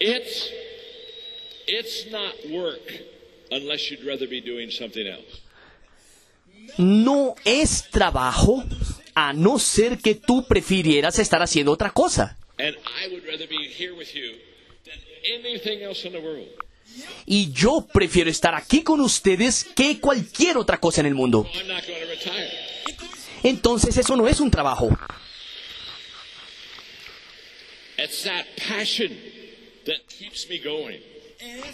It's 0.00 0.50
it's 1.68 2.10
not 2.10 2.34
work 2.50 2.82
unless 3.52 3.92
you'd 3.92 4.04
rather 4.04 4.28
be 4.28 4.40
doing 4.40 4.72
something 4.72 5.06
else. 5.06 5.41
No 6.78 7.34
es 7.44 7.88
trabajo 7.90 8.64
a 9.14 9.32
no 9.32 9.58
ser 9.58 9.98
que 9.98 10.14
tú 10.14 10.44
prefirieras 10.46 11.18
estar 11.18 11.42
haciendo 11.42 11.72
otra 11.72 11.90
cosa. 11.90 12.36
Y 17.26 17.52
yo 17.52 17.86
prefiero 17.92 18.30
estar 18.30 18.54
aquí 18.54 18.82
con 18.82 19.00
ustedes 19.00 19.64
que 19.64 20.00
cualquier 20.00 20.56
otra 20.56 20.78
cosa 20.78 21.00
en 21.00 21.06
el 21.06 21.14
mundo. 21.14 21.48
Entonces 23.42 23.96
eso 23.96 24.16
no 24.16 24.28
es 24.28 24.40
un 24.40 24.50
trabajo. 24.50 24.90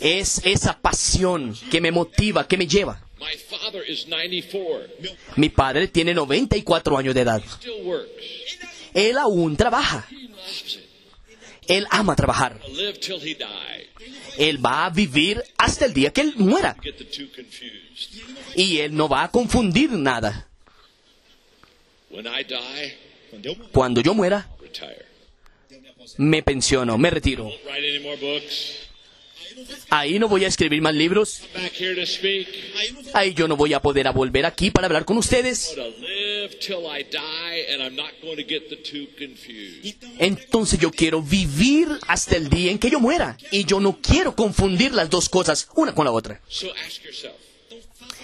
Es 0.01 0.41
esa 0.45 0.79
pasión 0.81 1.55
que 1.71 1.81
me 1.81 1.91
motiva, 1.91 2.47
que 2.47 2.57
me 2.57 2.67
lleva. 2.67 3.08
My 3.21 3.37
father 3.37 3.83
is 3.87 4.07
94. 4.07 4.89
Mi 5.37 5.49
padre 5.49 5.89
tiene 5.89 6.15
94 6.15 6.99
años 6.99 7.15
de 7.15 7.21
edad. 7.23 7.43
Él 8.95 9.19
aún 9.19 9.57
trabaja. 9.57 10.07
Él 11.67 11.87
ama 11.91 12.17
trabajar. 12.17 12.61
Él 14.39 14.65
va 14.65 14.87
a 14.87 14.91
vivir 14.91 15.43
hasta 15.59 15.85
el 15.85 15.93
día 15.93 16.13
que 16.13 16.23
él 16.23 16.35
muera. 16.37 16.77
Y 18.55 18.79
él 18.79 18.95
no 18.95 19.09
va 19.09 19.25
a 19.25 19.31
confundir 19.31 19.91
nada. 19.91 20.49
Cuando 23.73 24.01
yo 24.01 24.15
muera, 24.15 24.49
me 26.17 26.43
pensiono, 26.43 26.97
me 26.97 27.11
retiro. 27.11 27.51
Ahí 29.91 30.19
no 30.19 30.29
voy 30.29 30.45
a 30.45 30.49
escribir 30.49 30.81
más 30.83 30.95
libros. 30.95 31.43
Ahí 33.15 33.35
yo 33.35 33.49
no 33.49 33.57
voy 33.57 33.73
a 33.73 33.81
poder 33.81 34.07
a 34.07 34.13
volver 34.13 34.47
aquí 34.47 34.71
para 34.71 34.87
hablar 34.87 35.05
con 35.05 35.19
ustedes. 35.19 35.75
Entonces 40.19 40.79
yo 40.79 40.91
quiero 40.91 41.23
vivir 41.23 41.89
hasta 42.07 42.37
el 42.37 42.49
día 42.49 42.71
en 42.71 42.79
que 42.79 42.91
yo 42.91 43.01
muera. 43.01 43.37
Y 43.51 43.65
yo 43.65 43.81
no 43.81 43.99
quiero 44.01 44.35
confundir 44.35 44.93
las 44.93 45.11
dos 45.11 45.29
cosas, 45.29 45.69
una 45.75 45.95
con 45.95 46.05
la 46.05 46.13
otra. 46.13 46.41
So 46.49 46.69
ask 46.87 47.03
yourself, 47.05 47.35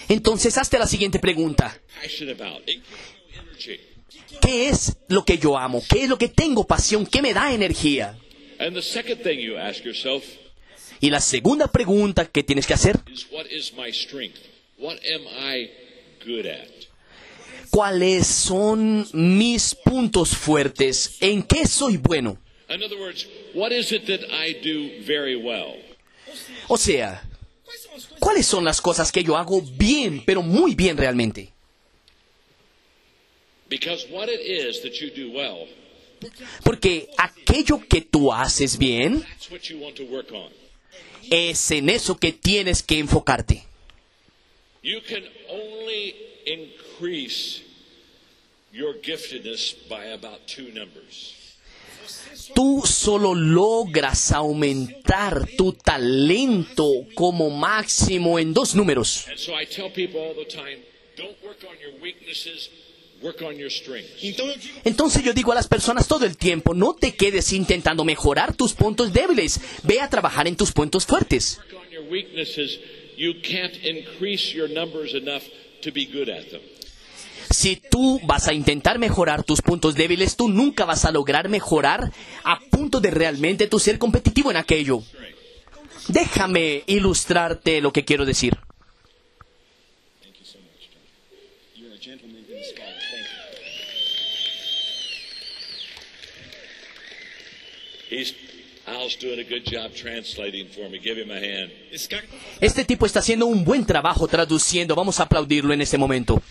Entonces 0.09 0.59
hazte 0.59 0.79
la 0.79 0.87
siguiente 0.87 1.19
pregunta. 1.19 1.81
¿Qué 4.41 4.69
es 4.69 4.97
lo 5.09 5.25
que 5.25 5.39
yo 5.39 5.57
amo? 5.57 5.83
¿Qué 5.89 6.03
es 6.03 6.09
lo 6.09 6.19
que 6.19 6.29
tengo 6.29 6.67
pasión? 6.67 7.07
¿Qué 7.07 7.23
me 7.23 7.33
da 7.33 7.53
energía? 7.53 8.19
Y 11.05 11.11
la 11.11 11.21
segunda 11.21 11.67
pregunta 11.67 12.25
que 12.25 12.43
tienes 12.43 12.67
que 12.67 12.73
hacer? 12.73 12.99
¿cuáles 17.69 18.27
son 18.27 19.07
mis 19.13 19.75
puntos 19.75 20.31
fuertes? 20.35 21.19
¿En 21.21 21.43
qué 21.43 21.67
soy 21.67 21.99
bueno? 21.99 22.39
O 26.69 26.79
sea, 26.79 27.23
¿cuáles 28.19 28.47
son 28.47 28.65
las 28.65 28.81
cosas 28.81 29.13
que 29.13 29.23
yo 29.23 29.37
hago 29.37 29.61
bien, 29.61 30.23
pero 30.25 30.41
muy 30.41 30.75
bien 30.75 30.97
realmente? 30.97 31.53
Porque 36.63 37.11
aquello 37.19 37.79
que 37.87 38.01
tú 38.01 38.33
haces 38.33 38.79
bien 38.79 39.23
es 41.31 41.71
en 41.71 41.89
eso 41.89 42.17
que 42.17 42.33
tienes 42.33 42.83
que 42.83 42.99
enfocarte. 42.99 43.65
You 44.83 45.01
can 45.01 45.25
only 45.49 46.15
increase 46.47 47.63
your 48.73 48.95
giftedness 49.03 49.75
by 49.89 50.13
about 50.13 50.47
two 50.47 50.71
numbers. 50.75 51.35
Tú 52.55 52.83
solo 52.85 53.35
logras 53.35 54.33
aumentar 54.33 55.49
tu 55.57 55.73
talento 55.73 57.07
como 57.15 57.49
máximo 57.51 58.39
en 58.39 58.53
dos 58.53 58.75
números. 58.75 59.27
Entonces 64.85 65.23
yo 65.23 65.33
digo 65.33 65.53
a 65.53 65.55
las 65.55 65.69
personas 65.69 66.07
todo 66.07 66.27
el 66.27 66.37
tiempo, 66.37 66.75
no 66.75 66.95
te 66.95 67.15
quedes 67.15 67.53
intentando 67.53 68.05
mejorar 68.05 68.55
tus 68.55 68.75
puntos 68.75 69.13
débiles, 69.13 69.61
ve 69.83 70.01
a 70.01 70.11
trabajar 70.11 70.47
en 70.47 70.57
tus 70.57 70.73
puntos 70.73 71.07
fuertes. 71.07 71.61
Si 77.51 77.77
tú 77.77 78.21
vas 78.25 78.49
a 78.49 78.53
intentar 78.53 78.99
mejorar 78.99 79.45
tus 79.45 79.63
puntos 79.63 79.95
débiles, 79.95 80.37
tú 80.37 80.49
nunca 80.49 80.85
vas 80.85 81.05
a 81.05 81.13
lograr 81.13 81.49
mejorar 81.49 82.11
a 82.43 82.59
punto 82.71 83.01
de 83.01 83.11
realmente 83.11 83.69
tú 83.69 83.79
ser 83.79 83.99
competitivo 83.99 84.51
en 84.51 84.57
aquello. 84.57 85.03
Déjame 86.09 86.83
ilustrarte 86.87 87.81
lo 87.81 87.93
que 87.93 88.05
quiero 88.05 88.27
decir. 88.27 88.59
Cara 102.09 102.27
Este 102.61 102.85
tipo 102.85 103.07
está 103.07 103.21
haciendo 103.21 103.47
un 103.47 103.65
buen 103.65 103.87
trabajo 103.87 104.29
traduciendo. 104.29 104.95
Vamos 104.95 105.21
a 105.21 105.25
aplaudirlo 105.25 105.73
en 105.73 105.81
este 105.81 105.97
momento. 105.97 106.43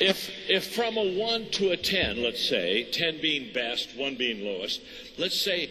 If 0.00 0.30
if 0.48 0.64
from 0.74 0.96
a 0.96 1.02
one 1.02 1.46
to 1.50 1.72
a 1.72 1.76
ten, 1.76 2.22
let's 2.22 2.48
say, 2.48 2.84
ten 2.84 3.20
being 3.20 3.52
best, 3.52 3.96
one 3.96 4.16
being 4.16 4.44
lowest, 4.44 4.80
let's 5.18 5.36
say 5.36 5.68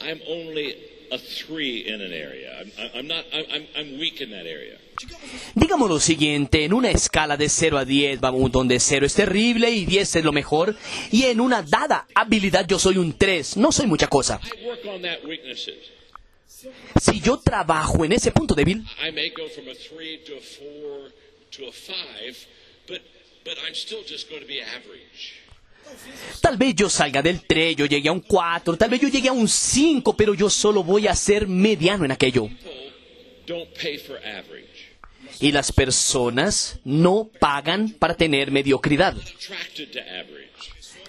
I'm 0.00 0.20
only 0.28 0.76
a 1.10 1.18
three 1.18 1.78
in 1.86 2.00
an 2.00 2.12
area. 2.12 2.64
I'm, 2.78 2.90
I'm 2.94 3.06
not. 3.08 3.24
I'm, 3.32 3.44
I'm 3.52 3.66
I'm 3.76 3.98
weak 3.98 4.20
in 4.20 4.30
that 4.30 4.46
area. 4.46 4.78
Digamos 5.54 5.88
lo 5.88 6.00
siguiente, 6.00 6.64
en 6.64 6.72
una 6.72 6.90
escala 6.90 7.36
de 7.36 7.48
0 7.48 7.78
a 7.78 7.84
10, 7.84 8.20
vamos, 8.20 8.50
donde 8.50 8.80
0 8.80 9.06
es 9.06 9.14
terrible 9.14 9.70
y 9.70 9.84
10 9.84 10.16
es 10.16 10.24
lo 10.24 10.32
mejor, 10.32 10.76
y 11.10 11.24
en 11.24 11.40
una 11.40 11.62
dada 11.62 12.06
habilidad 12.14 12.66
yo 12.66 12.78
soy 12.78 12.98
un 12.98 13.16
3, 13.16 13.56
no 13.56 13.70
soy 13.70 13.86
mucha 13.86 14.08
cosa. 14.08 14.40
Si 17.00 17.20
yo 17.20 17.38
trabajo 17.38 18.04
en 18.04 18.12
ese 18.12 18.30
punto 18.32 18.54
débil, 18.54 18.84
tal 26.40 26.56
vez 26.56 26.74
yo 26.74 26.88
salga 26.88 27.22
del 27.22 27.42
3, 27.42 27.76
yo 27.76 27.86
llegue 27.86 28.08
a 28.08 28.12
un 28.12 28.20
4, 28.20 28.76
tal 28.76 28.90
vez 28.90 29.00
yo 29.00 29.08
llegue 29.08 29.28
a 29.28 29.32
un 29.32 29.48
5, 29.48 30.16
pero 30.16 30.34
yo 30.34 30.48
solo 30.48 30.82
voy 30.82 31.06
a 31.06 31.14
ser 31.14 31.46
mediano 31.46 32.04
en 32.04 32.12
aquello. 32.12 32.48
Y 35.40 35.52
las 35.52 35.72
personas 35.72 36.78
no 36.84 37.30
pagan 37.38 37.90
para 37.90 38.14
tener 38.14 38.50
mediocridad. 38.50 39.14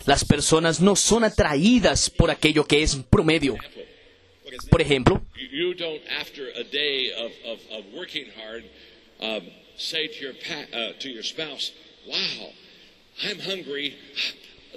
Las 0.05 0.23
personas 0.23 0.82
no 0.82 0.95
son 0.95 1.23
atraídas 1.23 2.09
por 2.09 2.30
aquello 2.30 2.65
que 2.65 2.84
es 2.84 2.95
promedio. 3.09 3.57
Por 4.69 4.82
ejemplo, 4.82 5.15
um, 9.21 9.47
uh, 10.71 10.93
Wow, 12.07 12.49
I'm 13.23 13.39
hungry. 13.39 13.95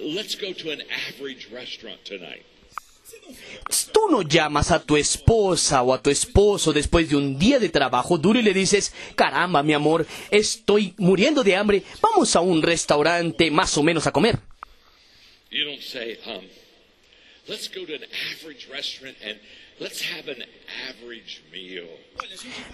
Let's 0.01 0.35
go 0.35 0.53
to 0.53 0.71
an 0.71 0.81
average 1.09 1.49
restaurant 1.51 2.03
tonight. 2.05 2.43
Tú 3.91 4.01
no 4.09 4.21
llamas 4.21 4.71
a 4.71 4.81
tu 4.81 4.97
esposa 4.97 5.81
o 5.83 5.93
a 5.93 6.01
tu 6.01 6.09
esposo 6.09 6.73
después 6.73 7.09
de 7.09 7.15
un 7.15 7.37
día 7.37 7.59
de 7.59 7.69
trabajo 7.69 8.17
duro 8.17 8.39
y 8.39 8.43
le 8.43 8.53
dices, 8.53 8.93
caramba, 9.15 9.63
mi 9.63 9.73
amor, 9.73 10.05
estoy 10.31 10.93
muriendo 10.97 11.43
de 11.43 11.55
hambre, 11.55 11.83
vamos 12.01 12.35
a 12.35 12.41
un 12.41 12.61
restaurante 12.61 13.51
más 13.51 13.77
o 13.77 13.83
menos 13.83 14.07
a 14.07 14.11
comer. 14.11 14.39
You 15.51 15.65
don't 15.65 15.81
say, 15.81 16.19
Let's 17.49 17.67
go 17.67 17.83
to 17.83 17.95
an 17.95 18.05
average 18.37 18.69
restaurant 18.71 19.17
and 19.25 19.39
let's 19.79 20.03
have 20.03 20.27
an 20.27 20.43
average 20.87 21.41
meal. 21.51 21.87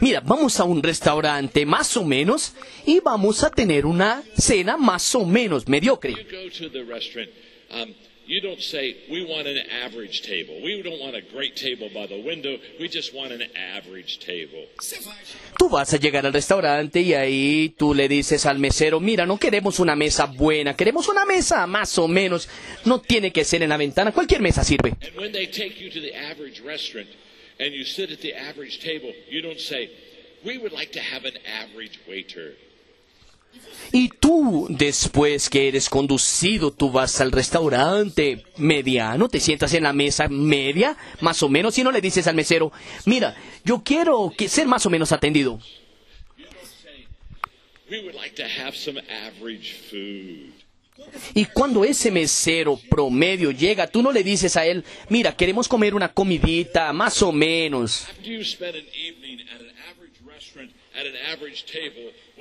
Mira, 0.01 0.19
vamos 0.19 0.59
a 0.59 0.65
un 0.65 0.83
restaurante 0.83 1.65
más 1.65 1.95
o 1.95 2.03
menos 2.03 2.53
y 2.85 2.99
vamos 2.99 3.41
a 3.43 3.49
tener 3.51 3.85
una 3.85 4.21
cena 4.37 4.75
más 4.75 5.15
o 5.15 5.25
menos 5.25 5.65
mediocre. 5.69 6.13
You 8.27 8.41
don't 8.41 8.59
say, 8.59 8.95
We 9.09 9.23
want 9.23 9.47
an 9.47 9.59
average 9.83 10.23
table. 10.23 10.59
We 10.63 10.81
don't 10.81 10.99
want 10.99 11.15
a 11.15 11.21
great 11.21 11.55
table 11.55 11.89
by 11.93 12.07
the 12.07 12.19
window. 12.19 12.57
We 12.79 12.87
just 12.87 13.13
want 13.13 13.31
an 13.31 13.43
average 13.55 14.19
table. 14.19 14.67
Tú 15.59 15.69
vas 15.69 15.93
a 15.93 15.97
llegar 15.97 16.25
al 16.25 16.33
restaurante 16.33 17.01
y 17.01 17.13
ahí 17.13 17.75
tú 17.77 17.93
le 17.93 18.07
dices 18.07 18.45
al 18.47 18.57
mesero, 18.57 18.99
mira, 18.99 19.25
no 19.25 19.37
queremos 19.37 19.79
una 19.79 19.95
mesa 19.95 20.25
buena, 20.25 20.75
queremos 20.75 21.07
una 21.07 21.23
mesa 21.25 21.67
más 21.67 21.97
o 21.99 22.07
menos. 22.07 22.49
No 22.85 22.99
tiene 22.99 23.31
que 23.31 23.43
ser 23.45 23.61
en 23.61 23.69
la 23.69 23.77
ventana, 23.77 24.11
cualquier 24.11 24.41
mesa 24.41 24.63
sirve. 24.63 24.95
And 25.01 25.15
when 25.15 25.31
they 25.31 25.45
take 25.45 25.79
you 25.79 25.91
to 25.91 26.01
the 26.01 26.15
average 26.15 26.61
restaurant 26.61 27.07
and 27.59 27.73
you 27.73 27.85
sit 27.85 28.11
at 28.11 28.21
the 28.21 28.33
average 28.33 28.79
table, 28.79 29.13
you 29.29 29.41
don't 29.41 29.59
say, 29.59 29.91
We 30.43 30.57
would 30.57 30.73
like 30.73 30.91
to 30.93 30.99
have 30.99 31.25
an 31.25 31.37
average 31.45 31.99
waiter. 32.07 32.55
Y 33.91 34.09
tú, 34.09 34.67
después 34.69 35.49
que 35.49 35.67
eres 35.67 35.89
conducido, 35.89 36.71
tú 36.71 36.91
vas 36.91 37.21
al 37.21 37.31
restaurante 37.31 38.43
mediano, 38.57 39.29
te 39.29 39.39
sientas 39.39 39.73
en 39.73 39.83
la 39.83 39.93
mesa 39.93 40.27
media, 40.27 40.97
más 41.21 41.41
o 41.43 41.49
menos, 41.49 41.77
y 41.77 41.83
no 41.83 41.91
le 41.91 42.01
dices 42.01 42.27
al 42.27 42.35
mesero, 42.35 42.71
mira, 43.05 43.35
yo 43.63 43.83
quiero 43.83 44.33
que 44.37 44.49
ser 44.49 44.67
más 44.67 44.85
o 44.85 44.89
menos 44.89 45.11
atendido. 45.11 45.59
Y 51.33 51.45
cuando 51.45 51.85
ese 51.85 52.09
mesero 52.09 52.79
promedio 52.89 53.51
llega, 53.51 53.87
tú 53.87 54.01
no 54.01 54.11
le 54.11 54.23
dices 54.23 54.55
a 54.57 54.65
él, 54.65 54.83
mira, 55.09 55.35
queremos 55.35 55.67
comer 55.67 55.93
una 55.93 56.11
comidita, 56.11 56.91
más 56.93 57.21
o 57.21 57.31
menos. 57.31 58.07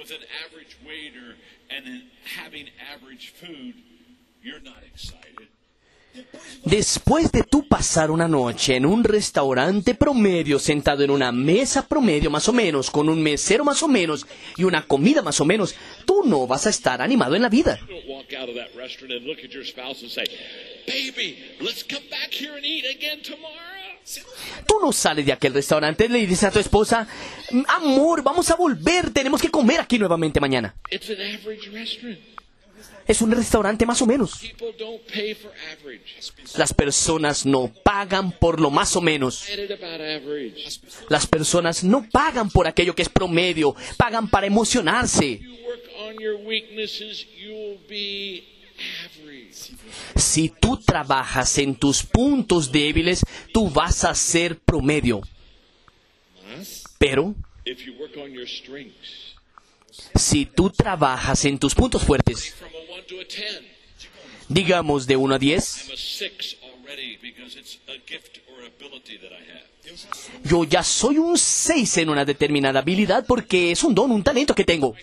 With 0.05 0.11
an 0.11 0.27
average 0.45 0.77
waiter 0.85 1.35
and 1.71 1.87
then 1.87 2.03
having 2.37 2.69
average 2.93 3.33
food, 3.41 3.73
you're 4.43 4.61
not 4.61 4.83
excited. 4.93 5.49
Después 6.65 7.33
de 7.33 7.43
tú 7.43 7.67
pasar 7.67 8.11
una 8.11 8.29
noche 8.29 8.77
en 8.77 8.85
un 8.85 9.03
restaurante 9.03 9.95
promedio, 9.95 10.59
sentado 10.59 11.05
en 11.05 11.11
una 11.11 11.33
mesa 11.33 11.89
promedio 11.89 12.31
más 12.31 12.47
o 12.49 12.53
menos, 12.53 12.91
con 12.91 13.09
un 13.09 13.23
mesero 13.23 13.65
más 13.65 13.83
o 13.83 13.89
menos 13.89 14.27
y 14.59 14.65
una 14.65 14.87
comida 14.87 15.23
más 15.23 15.41
o 15.41 15.47
menos, 15.47 15.75
tú 16.05 16.23
no 16.25 16.47
vas 16.47 16.67
a 16.67 16.71
estar 16.71 17.01
animado 17.01 17.35
en 17.35 17.43
la 17.43 17.49
vida. 17.49 17.81
Tú 24.67 24.79
no 24.81 24.93
sales 24.93 25.25
de 25.25 25.33
aquel 25.33 25.55
restaurante 25.55 26.09
le 26.09 26.27
dices 26.27 26.45
a 26.45 26.51
tu 26.51 26.59
esposa, 26.59 27.09
amor, 27.69 28.23
vamos 28.23 28.51
a 28.51 28.57
volver, 28.57 29.11
tenemos 29.11 29.41
que 29.41 29.51
comer 29.51 29.81
aquí 29.81 29.99
nuevamente 29.99 30.41
mañana. 30.41 30.75
It's 30.91 31.09
an 31.09 31.21
average 31.21 31.71
restaurant. 31.71 32.35
Es 33.07 33.21
un 33.21 33.31
restaurante 33.33 33.85
más 33.85 34.01
o 34.01 34.07
menos. 34.07 34.41
Las 36.57 36.73
personas 36.73 37.45
no 37.45 37.71
pagan 37.83 38.33
por 38.33 38.61
lo 38.61 38.71
más 38.71 38.97
o 38.97 39.01
menos. 39.01 39.45
Las 41.09 41.27
personas 41.27 41.85
no 41.85 42.09
pagan 42.11 42.51
por 42.51 42.67
aquello 42.67 42.95
que 42.95 43.03
es 43.03 43.09
promedio, 43.09 43.77
pagan 43.99 44.29
para 44.29 44.47
emocionarse. 44.47 45.41
Si 50.17 50.49
tú 50.49 50.77
trabajas 50.79 51.59
en 51.59 51.75
tus 51.75 52.03
puntos 52.03 52.71
débiles, 52.71 53.25
tú 53.53 53.71
vas 53.71 54.05
a 54.05 54.15
ser 54.15 54.59
promedio. 54.59 55.21
Pero 56.99 57.35
si 60.17 60.47
tú 60.47 60.71
trabajas 60.71 61.45
en 61.45 61.59
tus 61.59 61.75
puntos 61.75 62.03
fuertes, 62.03 62.55
from 62.55 62.71
a 62.75 62.93
1 62.99 63.07
to 63.07 63.21
a 63.21 63.25
10, 63.25 63.63
digamos 64.49 65.07
de 65.07 65.17
1 65.17 65.35
a 65.35 65.39
10, 65.39 65.85
I'm 65.87 65.93
a 65.93 65.97
6 65.97 66.57
already 66.63 67.19
because 67.21 67.59
it's 67.59 67.79
a 67.89 67.99
gift 68.07 68.41
or 68.49 68.65
ability 68.65 69.19
that 69.19 69.33
I 69.33 69.43
have. 69.53 69.75
yo 70.45 70.65
ya 70.65 70.83
soy 70.83 71.19
un 71.19 71.37
6 71.37 71.99
en 71.99 72.09
una 72.09 72.25
determinada 72.25 72.81
habilidad 72.81 73.25
porque 73.27 73.71
es 73.71 73.85
un 73.85 73.95
don, 73.95 74.11
un 74.11 74.23
talento 74.23 74.55
que 74.55 74.65
tengo. 74.65 74.95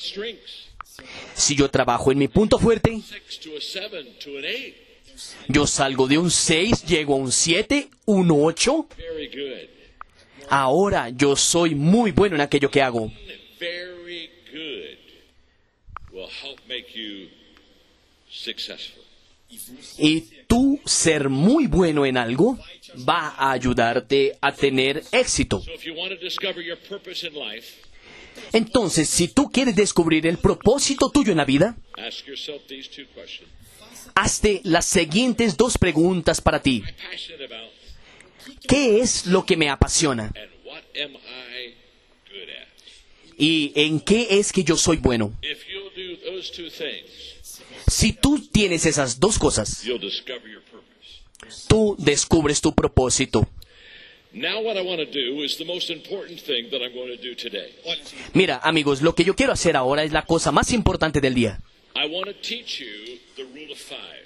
Si 1.33 1.55
yo 1.55 1.69
trabajo 1.69 2.11
en 2.11 2.17
mi 2.17 2.27
punto 2.27 2.59
fuerte, 2.59 3.01
6 3.01 3.39
to 3.39 3.57
a 3.57 3.61
7 3.61 4.03
to 4.23 4.37
an 4.37 4.45
8. 4.45 4.75
yo 5.47 5.67
salgo 5.67 6.07
de 6.07 6.17
un 6.17 6.31
6, 6.31 6.85
llego 6.85 7.13
a 7.13 7.17
un 7.17 7.31
7, 7.31 7.89
un 8.05 8.29
8. 8.31 8.87
Very 8.97 9.27
good. 9.27 9.81
Ahora 10.49 11.09
yo 11.09 11.35
soy 11.35 11.75
muy 11.75 12.11
bueno 12.11 12.35
en 12.35 12.41
aquello 12.41 12.69
que 12.69 12.81
hago. 12.81 13.11
Y 19.97 20.21
tú 20.47 20.79
ser 20.85 21.29
muy 21.29 21.67
bueno 21.67 22.05
en 22.05 22.17
algo 22.17 22.57
va 23.07 23.29
a 23.37 23.51
ayudarte 23.51 24.37
a 24.41 24.51
tener 24.51 25.03
éxito. 25.11 25.63
Entonces, 28.53 29.09
si 29.09 29.27
tú 29.27 29.49
quieres 29.49 29.75
descubrir 29.75 30.27
el 30.27 30.37
propósito 30.37 31.09
tuyo 31.09 31.31
en 31.31 31.37
la 31.37 31.45
vida, 31.45 31.77
hazte 34.15 34.61
las 34.63 34.85
siguientes 34.85 35.57
dos 35.57 35.77
preguntas 35.77 36.41
para 36.41 36.61
ti. 36.61 36.83
¿Qué 38.67 38.99
es 38.99 39.25
lo 39.25 39.45
que 39.45 39.57
me 39.57 39.69
apasiona? 39.69 40.31
¿Y 43.37 43.71
en 43.75 43.99
qué 43.99 44.27
es 44.31 44.51
que 44.51 44.63
yo 44.63 44.77
soy 44.77 44.97
bueno? 44.97 45.33
Si 47.87 48.13
tú 48.13 48.39
tienes 48.51 48.85
esas 48.85 49.19
dos 49.19 49.39
cosas, 49.39 49.83
tú 51.67 51.95
descubres 51.97 52.61
tu 52.61 52.73
propósito. 52.73 53.47
Mira, 58.33 58.57
amigos, 58.63 59.01
lo 59.01 59.13
que 59.13 59.23
yo 59.23 59.35
quiero 59.35 59.51
hacer 59.51 59.75
ahora 59.75 60.03
es 60.03 60.11
la 60.11 60.25
cosa 60.25 60.51
más 60.51 60.71
importante 60.71 61.19
del 61.19 61.33
día. 61.33 61.59
I 61.95 62.07
want 62.07 62.27
to 62.27 62.33
teach 62.41 62.79
you 62.79 63.19
the 63.35 63.43
rule 63.43 63.71
of 63.71 63.77
five. 63.77 64.21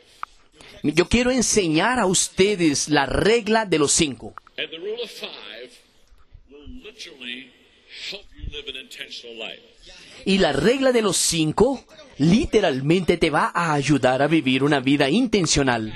Yo 0.83 1.07
quiero 1.07 1.31
enseñar 1.31 1.99
a 1.99 2.05
ustedes 2.05 2.89
la 2.89 3.07
regla 3.07 3.65
de 3.65 3.79
los 3.79 3.91
cinco. 3.91 4.35
And 4.57 4.69
the 4.69 4.77
rule 4.77 5.01
of 5.03 5.09
five 5.09 5.71
will 6.51 6.67
literally 6.83 7.51
help 8.11 8.25
you 8.37 8.45
live 8.51 8.69
an 8.69 8.75
intentional 8.75 9.35
life. 9.37 9.61
Y 10.25 10.37
la 10.37 10.53
regla 10.53 10.91
de 10.91 11.01
los 11.01 11.17
cinco 11.17 11.83
literalmente 12.17 13.17
te 13.17 13.29
va 13.29 13.51
a 13.53 13.73
ayudar 13.73 14.21
a 14.21 14.27
vivir 14.27 14.63
una 14.63 14.79
vida 14.79 15.09
intencional. 15.09 15.93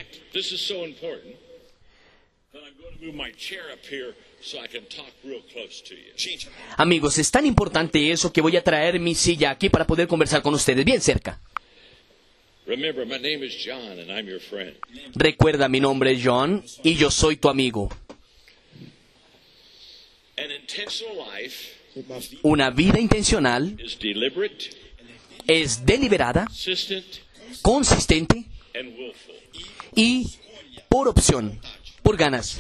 Amigos, 6.78 7.18
es 7.18 7.32
tan 7.32 7.46
importante 7.46 8.12
eso 8.12 8.32
que 8.32 8.42
voy 8.42 8.58
a 8.58 8.64
traer 8.64 9.00
mi 9.00 9.16
silla 9.16 9.52
aquí 9.52 9.70
para 9.70 9.86
poder 9.86 10.08
conversar 10.08 10.42
con 10.42 10.54
ustedes. 10.54 10.84
Bien 10.84 11.02
cerca. 11.02 11.40
Recuerda, 15.16 15.68
mi 15.70 15.80
nombre 15.80 16.12
es 16.12 16.22
John 16.24 16.64
y 16.84 16.96
yo 16.96 17.10
soy 17.10 17.38
tu 17.38 17.50
amigo. 17.50 17.90
Una 22.44 22.70
vida 22.70 23.00
intencional 23.00 23.76
es 25.48 25.86
deliberada, 25.86 26.46
consistent, 26.46 27.06
consistente 27.62 28.46
y 29.96 30.28
por 30.88 31.08
opción, 31.08 31.60
por 32.10 32.18
ganas. 32.18 32.60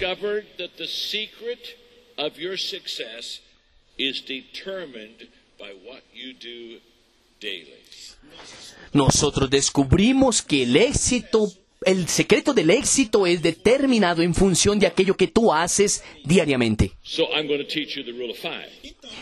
Nosotros 8.93 9.49
descubrimos 9.49 10.41
que 10.43 10.63
el 10.63 10.75
éxito, 10.75 11.51
el 11.83 12.07
secreto 12.07 12.53
del 12.53 12.69
éxito 12.69 13.25
es 13.25 13.41
determinado 13.41 14.21
en 14.21 14.35
función 14.35 14.77
de 14.77 14.85
aquello 14.85 15.17
que 15.17 15.27
tú 15.27 15.51
haces 15.51 16.03
diariamente. 16.23 16.91
So 17.01 17.23
I'm 17.35 17.47
going 17.47 17.57
to 17.57 17.67
teach 17.67 17.95
you 17.95 18.03
the 18.03 18.11
rule 18.11 18.29
of 18.29 18.37
five. 18.37 18.69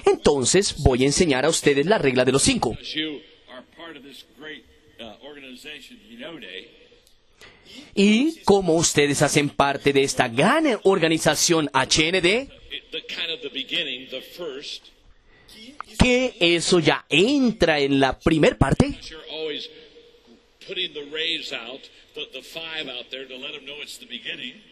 Entonces 0.06 0.76
voy 0.80 1.04
a 1.04 1.06
enseñar 1.06 1.46
a 1.46 1.50
ustedes 1.50 1.86
la 1.86 2.00
regla 2.00 2.26
de 2.26 2.34
los 2.34 2.44
cinco. 2.44 2.78
Y 7.96 8.40
como 8.44 8.76
ustedes 8.76 9.22
hacen 9.22 9.50
parte 9.50 9.94
de 9.94 10.04
esta 10.04 10.28
gran 10.28 10.80
organización 10.84 11.70
HND, 11.74 12.50
que 15.98 16.36
eso 16.40 16.80
ya 16.80 17.06
entra 17.10 17.80
en 17.80 18.00
la 18.00 18.20
primer 18.20 18.58
parte, 18.58 19.00
beginning. 24.08 24.64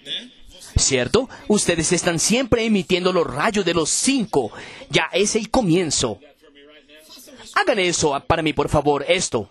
¿cierto? 0.78 1.30
Ustedes 1.48 1.92
están 1.92 2.20
siempre 2.20 2.66
emitiendo 2.66 3.12
los 3.14 3.26
rayos 3.28 3.66
de 3.66 3.74
los 3.74 3.90
cinco. 3.90 4.52
Ya 4.90 5.10
es 5.14 5.36
el 5.36 5.50
comienzo. 5.50 6.20
Hagan 7.56 7.80
eso 7.80 8.22
para 8.28 8.42
mí, 8.42 8.54
por 8.54 8.70
favor, 8.70 9.06
esto. 9.08 9.50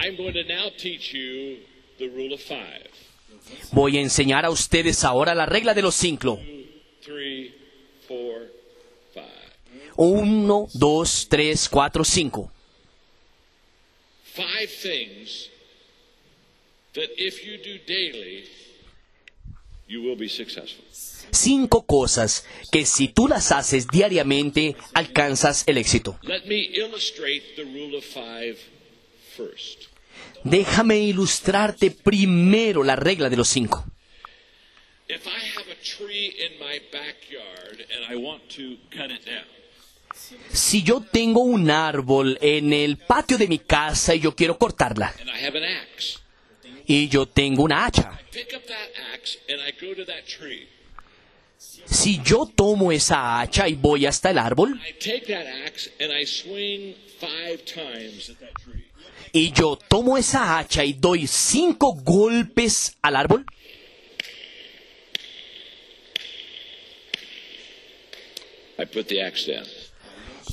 I'm 0.00 0.16
going 0.16 0.34
to 0.34 0.44
now 0.44 0.70
teach 0.76 1.12
you 1.12 1.58
the 1.98 2.08
rule 2.08 2.32
of 2.32 2.40
five. 2.40 2.88
Voy 3.72 3.96
a 3.96 4.00
enseñar 4.00 4.44
a 4.44 4.50
ustedes 4.50 5.04
ahora 5.04 5.34
la 5.34 5.46
regla 5.46 5.74
de 5.74 5.82
los 5.82 5.94
cinco. 5.94 6.38
Three, 7.02 7.54
four, 8.06 8.48
five. 9.12 9.24
Uno, 9.96 10.68
dos, 10.74 11.26
tres, 11.28 11.68
cuatro, 11.68 12.04
cinco. 12.04 12.50
Five 14.34 14.70
things 14.70 15.50
that 16.94 17.08
if 17.16 17.44
you 17.44 17.58
do 17.58 17.78
daily, 17.86 18.44
you 19.88 20.02
will 20.02 20.16
be 20.16 20.28
successful. 20.28 20.84
Cinco 21.30 21.82
cosas 21.82 22.46
que 22.70 22.86
si 22.86 23.08
tú 23.08 23.26
las 23.26 23.50
haces 23.52 23.88
diariamente 23.88 24.76
alcanzas 24.94 25.64
el 25.66 25.78
éxito. 25.78 26.18
Let 26.22 26.46
me 26.46 26.60
illustrate 26.60 27.56
the 27.56 27.64
rule 27.64 27.96
of 27.96 28.04
five. 28.04 28.58
Déjame 30.44 30.98
ilustrarte 30.98 31.90
primero 31.90 32.82
la 32.82 32.96
regla 32.96 33.28
de 33.28 33.36
los 33.36 33.48
cinco. 33.48 33.84
If 35.08 35.26
I 35.26 35.58
have 35.58 35.70
a 35.70 35.76
tree 35.82 36.26
in 36.26 36.58
my 36.58 36.80
backyard 36.92 37.86
and 37.90 38.12
I 38.12 38.16
want 38.16 38.42
to 38.56 38.76
cut 38.90 39.10
it 39.10 39.24
down, 39.24 39.46
Si 40.52 40.82
yo 40.82 41.00
tengo 41.00 41.40
un 41.40 41.70
árbol 41.70 42.38
en 42.40 42.72
el 42.72 42.96
patio 42.96 43.38
de 43.38 43.46
mi 43.46 43.60
casa 43.60 44.14
y 44.14 44.20
yo 44.20 44.34
quiero 44.34 44.58
cortarla, 44.58 45.14
and 45.20 45.30
I 45.30 45.46
have 45.46 45.56
an 45.56 45.64
axe, 45.64 46.18
y 46.86 47.08
yo 47.08 47.26
tengo 47.26 47.62
una 47.62 47.86
hacha, 47.86 48.20
pick 48.32 48.52
up 48.54 48.62
that 48.66 48.90
axe 49.14 49.38
and 49.48 49.60
I 49.60 49.72
go 49.80 49.94
to 49.94 50.04
that 50.04 50.24
tree. 50.26 50.68
si 51.84 52.20
yo 52.22 52.46
tomo 52.46 52.92
esa 52.92 53.40
hacha 53.40 53.68
y 53.68 53.74
voy 53.74 54.06
hasta 54.06 54.30
el 54.30 54.38
árbol, 54.38 54.80
Y 59.32 59.52
yo 59.52 59.78
tomo 59.88 60.16
esa 60.16 60.58
hacha 60.58 60.84
y 60.84 60.92
doy 60.94 61.26
cinco 61.26 61.94
golpes 61.94 62.96
al 63.02 63.16
árbol, 63.16 63.44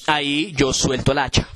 ahí 0.07 0.51
yo 0.55 0.73
suelto 0.73 1.11
el 1.11 1.19
hacha. 1.19 1.47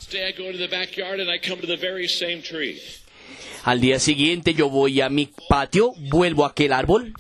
Al 3.64 3.82
día 3.82 4.00
siguiente 4.00 4.54
yo 4.54 4.70
voy 4.70 5.02
a 5.02 5.10
mi 5.10 5.30
patio, 5.50 5.94
vuelvo 5.98 6.46
a 6.46 6.50
aquel 6.50 6.72
árbol, 6.74 7.14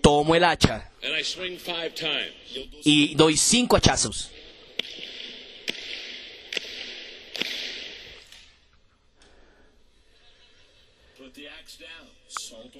tomo 0.00 0.34
el 0.34 0.44
hacha 0.44 0.90
y 2.84 3.14
doy 3.14 3.36
cinco 3.36 3.76
hachazos. 3.76 4.30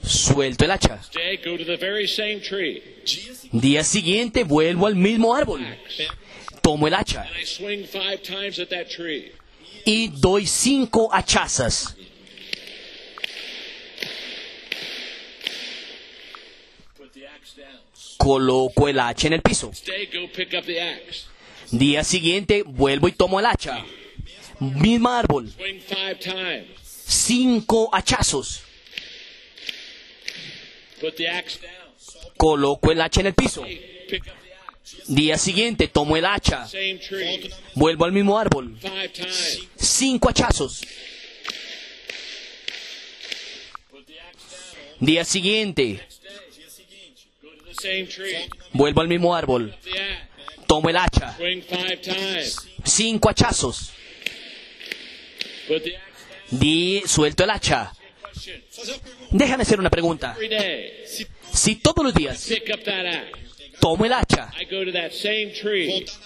Suelto 0.06 0.64
el 0.64 0.70
hacha. 0.70 1.00
Día 3.52 3.84
siguiente 3.84 4.44
vuelvo 4.44 4.86
al 4.86 4.96
mismo 4.96 5.34
árbol, 5.34 5.64
tomo 6.60 6.86
el 6.86 6.94
hacha 6.94 7.26
y 9.84 10.08
doy 10.08 10.46
cinco 10.46 11.08
hachazas. 11.12 11.96
Coloco 18.18 18.88
el 18.88 18.98
hacha 19.00 19.26
en 19.26 19.34
el 19.34 19.42
piso. 19.42 19.70
Día 21.70 22.04
siguiente 22.04 22.62
vuelvo 22.62 23.08
y 23.08 23.12
tomo 23.12 23.40
el 23.40 23.46
hacha. 23.46 23.84
Mismo 24.60 25.10
árbol, 25.10 25.52
cinco 27.06 27.90
hachazos. 27.92 28.62
Coloco 32.36 32.92
el 32.92 33.00
hacha 33.00 33.20
en 33.20 33.26
el 33.28 33.34
piso. 33.34 33.64
Día 35.06 35.38
siguiente 35.38 35.88
tomo 35.88 36.16
el 36.16 36.24
hacha. 36.24 36.68
Vuelvo 37.74 38.04
al 38.04 38.12
mismo 38.12 38.38
árbol. 38.38 38.76
Cinco 39.76 40.28
hachazos. 40.28 40.82
Día 45.00 45.24
siguiente 45.24 46.00
vuelvo 48.72 49.00
al 49.00 49.08
mismo 49.08 49.34
árbol. 49.34 49.74
Tomo 50.66 50.88
el 50.88 50.96
hacha. 50.96 51.36
Cinco 52.84 53.28
hachazos. 53.28 53.92
Di, 56.50 57.02
suelto 57.06 57.44
el 57.44 57.50
hacha. 57.50 57.92
Déjame 59.30 59.62
hacer 59.62 59.78
una 59.78 59.90
pregunta. 59.90 60.36
Si 61.52 61.76
todos 61.76 62.04
los 62.04 62.14
días 62.14 62.48
tomo 63.80 64.04
el 64.04 64.12
hacha 64.12 64.50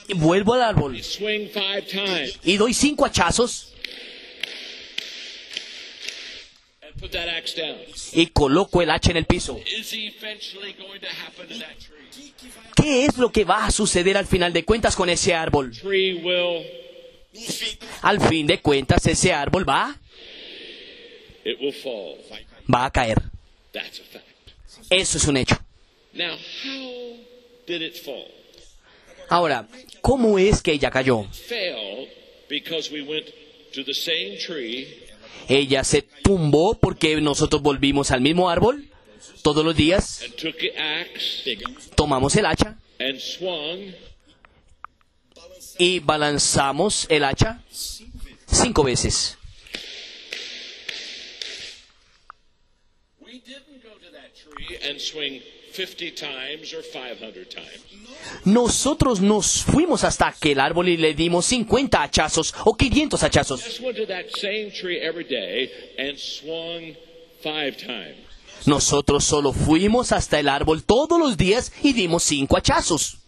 y 0.09 0.14
vuelvo 0.14 0.55
al 0.55 0.62
árbol 0.62 1.01
y 2.45 2.57
doy 2.57 2.75
cinco 2.75 3.05
hachazos 3.05 3.75
y 8.12 8.27
coloco 8.29 8.83
el 8.83 8.91
hacha 8.91 9.11
en 9.11 9.16
el 9.19 9.25
piso? 9.25 9.61
¿qué 12.75 13.05
es 13.07 13.19
lo 13.19 13.31
que 13.31 13.45
va 13.45 13.66
a 13.66 13.71
suceder 13.71 14.16
al 14.16 14.27
final 14.27 14.53
de 14.53 14.64
cuentas 14.64 14.97
con 14.97 15.09
ese 15.09 15.35
árbol? 15.35 15.73
Al 18.03 18.21
fin 18.21 18.47
de 18.47 18.61
cuentas 18.61 19.07
ese 19.07 19.33
árbol 19.33 19.69
va. 19.69 19.97
Va 22.72 22.84
a 22.84 22.90
caer. 22.90 23.22
Eso 24.90 25.18
es 25.18 25.26
un 25.26 25.36
hecho. 25.36 25.57
Now, 26.12 26.34
how 26.34 27.16
did 27.66 27.82
it 27.82 27.94
fall? 27.94 28.26
Ahora, 29.28 29.68
¿cómo 30.01 30.38
es 30.38 30.62
que 30.62 30.72
ella 30.72 30.90
cayó? 30.90 31.26
Ella 35.49 35.84
se 35.84 36.03
tumbó 36.03 36.74
porque 36.74 37.20
nosotros 37.20 37.62
volvimos 37.62 38.11
al 38.11 38.20
mismo 38.20 38.49
árbol 38.49 38.88
todos 39.42 39.64
los 39.64 39.76
días, 39.76 40.22
tomamos 41.94 42.36
el 42.36 42.46
hacha 42.46 42.76
y 45.78 46.01
balanzamos 46.01 47.07
el 47.09 47.24
hacha 47.24 47.62
cinco 48.46 48.82
veces. 48.82 49.38
Nosotros 58.44 59.20
nos 59.20 59.62
fuimos 59.64 60.04
hasta 60.04 60.28
aquel 60.28 60.61
árbol 60.61 60.88
y 60.88 60.96
le 60.96 61.14
dimos 61.14 61.46
50 61.46 62.02
hachazos 62.02 62.54
o 62.64 62.76
500 62.76 63.22
hachazos. 63.22 63.64
Just 63.64 63.80
went 63.80 63.96
to 63.96 64.06
that 64.06 64.26
same 64.36 64.70
tree 64.70 64.98
every 65.00 65.24
day 65.24 65.70
and 65.98 66.18
swung 66.18 66.96
five 67.42 67.76
times. 67.76 68.16
Nosotros 68.66 69.24
solo 69.24 69.52
fuimos 69.52 70.12
hasta 70.12 70.40
el 70.40 70.48
árbol 70.48 70.82
todos 70.82 71.18
los 71.18 71.36
días 71.36 71.72
y 71.82 71.92
dimos 71.92 72.24
cinco 72.24 72.56
hachazos. 72.56 73.18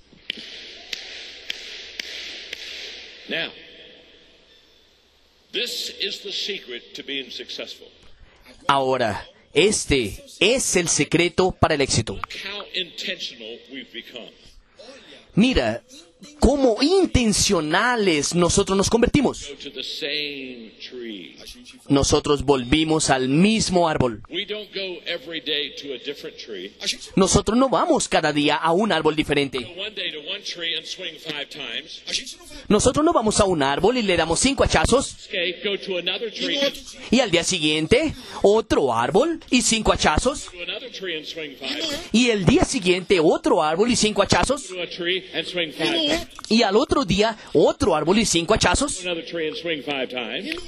Now, 3.28 3.52
this 5.52 5.94
is 6.00 6.20
the 6.22 6.32
secret 6.32 6.94
to 6.94 7.04
being 7.04 7.30
successful. 7.30 7.86
Ahora, 8.66 9.24
este 9.52 10.24
es 10.40 10.76
el 10.76 10.88
secreto 10.88 11.52
para 11.52 11.74
el 11.74 11.80
éxito. 11.80 12.18
Mira 15.34 15.82
cómo 16.38 16.76
intencionales 16.80 18.34
nosotros 18.34 18.76
nos 18.76 18.90
convertimos. 18.90 19.48
Nosotros 21.88 22.44
volvimos 22.44 23.10
al 23.10 23.28
mismo 23.28 23.88
árbol. 23.88 24.22
We 24.30 24.46
don't 24.46 24.72
go 24.72 25.00
every 25.06 25.40
day 25.40 25.74
to 25.82 25.94
a 25.94 25.98
different 25.98 26.36
tree. 26.36 26.72
A 26.80 26.86
gente, 26.86 27.06
Nosotros 27.16 27.58
no 27.58 27.68
vamos 27.68 28.08
cada 28.08 28.32
día 28.32 28.56
a 28.56 28.72
un 28.72 28.92
árbol 28.92 29.16
diferente. 29.16 29.58
Nosotros 32.68 33.04
no 33.04 33.12
vamos 33.12 33.40
a 33.40 33.44
un 33.44 33.62
árbol 33.62 33.98
y 33.98 34.02
le 34.02 34.16
damos 34.16 34.40
cinco 34.40 34.64
hachazos 34.64 35.28
y 37.10 37.20
al 37.20 37.30
día 37.30 37.44
siguiente 37.44 38.14
otro 38.42 38.94
árbol 38.94 39.40
y 39.50 39.62
cinco 39.62 39.92
hachazos 39.92 40.48
y 42.12 42.30
el 42.30 42.44
día 42.44 42.64
siguiente 42.64 43.18
otro 43.20 43.62
árbol 43.62 43.90
y 43.90 43.96
cinco 43.96 44.22
hachazos 44.22 44.70
Y 46.48 46.62
al 46.62 46.76
otro 46.76 47.04
día 47.04 47.36
otro 47.52 47.94
árbol 47.94 48.18
y 48.18 48.26
cinco 48.26 48.54
hachazos. 48.54 49.04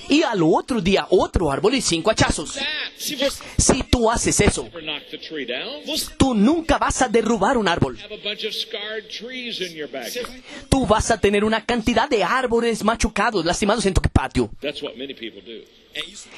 Y 0.09 0.23
al 0.23 0.43
otro 0.43 0.81
día 0.81 1.07
otro 1.11 1.51
árbol 1.51 1.75
y 1.75 1.81
cinco 1.81 2.11
hachazos. 2.11 2.57
Si 2.97 3.83
tú 3.91 4.11
haces 4.11 4.41
eso, 4.41 4.69
tú 6.17 6.35
nunca 6.35 6.79
vas 6.79 7.03
a 7.03 7.09
derrubar 7.09 7.57
un 7.57 7.67
árbol. 7.69 7.99
Tú 10.69 10.87
vas 10.87 11.11
a 11.11 11.19
tener 11.21 11.45
una 11.45 11.65
cantidad 11.65 12.09
de 12.09 12.23
árboles 12.23 12.85
machucados, 12.85 13.45
lastimados 13.45 13.85
en 13.87 13.95
tu 13.95 14.03
patio. 14.03 14.51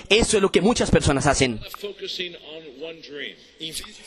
Eso 0.09 0.37
es 0.37 0.43
lo 0.43 0.51
que 0.51 0.61
muchas 0.61 0.91
personas 0.91 1.27
hacen. 1.27 1.61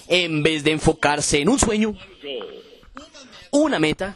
En 0.07 0.43
vez 0.43 0.63
de 0.63 0.71
enfocarse 0.71 1.39
en 1.41 1.49
un 1.49 1.59
sueño, 1.59 1.95
una 3.51 3.79
meta, 3.79 4.15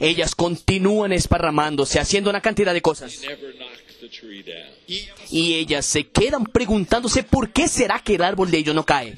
ellas 0.00 0.34
continúan 0.34 1.12
esparramándose, 1.12 1.98
haciendo 2.00 2.30
una 2.30 2.40
cantidad 2.40 2.72
de 2.72 2.80
cosas. 2.80 3.22
Y 5.30 5.54
ellas 5.54 5.86
se 5.86 6.08
quedan 6.08 6.44
preguntándose 6.44 7.22
por 7.22 7.52
qué 7.52 7.68
será 7.68 8.00
que 8.00 8.14
el 8.14 8.22
árbol 8.22 8.50
de 8.50 8.58
ellos 8.58 8.74
no 8.74 8.84
cae. 8.84 9.14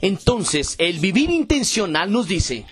Entonces, 0.00 0.74
el 0.78 0.98
vivir 0.98 1.30
intencional 1.30 2.10
nos 2.10 2.26
dice, 2.26 2.64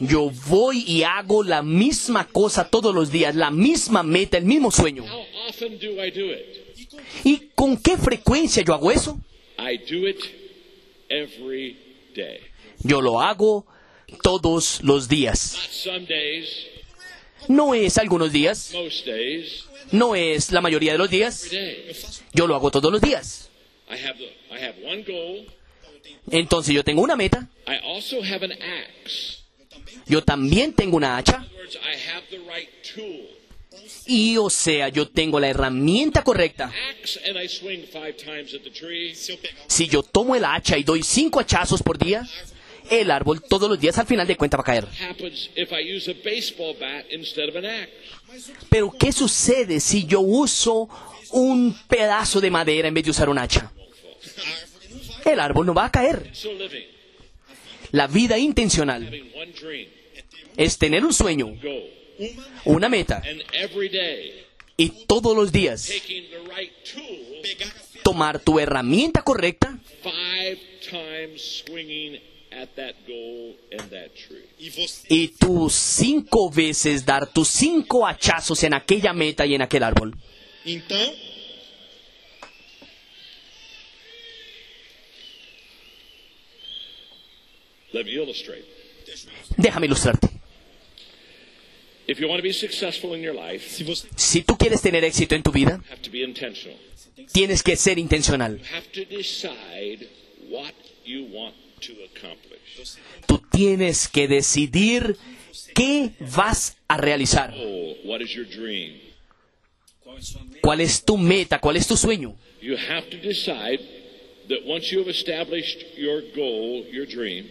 yo 0.00 0.30
voy 0.48 0.84
y 0.86 1.02
hago 1.02 1.42
la 1.42 1.62
misma 1.62 2.28
cosa 2.28 2.68
todos 2.68 2.94
los 2.94 3.10
días, 3.10 3.34
la 3.34 3.50
misma 3.50 4.02
meta, 4.02 4.36
el 4.36 4.44
mismo 4.44 4.70
sueño. 4.70 5.04
¿Y 7.24 7.50
con 7.54 7.76
qué 7.76 7.96
frecuencia 7.96 8.62
yo 8.62 8.74
hago 8.74 8.90
eso? 8.90 9.18
Yo 12.82 13.00
lo 13.00 13.20
hago 13.20 13.66
todos 14.22 14.80
los 14.82 15.08
días. 15.08 15.56
No 17.48 17.74
es 17.74 17.98
algunos 17.98 18.32
días, 18.32 18.72
no 19.92 20.14
es 20.14 20.50
la 20.50 20.60
mayoría 20.60 20.92
de 20.92 20.98
los 20.98 21.08
días, 21.08 21.48
yo 22.32 22.46
lo 22.46 22.54
hago 22.54 22.70
todos 22.70 22.92
los 22.92 23.00
días. 23.00 23.50
Entonces 26.30 26.74
yo 26.74 26.84
tengo 26.84 27.02
una 27.02 27.16
meta, 27.16 27.48
I 27.66 27.76
also 27.84 28.22
have 28.22 28.44
an 28.44 28.52
axe. 28.52 29.38
yo 30.06 30.22
también 30.22 30.74
tengo 30.74 30.96
una 30.96 31.16
hacha, 31.16 31.46
y 34.08 34.38
o 34.38 34.48
sea, 34.48 34.88
yo 34.88 35.06
tengo 35.06 35.38
la 35.38 35.48
herramienta 35.48 36.24
correcta. 36.24 36.72
Si 39.66 39.86
yo 39.86 40.02
tomo 40.02 40.34
el 40.34 40.44
hacha 40.44 40.78
y 40.78 40.82
doy 40.82 41.02
cinco 41.02 41.40
hachazos 41.40 41.82
por 41.82 41.98
día, 41.98 42.26
el 42.90 43.10
árbol 43.10 43.42
todos 43.42 43.68
los 43.68 43.78
días 43.78 43.98
al 43.98 44.06
final 44.06 44.26
de 44.26 44.36
cuentas 44.36 44.58
va 44.58 44.62
a 44.62 44.64
caer. 44.64 44.86
Pero 48.70 48.90
¿qué 48.98 49.12
sucede 49.12 49.78
si 49.78 50.06
yo 50.06 50.20
uso 50.20 50.88
un 51.30 51.76
pedazo 51.86 52.40
de 52.40 52.50
madera 52.50 52.88
en 52.88 52.94
vez 52.94 53.04
de 53.04 53.10
usar 53.10 53.28
un 53.28 53.38
hacha? 53.38 53.70
El 55.26 55.38
árbol 55.38 55.66
no 55.66 55.74
va 55.74 55.84
a 55.84 55.92
caer. 55.92 56.32
La 57.92 58.06
vida 58.06 58.38
intencional 58.38 59.10
es 60.56 60.78
tener 60.78 61.04
un 61.04 61.12
sueño, 61.12 61.54
una 62.64 62.88
meta, 62.88 63.22
and 63.28 63.42
every 63.52 63.88
day 63.88 64.44
y 64.76 65.06
todos 65.06 65.36
los 65.36 65.52
días 65.52 65.86
taking 65.86 66.28
the 66.30 66.38
right 66.54 66.72
tool 66.84 67.42
pegar 67.42 67.68
a 67.68 67.70
ferro 67.70 68.02
tomar 68.02 68.38
tu 68.40 68.58
herramienta 68.58 69.22
correcta 69.22 69.78
five 70.02 70.58
times 70.88 71.64
swinging 71.66 72.20
at 72.50 72.74
that 72.76 72.94
goal 73.06 73.56
and 73.72 73.90
that 73.90 74.10
tree. 74.14 74.70
você 74.70 75.06
y 75.08 75.28
tú 75.28 75.68
cinco 75.70 76.50
veces 76.50 77.04
dar 77.04 77.26
tus 77.32 77.48
cinco 77.48 78.06
hachazos 78.06 78.62
en 78.64 78.74
aquella 78.74 79.12
meta 79.12 79.46
y 79.46 79.54
en 79.54 79.62
aquel 79.62 79.82
árbol. 79.82 80.14
Déjame 89.56 89.86
ilustrarte. 89.86 90.28
If 90.28 90.32
you 90.32 90.36
want 90.36 90.36
to 90.36 90.36
be 90.36 90.36
successful 90.36 90.36
in 90.36 90.36
your 90.36 90.36
life, 90.36 90.36
se 90.36 90.36
você 90.36 91.97
Si 94.16 94.42
tú 94.42 94.56
quieres 94.56 94.80
tener 94.80 95.04
éxito 95.04 95.34
en 95.34 95.42
tu 95.42 95.52
vida, 95.52 95.82
tienes 97.32 97.62
que 97.62 97.76
ser 97.76 97.98
intencional. 97.98 98.60
Tú 103.26 103.42
tienes 103.50 104.08
que 104.08 104.26
decidir 104.26 105.16
qué 105.74 106.12
vas 106.20 106.76
a 106.88 106.96
realizar. 106.96 107.54
Meta 107.54 108.98
¿Cuál 110.62 110.80
es 110.80 111.04
tu 111.04 111.16
meta? 111.18 111.60
¿Cuál 111.60 111.76
es 111.76 111.86
tu 111.86 111.96
sueño? 111.96 112.36
You 112.60 112.76
have 112.76 113.08
to 113.10 113.18
decide 113.18 113.80
that 114.48 114.64
once 114.66 114.90
you 114.90 115.00
have 115.00 115.10
established 115.10 115.84
your 115.96 116.22
goal, 116.34 116.84
your 116.90 117.06
dream, 117.06 117.46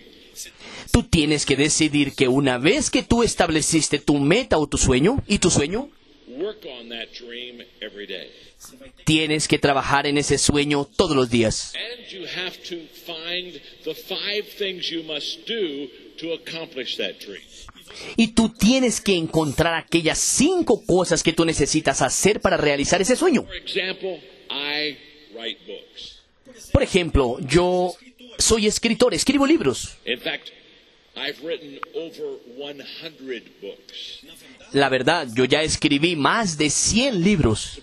Tú 0.91 1.03
tienes 1.03 1.45
que 1.45 1.55
decidir 1.55 2.13
que 2.13 2.27
una 2.27 2.57
vez 2.57 2.89
que 2.89 3.03
tú 3.03 3.23
estableciste 3.23 3.99
tu 3.99 4.17
meta 4.19 4.57
o 4.57 4.67
tu 4.67 4.77
sueño 4.77 5.23
y 5.27 5.39
tu 5.39 5.49
sueño, 5.49 5.89
tienes 9.05 9.47
que 9.47 9.59
trabajar 9.59 10.07
en 10.07 10.17
ese 10.17 10.37
sueño 10.37 10.85
todos 10.85 11.15
los 11.15 11.29
días. 11.29 11.73
Y 18.15 18.27
tú 18.29 18.49
tienes 18.49 19.01
que 19.01 19.15
encontrar 19.15 19.75
aquellas 19.75 20.17
cinco 20.17 20.85
cosas 20.85 21.23
que 21.23 21.33
tú 21.33 21.45
necesitas 21.45 22.01
hacer 22.01 22.41
para 22.41 22.57
realizar 22.57 23.01
ese 23.01 23.15
sueño. 23.15 23.45
Por 26.71 26.83
ejemplo, 26.83 27.37
yo 27.41 27.93
soy 28.37 28.67
escritor, 28.67 29.13
escribo 29.13 29.45
libros. 29.45 29.97
In 30.05 30.19
fact, 30.19 30.49
I've 31.15 31.41
written 31.43 31.79
over 31.95 32.37
100 32.55 33.61
books. 33.61 34.19
La 34.73 34.89
verdad, 34.89 35.27
yo 35.33 35.45
ya 35.45 35.61
escribí 35.63 36.15
más 36.15 36.57
de 36.57 36.69
100 36.69 37.23
libros. 37.23 37.81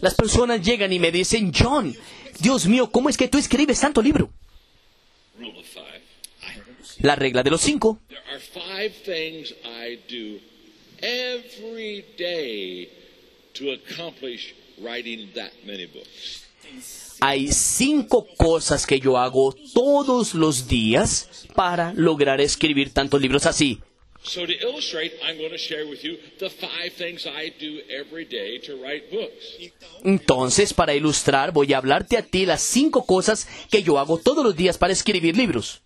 Las 0.00 0.14
personas 0.14 0.62
llegan 0.62 0.92
y 0.92 0.98
me 0.98 1.10
dicen, 1.10 1.52
John, 1.56 1.96
Dios 2.40 2.66
mío, 2.66 2.90
¿cómo 2.90 3.08
es 3.08 3.16
que 3.16 3.28
tú 3.28 3.38
escribes 3.38 3.80
tanto 3.80 4.02
libro? 4.02 4.30
La 6.98 7.16
regla 7.16 7.42
de 7.42 7.50
los 7.50 7.62
cinco. 7.62 7.98
There 8.08 8.20
are 8.30 8.38
five 8.38 8.92
things 9.04 9.54
I 9.64 9.98
do 10.08 10.38
every 11.00 12.04
day 12.18 12.90
to 13.54 13.72
accomplish 13.72 14.54
Hay 17.20 17.48
cinco 17.52 18.26
cosas 18.36 18.86
que 18.86 18.98
yo 18.98 19.18
hago 19.18 19.54
todos 19.74 20.34
los 20.34 20.68
días 20.68 21.46
para 21.54 21.92
lograr 21.92 22.40
escribir 22.40 22.92
tantos 22.92 23.20
libros 23.20 23.46
así. 23.46 23.80
So 24.22 24.46
to 24.46 24.52
illustrate, 24.52 25.14
I'm 25.22 25.38
going 25.38 25.50
to 25.50 25.58
share 25.58 25.86
with 25.86 26.04
you 26.04 26.18
the 26.38 26.50
five 26.50 26.92
things 26.92 27.26
I 27.26 27.52
do 27.58 27.80
every 27.88 28.26
day 28.26 28.58
to 28.66 28.76
write 28.76 29.10
books. 29.10 29.56
Entonces, 30.04 30.74
para 30.74 30.94
ilustrar, 30.94 31.52
voy 31.52 31.72
a 31.72 31.78
hablarte 31.78 32.18
a 32.18 32.22
ti 32.22 32.44
las 32.44 32.60
cinco 32.60 33.06
cosas 33.06 33.48
que 33.70 33.82
yo 33.82 33.98
hago 33.98 34.18
todos 34.18 34.44
los 34.44 34.54
días 34.54 34.76
para 34.76 34.92
escribir 34.92 35.36
libros. 35.36 35.80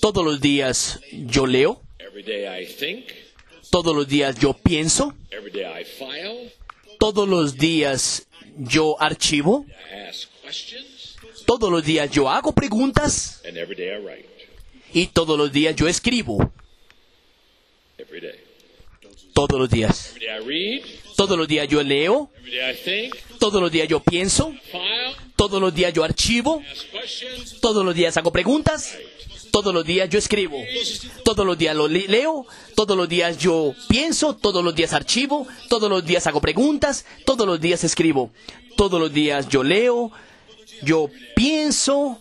Todos 0.00 0.24
los 0.24 0.40
días 0.40 1.00
yo 1.10 1.46
leo, 1.46 1.80
todos 3.72 3.96
los 3.96 4.06
días 4.06 4.38
yo 4.38 4.52
pienso, 4.52 5.14
todos 6.98 7.26
los 7.26 7.56
días 7.56 8.26
yo 8.58 9.00
archivo, 9.00 9.64
todos 11.46 11.72
los 11.72 11.82
días 11.82 12.10
yo 12.10 12.28
hago 12.28 12.52
preguntas 12.52 13.42
y 14.92 15.06
todos 15.06 15.38
los 15.38 15.50
días 15.50 15.74
yo 15.74 15.88
escribo. 15.88 16.52
Todos 19.32 19.58
los 19.58 19.70
días. 19.70 20.14
Todos 21.16 21.38
los 21.38 21.48
días 21.48 21.66
yo 21.66 21.82
leo, 21.82 22.30
todos 23.38 23.62
los 23.62 23.72
días 23.72 23.88
yo 23.88 24.00
pienso, 24.00 24.54
todos 25.34 25.62
los 25.62 25.74
días 25.74 25.94
yo 25.94 26.04
archivo, 26.04 26.62
todos 27.62 27.82
los 27.86 27.94
días 27.94 28.18
hago 28.18 28.30
preguntas, 28.30 28.98
todos 29.52 29.72
los 29.72 29.84
días 29.84 30.08
yo 30.10 30.18
escribo, 30.18 30.56
todos 31.24 31.46
los 31.46 31.56
días 31.56 31.76
lo 31.76 31.86
le- 31.86 32.08
leo, 32.08 32.44
todos 32.74 32.96
los 32.96 33.08
días 33.08 33.38
yo 33.38 33.74
pienso, 33.88 34.34
todos 34.34 34.64
los 34.64 34.74
días 34.74 34.92
archivo, 34.92 35.46
todos 35.68 35.88
los 35.88 36.04
días 36.04 36.26
hago 36.26 36.40
preguntas, 36.40 37.04
todos 37.24 37.46
los 37.46 37.60
días 37.60 37.84
escribo, 37.84 38.30
todos 38.76 38.98
los 38.98 39.12
días 39.12 39.48
yo 39.48 39.62
leo, 39.62 40.10
yo 40.82 41.08
pienso, 41.36 42.18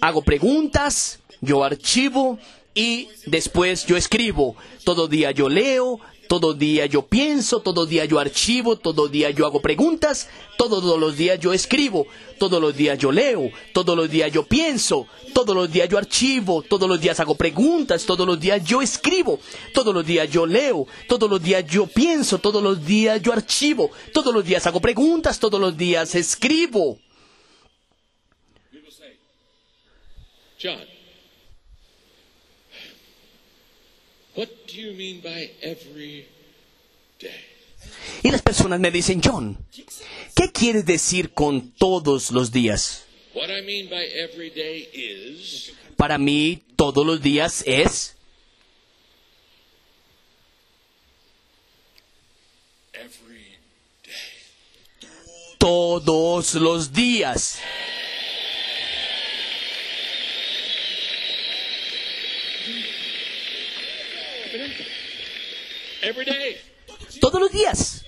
hago 0.00 0.22
preguntas, 0.22 1.18
yo 1.42 1.62
archivo 1.64 2.38
y 2.74 3.08
después 3.26 3.84
yo 3.86 3.96
escribo. 3.96 4.56
Todo 4.84 5.08
día 5.08 5.32
yo 5.32 5.48
leo, 5.48 6.00
todo 6.28 6.54
día 6.54 6.86
yo 6.86 7.06
pienso, 7.06 7.60
todo 7.60 7.86
día 7.86 8.04
yo 8.04 8.20
archivo, 8.20 8.76
todo 8.76 9.08
día 9.08 9.30
yo 9.30 9.46
hago 9.46 9.60
preguntas, 9.60 10.28
todos 10.56 11.00
los 11.00 11.16
días 11.16 11.40
yo 11.40 11.52
escribo, 11.52 12.06
todos 12.38 12.60
los 12.60 12.76
días 12.76 12.98
yo 12.98 13.10
leo, 13.10 13.50
todos 13.72 13.96
los 13.96 14.10
días 14.10 14.30
yo 14.30 14.44
pienso, 14.44 15.06
todos 15.34 15.56
los 15.56 15.72
días 15.72 15.88
yo 15.88 15.98
archivo, 15.98 16.62
todos 16.62 16.88
los 16.88 17.00
días 17.00 17.18
hago 17.18 17.34
preguntas, 17.34 18.04
todos 18.04 18.26
los 18.26 18.38
días 18.38 18.62
yo 18.64 18.82
escribo, 18.82 19.40
todos 19.72 19.94
los 19.94 20.06
días 20.06 20.30
yo 20.30 20.46
leo, 20.46 20.86
todos 21.08 21.28
los 21.28 21.42
días 21.42 21.64
yo 21.66 21.86
pienso, 21.86 22.38
todos 22.38 22.62
los 22.62 22.84
días 22.84 23.20
yo 23.22 23.32
archivo, 23.32 23.90
todos 24.12 24.32
los 24.32 24.44
días 24.44 24.66
hago 24.66 24.80
preguntas, 24.80 25.40
todos 25.40 25.60
los 25.60 25.76
días 25.76 26.14
escribo. 26.14 26.98
John, 30.60 30.74
what 30.74 30.74
do 30.74 30.76
you 30.76 30.76
mean 30.76 30.76
by 30.76 30.76
every 30.76 30.88
day? 34.20 34.27
Y 38.22 38.30
las 38.30 38.42
personas 38.42 38.78
me 38.78 38.90
dicen, 38.90 39.20
John, 39.24 39.58
¿qué 40.34 40.52
quieres 40.52 40.84
decir 40.86 41.32
con 41.32 41.72
todos 41.72 42.30
los 42.30 42.52
días? 42.52 43.04
What 43.34 43.50
I 43.50 43.62
mean 43.62 43.88
by 43.88 44.04
every 44.04 44.50
day 44.50 44.88
is 44.92 45.72
Para 45.96 46.18
mí, 46.18 46.62
todos 46.76 47.04
los 47.04 47.20
días 47.20 47.62
es 47.66 48.16
todos 55.58 56.54
los 56.54 56.92
días. 56.92 57.58
Every 62.64 62.82
day. 62.82 62.98
Todos 67.20 67.40
los 67.40 67.52
días. 67.52 68.04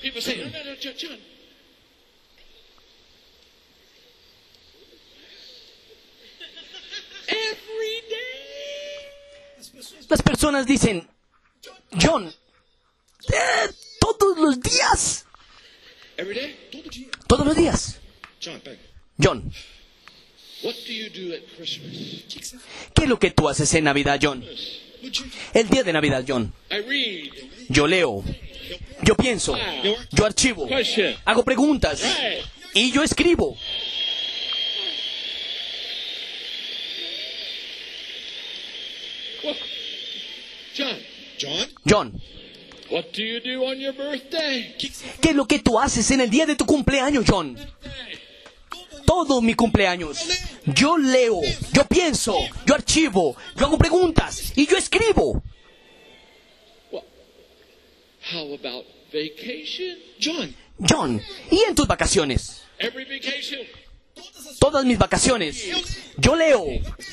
Las 10.08 10.22
personas 10.22 10.66
dicen, 10.66 11.08
John, 12.00 12.26
eh, 12.26 13.70
todos 14.00 14.38
los 14.38 14.60
días. 14.60 15.24
Every 16.16 16.34
day? 16.34 16.56
Todos 17.28 17.46
los 17.46 17.56
días. 17.56 17.98
John, 18.42 18.60
back. 18.64 18.78
John, 19.18 19.52
What 20.62 20.74
do 20.86 20.92
you 20.92 21.08
do 21.08 21.34
at 21.34 21.40
Christmas? 21.56 22.60
¿qué 22.94 23.04
es 23.04 23.08
lo 23.08 23.18
que 23.18 23.30
tú 23.30 23.48
haces 23.48 23.72
en 23.74 23.84
Navidad, 23.84 24.18
John? 24.20 24.44
El 25.54 25.68
día 25.68 25.82
de 25.82 25.92
Navidad, 25.92 26.24
John. 26.26 26.52
Yo 27.68 27.86
leo, 27.86 28.22
yo 29.02 29.14
pienso, 29.16 29.56
yo 30.10 30.26
archivo, 30.26 30.68
hago 31.24 31.44
preguntas 31.44 32.02
y 32.74 32.90
yo 32.92 33.02
escribo. 33.02 33.56
John? 41.88 42.20
¿qué 45.20 45.30
es 45.30 45.34
lo 45.34 45.46
que 45.46 45.60
tú 45.60 45.78
haces 45.78 46.10
en 46.10 46.20
el 46.20 46.30
día 46.30 46.46
de 46.46 46.56
tu 46.56 46.66
cumpleaños, 46.66 47.24
John? 47.26 47.56
Todo 49.10 49.42
mi 49.42 49.54
cumpleaños. 49.54 50.18
Yo 50.66 50.96
leo, 50.96 51.40
yo 51.72 51.84
pienso, 51.84 52.32
yo 52.64 52.76
archivo, 52.76 53.36
yo 53.56 53.66
hago 53.66 53.76
preguntas 53.76 54.52
y 54.54 54.68
yo 54.68 54.76
escribo. 54.76 55.42
John, 60.22 60.54
John, 60.88 61.22
¿y 61.50 61.58
en 61.68 61.74
tus 61.74 61.88
vacaciones? 61.88 62.62
Todas 64.60 64.84
mis 64.84 64.96
vacaciones. 64.96 65.56
Yo 66.16 66.36
leo, 66.36 66.64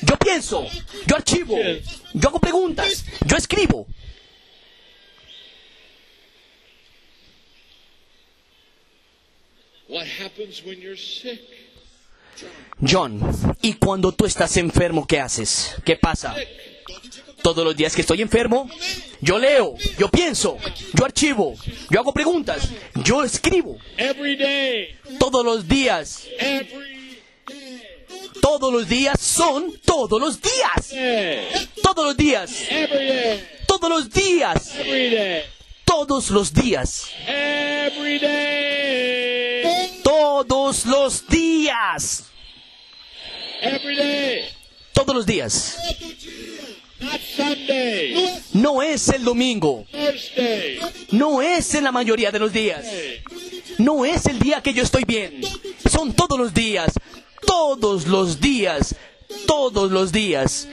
yo 0.02 0.16
pienso, 0.20 0.68
yo 1.04 1.16
archivo, 1.16 1.56
yo 2.14 2.28
hago 2.28 2.38
preguntas, 2.38 3.04
yo 3.26 3.36
escribo. 3.36 3.88
What 9.88 10.06
happens 10.06 10.62
when 10.64 10.80
you're 10.80 10.96
sick? 10.96 11.57
John, 12.86 13.20
¿y 13.60 13.74
cuando 13.74 14.12
tú 14.12 14.24
estás 14.24 14.56
enfermo, 14.56 15.06
qué 15.06 15.20
haces? 15.20 15.74
¿Qué 15.84 15.96
pasa? 15.96 16.34
Todos 17.42 17.64
los 17.64 17.76
días 17.76 17.94
que 17.94 18.02
estoy 18.02 18.22
enfermo, 18.22 18.68
yo 19.20 19.38
leo, 19.38 19.74
yo 19.98 20.08
pienso, 20.08 20.58
yo 20.94 21.04
archivo, 21.04 21.54
yo 21.90 22.00
hago 22.00 22.12
preguntas, 22.12 22.68
yo 23.04 23.22
escribo. 23.22 23.78
Todos 25.18 25.44
los 25.44 25.66
días, 25.66 26.24
todos 28.40 28.72
los 28.72 28.88
días 28.88 29.20
son 29.20 29.72
todos 29.84 30.20
los 30.20 30.40
días. 30.40 30.94
Todos 31.82 32.04
los 32.06 32.16
días, 32.16 32.50
todos 33.66 33.90
los 33.90 34.10
días, 34.10 34.74
Every 34.76 35.10
day. 35.10 35.57
Todos 35.88 36.30
los 36.30 36.52
días. 36.52 37.06
Every 37.26 38.18
day. 38.18 40.00
Todos 40.04 40.84
los 40.84 41.26
días. 41.26 42.24
Every 43.62 43.96
day. 43.96 44.44
Todos 44.92 45.14
los 45.16 45.26
días. 45.26 45.78
Not 47.00 47.20
Sunday. 47.20 48.42
No 48.52 48.82
es 48.82 49.08
el 49.08 49.24
domingo. 49.24 49.86
Thursday. 49.90 50.78
No 51.12 51.40
es 51.40 51.74
en 51.74 51.84
la 51.84 51.92
mayoría 51.92 52.30
de 52.30 52.38
los 52.38 52.52
días. 52.52 52.84
No 53.78 54.04
es 54.04 54.26
el 54.26 54.38
día 54.38 54.60
que 54.60 54.74
yo 54.74 54.82
estoy 54.82 55.04
bien. 55.04 55.40
Son 55.90 56.12
todos 56.12 56.38
los 56.38 56.52
días. 56.52 56.92
Todos 57.46 58.06
los 58.06 58.40
días. 58.40 58.94
Todos 59.46 59.90
los 59.90 60.12
días. 60.12 60.68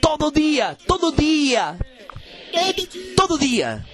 Todo 0.00 0.30
día. 0.30 0.76
Todo 0.86 1.12
día. 1.12 1.78
Todo 3.16 3.38
día. 3.38 3.86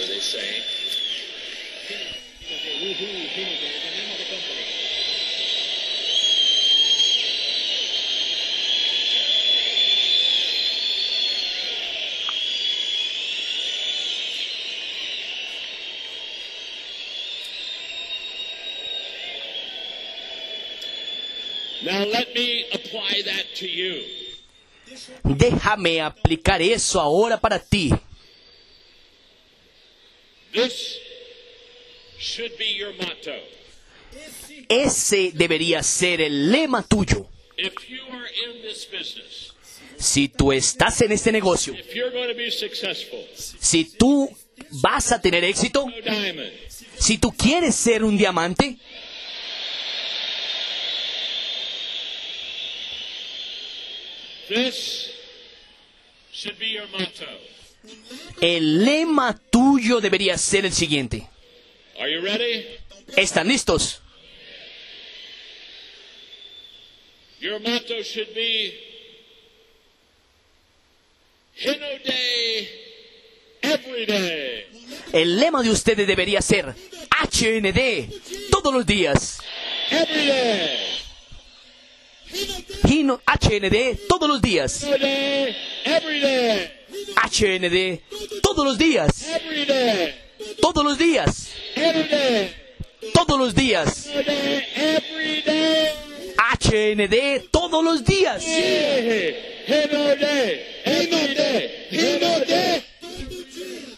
What 0.00 0.08
they 0.08 0.20
say. 0.20 0.60
Now 21.82 22.04
let 22.04 22.34
me 22.34 22.66
apply 22.72 23.22
that 23.24 23.46
to 23.56 23.66
you. 23.66 24.02
Déjame 25.22 26.00
aplicar 26.00 26.60
eso 26.62 27.00
ahora 27.00 27.38
para 27.40 27.58
ti. 27.58 27.92
Ese 34.68 35.30
debería 35.34 35.82
ser 35.82 36.20
el 36.20 36.50
lema 36.50 36.82
tuyo. 36.82 37.26
Si 39.96 40.28
tú 40.28 40.52
estás 40.52 41.00
en 41.02 41.12
este 41.12 41.30
negocio, 41.30 41.74
si 43.60 43.84
tú 43.84 44.30
vas 44.70 45.12
a 45.12 45.20
tener 45.20 45.44
éxito, 45.44 45.86
si 46.96 47.18
tú 47.18 47.32
quieres 47.32 47.74
ser 47.74 48.04
un 48.04 48.16
diamante, 48.16 48.78
this 54.50 55.10
should 56.32 56.58
be 56.58 56.72
your 56.74 56.86
motto. 56.88 57.26
el 58.40 58.84
lema 58.84 59.38
tuyo 59.50 60.00
debería 60.00 60.36
ser 60.36 60.66
el 60.66 60.72
siguiente. 60.72 61.26
Are 61.98 62.10
you 62.12 62.20
ready? 62.20 62.66
¿Están 63.16 63.48
listos? 63.48 64.00
Your 67.40 67.58
motto 67.60 68.02
should 68.02 68.34
be 68.34 68.74
Hino 71.56 71.98
Day 72.04 72.68
every 73.62 74.06
day. 74.06 74.66
El 75.12 75.38
lema 75.38 75.62
de 75.62 75.70
ustedes 75.70 76.06
debería 76.06 76.40
ser 76.42 76.66
HND 76.66 78.50
todos 78.50 78.72
los 78.74 78.84
días. 78.86 79.40
Every 79.90 80.26
day. 80.26 80.78
Hino- 82.84 83.20
HND 83.26 83.98
todos 84.08 84.28
los 84.28 84.40
días. 84.40 84.84
HND 87.30 88.00
todos 88.42 88.64
los 88.64 88.78
días. 88.78 89.26
Todos 90.60 90.84
los 90.84 90.98
días. 90.98 91.48
Todos 93.14 93.38
los 93.38 93.54
días. 93.54 94.08
HND 96.62 97.48
todos 97.50 97.84
los 97.84 98.04
días. 98.04 98.44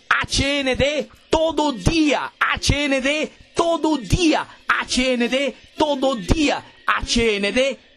HND 0.09 1.09
todo 1.30 1.72
día. 1.72 2.32
HND 2.38 3.30
todo 3.54 3.98
día. 3.98 4.46
HND 4.68 5.54
todo 5.76 6.14
día. 6.16 6.62
HND 6.86 7.78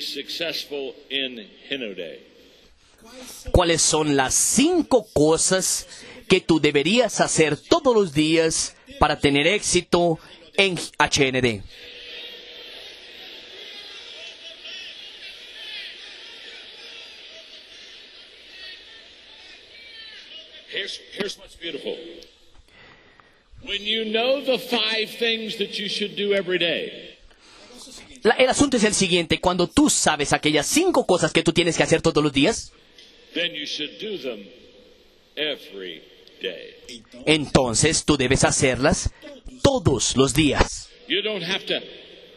successful 0.00 0.94
in 1.10 1.48
Hino 1.70 1.94
Day? 1.94 2.20
¿Cuáles 3.52 3.82
son 3.82 4.16
las 4.16 4.34
cinco 4.34 5.06
cosas 5.12 5.86
que 6.28 6.40
tú 6.40 6.60
deberías 6.60 7.20
hacer 7.20 7.56
todos 7.56 7.94
los 7.94 8.12
días 8.12 8.74
para 8.98 9.18
tener 9.18 9.46
éxito 9.46 10.18
en 10.56 10.76
HND? 10.98 11.62
Here's, 21.18 21.38
what's 21.38 21.56
beautiful. 21.56 21.96
When 23.62 23.82
you 23.82 24.04
know 24.04 24.40
the 24.44 24.58
five 24.58 25.10
things 25.18 25.56
that 25.58 25.78
you 25.78 25.88
should 25.88 26.14
do 26.16 26.34
every 26.34 26.58
day, 26.58 27.16
La- 28.22 28.34
el 28.34 28.48
asunto 28.48 28.76
es 28.76 28.84
el 28.84 28.94
siguiente, 28.94 29.40
cuando 29.40 29.66
tú 29.68 29.88
sabes 29.90 30.32
aquellas 30.32 30.66
cinco 30.66 31.06
cosas 31.06 31.32
que 31.32 31.42
tú 31.42 31.52
tienes 31.52 31.76
que 31.76 31.82
hacer 31.82 32.02
todos 32.02 32.22
los 32.22 32.32
días, 32.32 32.72
then 33.34 33.52
you 33.54 33.64
should 33.66 33.98
do 34.00 34.18
them 34.18 34.44
every 35.36 36.02
day. 36.42 37.02
entonces 37.24 38.04
tú 38.04 38.16
debes 38.16 38.44
hacerlas 38.44 39.10
todos 39.62 40.16
los 40.16 40.34
días. 40.34 40.88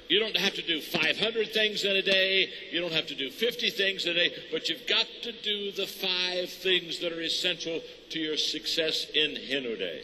You 0.09 0.19
don't 0.19 0.35
have 0.37 0.55
to 0.55 0.63
do 0.63 0.81
500 0.81 1.53
things 1.53 1.83
in 1.85 1.95
a 1.95 2.01
day, 2.01 2.49
you 2.71 2.81
don't 2.81 2.91
have 2.91 3.05
to 3.07 3.15
do 3.15 3.29
50 3.29 3.69
things 3.69 4.07
a 4.07 4.13
day, 4.15 4.33
but 4.51 4.67
you've 4.67 4.87
got 4.87 5.05
to 5.21 5.31
do 5.31 5.71
the 5.71 5.85
five 5.85 6.49
things 6.49 6.97
that 7.01 7.13
are 7.13 7.21
essential 7.21 7.79
to 8.09 8.19
your 8.19 8.35
success 8.35 9.05
in 9.13 9.35
Hino 9.35 9.77
Day. 9.77 10.01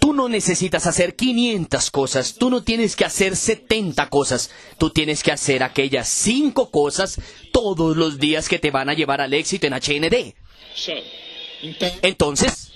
Tú 0.00 0.12
no 0.12 0.28
necesitas 0.28 0.86
hacer 0.88 1.14
500 1.14 1.90
cosas, 1.92 2.34
tú 2.34 2.50
no 2.50 2.64
tienes 2.64 2.96
que 2.96 3.04
hacer 3.04 3.36
70 3.36 4.10
cosas, 4.10 4.50
tú 4.76 4.90
tienes 4.90 5.22
que 5.22 5.30
hacer 5.30 5.62
aquellas 5.62 6.08
cinco 6.08 6.72
cosas 6.72 7.20
todos 7.52 7.96
los 7.96 8.18
días 8.18 8.48
que 8.48 8.58
te 8.58 8.72
van 8.72 8.90
a 8.90 8.94
llevar 8.94 9.20
al 9.20 9.32
éxito 9.34 9.68
en 9.68 9.74
HND. 9.74 10.34
Entonces, 12.02 12.72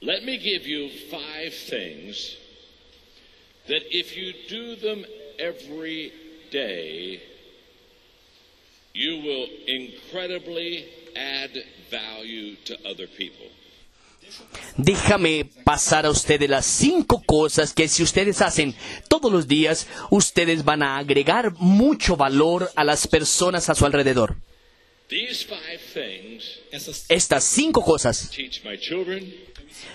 Let 0.00 0.22
me 0.22 0.38
give 0.38 0.68
you 0.68 0.88
five 1.10 1.52
things 1.52 2.36
that 3.68 3.82
if 3.90 4.16
you 4.16 4.32
do 4.48 4.76
them 4.76 5.04
every 5.38 6.12
day, 6.50 7.20
you 8.94 9.22
will 9.22 9.46
incredibly 9.66 10.86
add 11.14 11.50
value 11.90 12.56
to 12.64 12.74
other 12.88 13.06
people. 13.06 13.46
Déjame 14.76 15.44
pasar 15.64 16.04
a 16.04 16.10
ustedes 16.10 16.50
las 16.50 16.66
cinco 16.66 17.22
cosas 17.24 17.72
que 17.72 17.88
si 17.88 18.02
ustedes 18.02 18.42
hacen 18.42 18.74
todos 19.08 19.30
los 19.32 19.46
días, 19.46 19.86
ustedes 20.10 20.64
van 20.64 20.82
a 20.82 20.98
agregar 20.98 21.52
mucho 21.58 22.16
valor 22.16 22.70
a 22.74 22.84
las 22.84 23.06
personas 23.06 23.68
a 23.68 23.74
su 23.74 23.86
alrededor. 23.86 24.36
These 25.08 25.44
five 25.44 25.78
things 25.94 26.58
Essas 26.72 27.04
Estas 27.08 27.44
cinco 27.44 27.82
cosas 27.82 28.28
teach 28.30 28.64
my 28.64 28.76
children, 28.76 29.32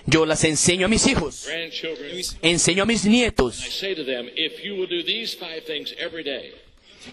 yo 0.05 0.25
las 0.25 0.43
enseño 0.43 0.85
a 0.85 0.89
mis 0.89 1.05
hijos, 1.07 1.47
enseño 2.41 2.83
a 2.83 2.85
mis 2.85 3.05
nietos. 3.05 3.83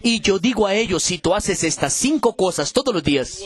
Y 0.02 0.20
yo 0.20 0.38
digo 0.38 0.66
a 0.66 0.74
ellos, 0.74 1.02
si 1.02 1.18
tú 1.18 1.34
haces 1.34 1.64
estas 1.64 1.92
cinco 1.94 2.36
cosas 2.36 2.72
todos 2.72 2.94
los 2.94 3.02
días, 3.02 3.42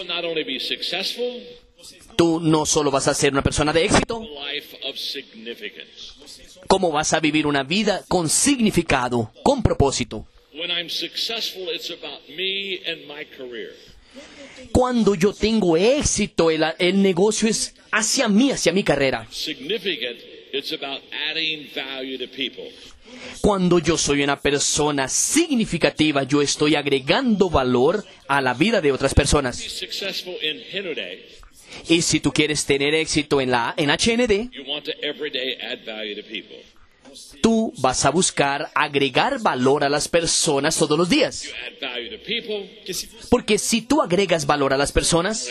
tú 2.16 2.40
no 2.40 2.66
solo 2.66 2.90
vas 2.90 3.08
a 3.08 3.14
ser 3.14 3.32
una 3.32 3.42
persona 3.42 3.72
de 3.72 3.84
éxito, 3.84 4.26
como 6.66 6.90
vas 6.90 7.12
a 7.12 7.20
vivir 7.20 7.46
una 7.46 7.62
vida 7.62 8.04
con 8.08 8.28
significado, 8.28 9.32
con 9.42 9.62
propósito. 9.62 10.26
Cuando 14.70 15.14
yo 15.14 15.32
tengo 15.32 15.76
éxito, 15.76 16.50
el, 16.50 16.64
el 16.78 17.02
negocio 17.02 17.48
es 17.48 17.74
hacia 17.90 18.28
mí, 18.28 18.50
hacia 18.50 18.72
mi 18.72 18.84
carrera. 18.84 19.26
Cuando 23.40 23.78
yo 23.78 23.96
soy 23.98 24.22
una 24.22 24.40
persona 24.40 25.08
significativa, 25.08 26.22
yo 26.24 26.42
estoy 26.42 26.74
agregando 26.74 27.50
valor 27.50 28.04
a 28.28 28.40
la 28.40 28.54
vida 28.54 28.80
de 28.80 28.92
otras 28.92 29.14
personas. 29.14 29.82
Y 31.88 32.02
si 32.02 32.20
tú 32.20 32.32
quieres 32.32 32.64
tener 32.66 32.94
éxito 32.94 33.40
en 33.40 33.50
la 33.50 33.74
en 33.76 33.90
HND, 33.90 34.50
tú 37.40 37.72
vas 37.78 38.04
a 38.04 38.10
buscar 38.10 38.70
agregar 38.74 39.40
valor 39.40 39.84
a 39.84 39.88
las 39.88 40.08
personas 40.08 40.76
todos 40.76 40.98
los 40.98 41.08
días. 41.08 41.48
Porque 43.28 43.58
si 43.58 43.82
tú 43.82 44.02
agregas 44.02 44.46
valor 44.46 44.72
a 44.72 44.76
las 44.76 44.92
personas, 44.92 45.48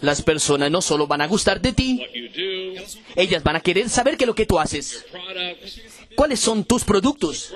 las 0.00 0.22
personas 0.22 0.70
no 0.70 0.82
solo 0.82 1.06
van 1.06 1.20
a 1.20 1.26
gustar 1.26 1.60
de 1.60 1.72
ti, 1.72 2.02
ellas 3.16 3.42
van 3.42 3.56
a 3.56 3.60
querer 3.60 3.88
saber 3.88 4.16
qué 4.16 4.24
es 4.24 4.28
lo 4.28 4.34
que 4.34 4.46
tú 4.46 4.58
haces. 4.58 5.04
¿Cuáles 6.14 6.40
son 6.40 6.64
tus 6.64 6.84
productos? 6.84 7.52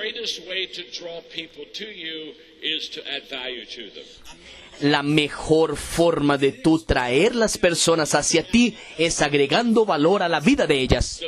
La 4.80 5.02
mejor 5.02 5.76
forma 5.76 6.36
de 6.38 6.52
tú 6.52 6.78
traer 6.80 7.34
las 7.34 7.58
personas 7.58 8.14
hacia 8.14 8.42
ti 8.42 8.76
es 8.98 9.22
agregando 9.22 9.84
valor 9.84 10.22
a 10.22 10.28
la 10.28 10.40
vida 10.40 10.66
de 10.66 10.80
ellas. 10.80 11.20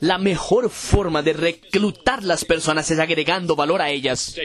La 0.00 0.18
mejor 0.18 0.70
forma 0.70 1.22
de 1.22 1.32
reclutar 1.32 2.22
las 2.22 2.44
personas 2.44 2.90
es 2.90 2.98
agregando 2.98 3.56
valor 3.56 3.80
a 3.80 3.90
ellas. 3.90 4.36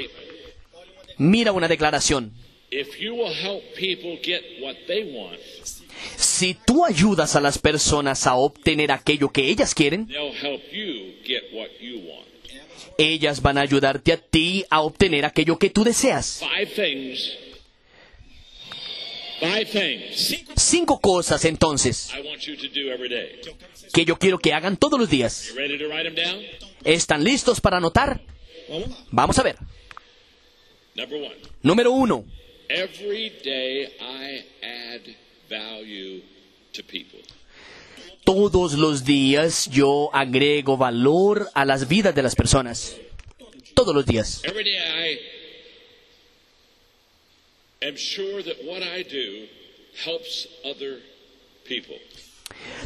Mira 1.18 1.52
una 1.52 1.68
declaración. 1.68 2.32
Si 6.16 6.54
tú 6.66 6.86
ayudas 6.86 7.36
a 7.36 7.42
las 7.42 7.58
personas 7.58 8.28
a 8.28 8.36
obtener 8.36 8.92
aquello 8.92 9.30
que 9.30 9.50
ellas 9.50 9.76
quieren, 9.76 10.08
ellas 13.00 13.42
van 13.42 13.58
a 13.58 13.62
ayudarte 13.62 14.12
a 14.12 14.18
ti 14.18 14.66
a 14.70 14.82
obtener 14.82 15.26
aquello 15.26 15.58
que 15.58 15.70
tú 15.70 15.84
deseas. 15.84 16.42
Cinco 20.58 21.00
cosas 21.00 21.46
entonces 21.46 22.12
que 23.94 24.04
yo 24.04 24.18
quiero 24.20 24.38
que 24.38 24.54
hagan 24.54 24.76
todos 24.76 25.00
los 25.00 25.10
días. 25.10 25.54
Down? 25.56 26.44
¿Están 26.84 27.24
listos 27.24 27.62
para 27.62 27.78
anotar? 27.78 28.22
vamos 29.12 29.40
a 29.40 29.44
ver. 29.44 29.56
Número 31.64 31.92
uno. 31.92 32.26
Every 32.70 33.32
day 33.44 33.96
I 34.00 34.46
add 34.62 35.02
value 35.50 36.22
to 36.74 36.84
people. 36.84 37.20
Todos 38.30 38.74
los 38.74 39.06
días 39.06 39.68
yo 39.72 40.12
agrego 40.14 40.78
valor 40.78 41.50
a 41.56 41.66
las 41.66 41.88
vidas 41.88 42.14
de 42.14 42.22
las 42.22 42.36
personas. 42.36 42.96
Todos 43.74 43.96
los 43.96 44.06
días. 44.06 44.44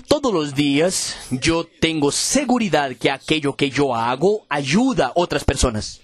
Todos 0.07 0.33
los 0.33 0.55
días 0.55 1.17
yo 1.29 1.69
tengo 1.81 2.13
seguridad 2.13 2.95
que 2.95 3.11
aquello 3.11 3.53
que 3.57 3.69
yo 3.69 3.93
hago 3.93 4.45
ayuda 4.47 5.07
a 5.07 5.11
otras 5.15 5.43
personas. 5.43 5.99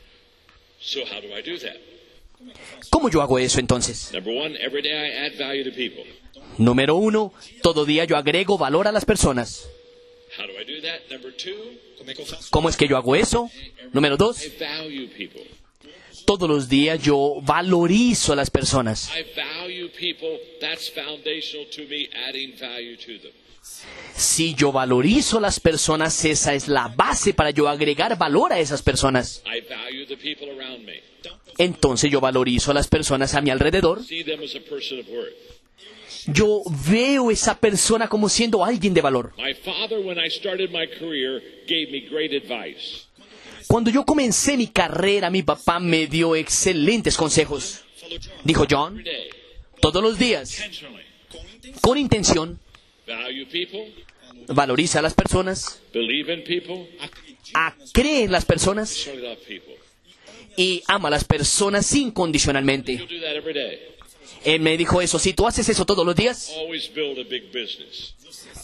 ¿Cómo 2.90 3.10
yo 3.10 3.22
hago 3.22 3.40
eso 3.40 3.62
entonces? 3.62 4.12
Número 6.60 6.96
uno, 6.96 7.34
todo 7.62 7.86
día 7.86 8.04
yo 8.04 8.18
agrego 8.18 8.58
valor 8.58 8.88
a 8.88 8.92
las 8.92 9.06
personas. 9.06 9.68
¿Cómo 12.50 12.70
es 12.70 12.76
que 12.76 12.88
yo 12.88 12.98
hago 12.98 13.16
eso? 13.16 13.50
Número 13.94 14.18
dos, 14.18 14.46
todos 16.26 16.50
los 16.50 16.70
días 16.70 17.02
yo 17.02 17.40
valorizo 17.42 18.34
a 18.34 18.36
las 18.36 18.50
personas. 18.50 19.10
Si 24.16 24.54
yo 24.54 24.72
valorizo 24.72 25.38
a 25.38 25.42
las 25.42 25.60
personas, 25.60 26.26
esa 26.26 26.54
es 26.54 26.68
la 26.68 26.90
base 26.90 27.34
para 27.34 27.52
yo 27.52 27.70
agregar 27.70 28.18
valor 28.18 28.52
a 28.52 28.60
esas 28.60 28.82
personas. 28.82 29.42
Entonces 31.58 32.12
yo 32.12 32.20
valorizo 32.20 32.72
a 32.72 32.74
las 32.74 32.88
personas 32.88 33.34
a 33.34 33.42
mi 33.42 33.50
alrededor. 33.50 34.02
Yo 36.28 36.62
veo 36.90 37.32
esa 37.32 37.60
persona 37.60 38.08
como 38.08 38.30
siendo 38.30 38.64
alguien 38.64 38.94
de 38.94 39.02
valor. 39.02 39.34
My 39.38 39.54
father, 39.54 40.00
when 40.00 40.18
I 40.18 40.30
started 40.30 40.70
my 40.72 40.88
career, 40.88 41.42
gave 41.68 41.88
me 41.92 42.02
great 42.10 42.32
advice. 42.34 43.06
Cuando 43.68 43.92
yo 43.92 44.04
comencé 44.04 44.58
mi 44.58 44.68
carrera, 44.68 45.30
mi 45.30 45.44
papá 45.44 45.80
me 45.80 46.08
dio 46.08 46.36
excelentes 46.36 47.16
consejos. 47.16 47.82
Dijo 48.44 48.66
John, 48.70 49.04
todos 49.82 50.02
los 50.02 50.18
días, 50.18 50.60
con 51.82 51.98
intención, 51.98 52.60
valoriza 54.48 55.00
a 55.00 55.02
las 55.04 55.14
personas, 55.14 55.82
a- 57.54 57.76
cree 57.94 58.24
en 58.24 58.32
las 58.32 58.46
personas 58.46 59.08
y 60.58 60.82
ama 60.88 61.10
a 61.10 61.12
las 61.12 61.24
personas 61.24 61.94
incondicionalmente. 61.94 63.06
Él 64.44 64.62
me 64.62 64.78
dijo 64.78 65.02
eso, 65.02 65.20
si 65.20 65.34
tú 65.34 65.48
haces 65.48 65.68
eso 65.70 65.86
todos 65.86 66.06
los 66.06 66.16
días, 66.16 66.52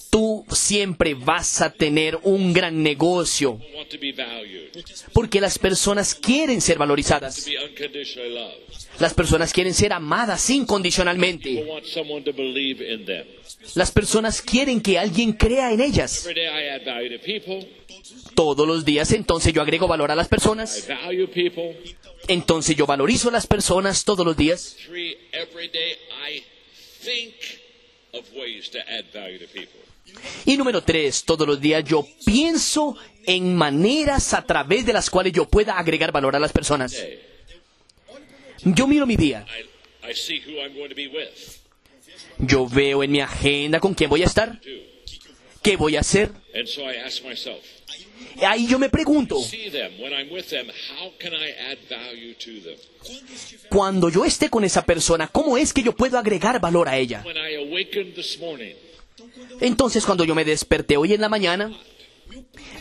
tú 0.09 0.45
siempre 0.49 1.13
vas 1.13 1.61
a 1.61 1.71
tener 1.71 2.17
un 2.23 2.53
gran 2.53 2.81
negocio, 2.81 3.59
porque 5.13 5.41
las 5.41 5.59
personas 5.59 6.15
quieren 6.15 6.61
ser 6.61 6.77
valorizadas. 6.77 7.45
Las 8.99 9.13
personas 9.13 9.51
quieren 9.51 9.73
ser 9.73 9.91
amadas 9.91 10.49
incondicionalmente. 10.49 11.65
Las 13.73 13.91
personas 13.91 14.41
quieren 14.41 14.79
que 14.79 14.97
alguien 14.97 15.33
crea 15.33 15.73
en 15.73 15.81
ellas. 15.81 16.27
Todos 18.33 18.67
los 18.67 18.85
días 18.85 19.11
entonces 19.11 19.53
yo 19.53 19.61
agrego 19.61 19.87
valor 19.87 20.11
a 20.11 20.15
las 20.15 20.27
personas. 20.27 20.87
Entonces 22.27 22.75
yo 22.75 22.85
valorizo 22.85 23.29
a 23.29 23.31
las 23.31 23.47
personas 23.47 24.03
todos 24.03 24.25
los 24.25 24.35
días. 24.35 24.75
Y 30.45 30.57
número 30.57 30.83
tres, 30.83 31.23
todos 31.23 31.47
los 31.47 31.59
días 31.59 31.83
yo 31.83 32.07
pienso 32.25 32.97
en 33.25 33.55
maneras 33.55 34.33
a 34.33 34.43
través 34.43 34.85
de 34.85 34.93
las 34.93 35.09
cuales 35.09 35.33
yo 35.33 35.45
pueda 35.45 35.77
agregar 35.77 36.11
valor 36.11 36.35
a 36.35 36.39
las 36.39 36.51
personas. 36.51 36.95
Yo 38.63 38.87
miro 38.87 39.05
mi 39.05 39.15
día. 39.15 39.45
Yo 42.37 42.67
veo 42.67 43.03
en 43.03 43.11
mi 43.11 43.21
agenda 43.21 43.79
con 43.79 43.93
quién 43.93 44.09
voy 44.09 44.23
a 44.23 44.25
estar, 44.25 44.59
qué 45.61 45.77
voy 45.77 45.95
a 45.95 46.01
hacer. 46.01 46.31
Ahí 48.41 48.67
yo 48.67 48.79
me 48.79 48.89
pregunto, 48.89 49.37
cuando 53.69 54.09
yo 54.09 54.25
esté 54.25 54.49
con 54.49 54.63
esa 54.63 54.85
persona, 54.85 55.27
¿cómo 55.27 55.57
es 55.57 55.73
que 55.73 55.83
yo 55.83 55.93
puedo 55.95 56.17
agregar 56.17 56.59
valor 56.59 56.89
a 56.89 56.97
ella? 56.97 57.23
Entonces 59.61 60.05
cuando 60.05 60.23
yo 60.25 60.35
me 60.35 60.43
desperté 60.43 60.97
hoy 60.97 61.13
en 61.13 61.21
la 61.21 61.29
mañana, 61.29 61.71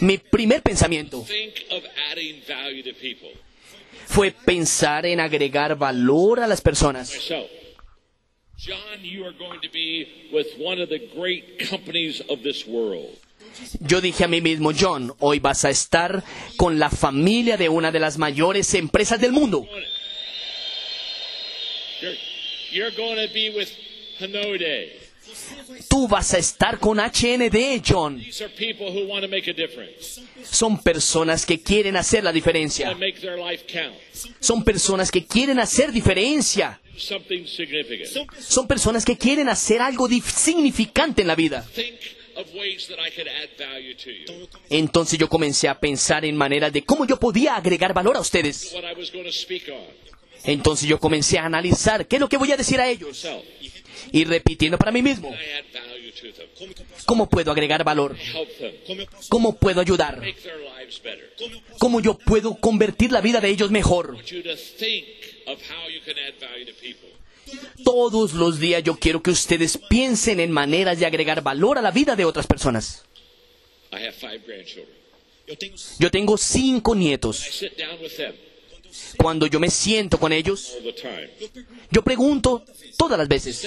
mi 0.00 0.18
primer 0.18 0.62
pensamiento 0.62 1.24
fue 4.06 4.32
pensar 4.32 5.06
en 5.06 5.20
agregar 5.20 5.76
valor 5.76 6.40
a 6.40 6.46
las 6.46 6.60
personas. 6.60 7.12
John, 8.56 9.02
you 9.02 9.24
are 9.24 9.32
going 9.32 9.60
to 9.60 9.68
be 9.70 10.30
with 10.32 10.46
one 10.58 10.80
of 10.80 10.88
the 10.88 11.00
great 11.14 11.58
companies 11.68 12.22
of 12.30 12.42
this 12.42 12.66
world. 12.66 13.18
Yo 13.80 14.00
dije 14.00 14.24
a 14.24 14.28
mí 14.28 14.40
mismo, 14.40 14.72
John, 14.78 15.14
hoy 15.18 15.38
vas 15.38 15.64
a 15.64 15.70
estar 15.70 16.22
con 16.56 16.78
la 16.78 16.90
familia 16.90 17.56
de 17.56 17.68
una 17.68 17.90
de 17.90 18.00
las 18.00 18.18
mayores 18.18 18.72
empresas 18.74 19.20
del 19.20 19.32
mundo. 19.32 19.66
Tú 25.88 26.08
vas 26.08 26.34
a 26.34 26.38
estar 26.38 26.78
con 26.78 26.98
HND, 26.98 27.82
John. 27.86 28.22
Son 30.44 30.82
personas 30.82 31.46
que 31.46 31.62
quieren 31.62 31.96
hacer 31.96 32.24
la 32.24 32.32
diferencia. 32.32 32.96
Son 34.40 34.64
personas 34.64 35.10
que 35.10 35.24
quieren 35.26 35.58
hacer 35.58 35.92
diferencia. 35.92 36.80
Son 38.38 38.66
personas 38.68 39.04
que 39.04 39.18
quieren 39.18 39.48
hacer 39.48 39.80
algo 39.80 40.08
significante 40.08 41.22
en 41.22 41.28
la 41.28 41.34
vida. 41.34 41.66
Think 42.34 42.46
of 42.46 42.54
ways 42.54 42.88
that 42.88 42.98
I 42.98 43.10
could 43.10 43.28
add 43.28 43.50
value 43.58 43.94
to 43.94 44.10
you. 44.10 44.48
Entonces 44.70 45.18
yo 45.18 45.28
comencé 45.28 45.68
a 45.68 45.78
pensar 45.78 46.24
en 46.24 46.36
maneras 46.36 46.72
de 46.72 46.82
cómo 46.84 47.06
yo 47.06 47.18
podía 47.18 47.56
agregar 47.56 47.94
valor 47.94 48.16
a 48.16 48.20
ustedes. 48.20 48.74
Entonces 50.44 50.88
yo 50.88 50.98
comencé 50.98 51.38
a 51.38 51.46
analizar 51.46 52.06
qué 52.06 52.16
es 52.16 52.20
lo 52.20 52.28
que 52.28 52.36
voy 52.36 52.52
a 52.52 52.56
decir 52.56 52.80
a 52.80 52.88
ellos. 52.88 53.26
Y 54.12 54.24
repitiendo 54.24 54.78
para 54.78 54.90
mí 54.92 55.02
mismo. 55.02 55.34
¿cómo 57.06 57.28
puedo 57.28 57.50
agregar 57.50 57.84
valor? 57.84 58.16
¿Cómo 59.28 59.56
puedo 59.56 59.80
ayudar? 59.80 60.20
¿Cómo 61.78 62.00
yo 62.00 62.18
puedo 62.18 62.54
convertir 62.56 63.12
la 63.12 63.20
vida 63.20 63.40
de 63.40 63.48
ellos 63.48 63.70
mejor? 63.70 64.16
Todos 67.84 68.34
los 68.34 68.58
días 68.58 68.82
yo 68.82 68.96
quiero 68.96 69.22
que 69.22 69.30
ustedes 69.30 69.78
piensen 69.88 70.40
en 70.40 70.50
maneras 70.50 70.98
de 70.98 71.06
agregar 71.06 71.42
valor 71.42 71.78
a 71.78 71.82
la 71.82 71.90
vida 71.90 72.16
de 72.16 72.24
otras 72.24 72.46
personas. 72.46 73.04
Yo 75.98 76.10
tengo 76.10 76.36
cinco 76.36 76.94
nietos. 76.94 77.64
Cuando 79.16 79.46
yo 79.46 79.58
me 79.58 79.70
siento 79.70 80.18
con 80.18 80.32
ellos, 80.32 80.76
yo 81.90 82.02
pregunto 82.02 82.64
todas 82.96 83.18
las 83.18 83.28
veces, 83.28 83.66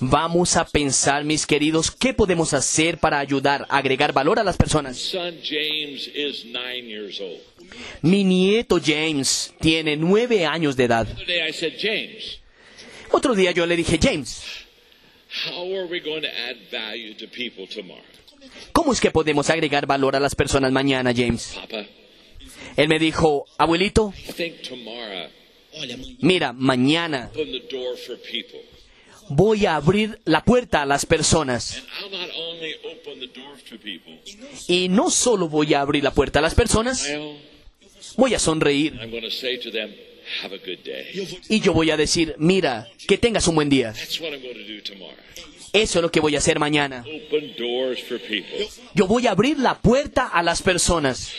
Vamos 0.00 0.56
a 0.56 0.66
pensar, 0.66 1.24
mis 1.24 1.46
queridos, 1.46 1.90
qué 1.90 2.12
podemos 2.12 2.52
hacer 2.54 2.98
para 2.98 3.18
ayudar 3.18 3.66
a 3.68 3.78
agregar 3.78 4.12
valor 4.12 4.38
a 4.38 4.44
las 4.44 4.56
personas. 4.56 5.14
Mi 8.02 8.24
nieto 8.24 8.78
James 8.84 9.54
tiene 9.60 9.96
nueve 9.96 10.46
años 10.46 10.76
de 10.76 10.84
edad. 10.84 11.08
Otro 13.10 13.34
día 13.34 13.52
yo 13.52 13.66
le 13.66 13.76
dije, 13.76 13.98
James, 14.00 14.42
how 15.46 15.64
are 15.74 15.86
we 15.86 16.00
going 16.00 16.22
to 16.22 16.28
add 16.28 16.56
value 16.70 17.14
to 17.14 17.26
people 17.26 17.66
tomorrow? 17.66 18.04
¿cómo 18.72 18.92
es 18.92 19.00
que 19.00 19.10
podemos 19.10 19.50
agregar 19.50 19.86
valor 19.86 20.16
a 20.16 20.20
las 20.20 20.34
personas 20.34 20.72
mañana, 20.72 21.12
James? 21.14 21.58
Él 22.76 22.88
me 22.88 22.98
dijo, 22.98 23.44
abuelito, 23.56 24.12
mira, 26.20 26.52
mañana 26.52 27.30
voy 29.28 29.66
a 29.66 29.76
abrir 29.76 30.20
la 30.24 30.44
puerta 30.44 30.82
a 30.82 30.86
las 30.86 31.06
personas. 31.06 31.76
And 31.76 32.12
I'll 32.14 32.20
not 32.20 32.30
only 32.36 32.74
open 32.84 33.20
the 33.20 33.28
door 33.28 33.56
to 33.70 33.78
people, 33.78 34.18
Y 34.66 34.88
no 34.88 35.10
solo 35.10 35.48
voy 35.48 35.74
a 35.74 35.80
abrir 35.80 36.04
la 36.04 36.12
puerta 36.12 36.38
a 36.38 36.42
las 36.42 36.54
personas, 36.54 37.08
voy 38.16 38.34
a 38.34 38.38
sonreír. 38.38 38.98
Y 41.48 41.60
yo 41.60 41.72
voy 41.72 41.90
a 41.90 41.96
decir, 41.96 42.34
mira, 42.38 42.88
que 43.06 43.18
tengas 43.18 43.46
un 43.48 43.54
buen 43.54 43.70
día. 43.70 43.92
That's 43.92 44.20
what 44.20 44.32
I'm 44.32 44.42
going 44.42 44.54
to 44.54 44.64
do 44.64 44.82
tomorrow. 44.82 45.16
Eso 45.72 45.98
es 45.98 46.02
lo 46.02 46.10
que 46.10 46.20
voy 46.20 46.34
a 46.34 46.38
hacer 46.38 46.58
mañana. 46.58 47.04
Yo 48.94 49.06
voy 49.06 49.26
a 49.26 49.32
abrir 49.32 49.58
la 49.58 49.80
puerta 49.80 50.26
a 50.26 50.42
las 50.42 50.62
personas. 50.62 51.32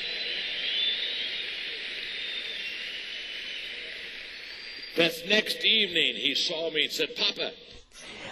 That 4.96 5.12
next 5.28 5.64
evening 5.64 6.16
he 6.16 6.36
saw 6.36 6.72
me 6.72 6.84
and 6.84 6.92
said, 6.92 7.16
Papa, 7.16 7.54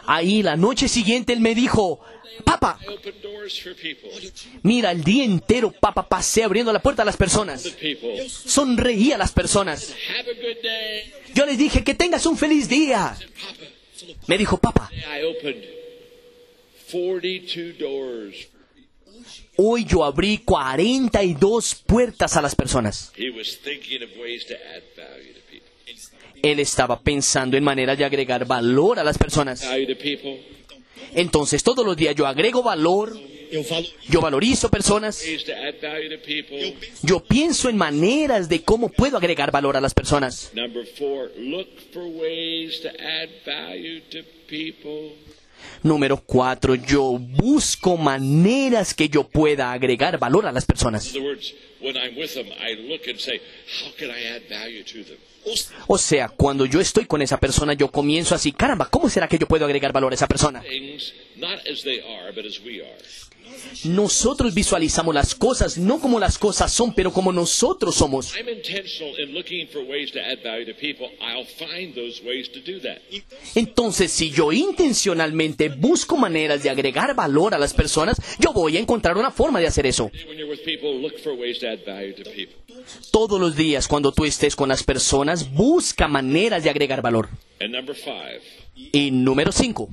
Ahí 0.08 0.42
la 0.42 0.56
noche 0.56 0.88
siguiente 0.88 1.34
él 1.34 1.42
me 1.42 1.54
dijo, 1.54 2.00
people. 3.82 4.32
mira, 4.64 4.92
el 4.92 5.04
día 5.04 5.24
entero, 5.24 5.72
papá, 5.72 6.08
pasé 6.08 6.44
abriendo 6.44 6.72
la 6.72 6.82
puerta 6.82 7.02
a 7.02 7.06
las 7.06 7.18
personas. 7.18 7.64
The 7.64 7.72
people. 7.72 8.30
Sonreí 8.30 9.12
a 9.12 9.18
las 9.18 9.32
personas. 9.32 9.94
Yo 11.34 11.46
les 11.46 11.58
dije, 11.58 11.84
que 11.84 11.94
tengas 11.94 12.26
un 12.26 12.38
feliz 12.38 12.70
día. 12.70 13.18
Papa, 13.18 14.16
Me 14.28 14.38
dijo, 14.38 14.58
papá, 14.58 14.90
I 14.94 15.24
opened 15.24 15.64
42 16.92 17.78
doors. 17.78 18.48
hoy 19.58 19.86
yo 19.86 20.04
abrí 20.06 20.38
42 20.38 21.76
puertas 21.86 22.38
a 22.38 22.42
las 22.42 22.56
personas. 22.56 23.12
Él 26.42 26.60
estaba 26.60 27.00
pensando 27.00 27.58
en 27.58 27.64
maneras 27.64 27.98
de 27.98 28.06
agregar 28.06 28.46
valor 28.46 29.00
a 29.00 29.04
las 29.04 29.18
personas. 29.18 29.66
Entonces 31.14 31.64
todos 31.64 31.86
los 31.86 31.96
días 31.96 32.16
yo 32.16 32.28
agrego 32.28 32.64
valor, 32.64 33.18
yo 34.10 34.22
valorizo 34.22 34.70
personas, 34.70 35.24
ways 35.24 35.44
to 35.46 35.54
add 35.54 35.76
value 35.82 36.10
to 36.10 36.22
people. 36.22 36.74
yo 37.02 37.20
pienso 37.22 37.70
en 37.70 37.78
maneras 37.78 38.50
de 38.50 38.62
cómo 38.62 38.90
puedo 38.90 39.18
agregar 39.18 39.52
valor 39.52 39.78
a 39.78 39.82
las 39.82 39.94
personas. 39.94 40.52
Número 45.84 46.18
cuatro, 46.18 46.76
yo 46.76 47.18
busco 47.20 47.98
maneras 47.98 48.94
que 48.94 49.10
yo 49.10 49.24
pueda 49.24 49.72
agregar 49.72 50.18
valor 50.18 50.46
a 50.46 50.52
las 50.52 50.66
personas. 50.66 51.14
O 55.88 55.98
sea, 55.98 56.28
cuando 56.30 56.66
yo 56.66 56.82
estoy 56.82 57.06
con 57.06 57.22
esa 57.22 57.40
persona, 57.40 57.74
yo 57.74 57.90
comienzo 57.90 58.36
así, 58.36 58.52
caramba, 58.52 58.90
¿cómo 58.90 59.10
será 59.10 59.28
que 59.28 59.38
yo 59.38 59.48
puedo 59.48 59.66
agregar 59.66 59.94
valor 59.94 60.12
a 60.12 60.16
esa 60.16 60.28
persona? 60.28 60.62
Nosotros 63.84 64.54
visualizamos 64.54 65.14
las 65.14 65.36
cosas 65.36 65.78
no 65.78 66.00
como 66.00 66.20
las 66.20 66.38
cosas 66.38 66.72
son, 66.72 66.94
pero 66.94 67.12
como 67.12 67.32
nosotros 67.32 67.96
somos. 67.96 68.34
Entonces, 73.56 74.12
si 74.12 74.32
yo 74.32 74.52
intencionalmente 74.52 75.70
busco 75.70 76.18
maneras 76.18 76.64
de 76.64 76.70
agregar 76.70 77.16
valor 77.16 77.54
a 77.54 77.60
las 77.60 77.74
personas, 77.74 78.18
yo 78.40 78.54
voy 78.54 78.78
a 78.78 78.80
encontrar 78.80 79.18
una 79.18 79.32
forma 79.32 79.60
de 79.60 79.68
hacer 79.68 79.86
eso. 79.86 80.12
Todos 83.12 83.40
los 83.40 83.56
días, 83.56 83.88
cuando 83.88 84.12
tú 84.12 84.26
estés 84.26 84.56
con 84.56 84.70
las 84.70 84.84
personas, 84.84 85.52
busca 85.52 86.08
maneras 86.08 86.64
de 86.64 86.70
agregar 86.70 87.02
valor. 87.02 87.30
Y 88.92 89.10
número 89.12 89.52
cinco, 89.52 89.90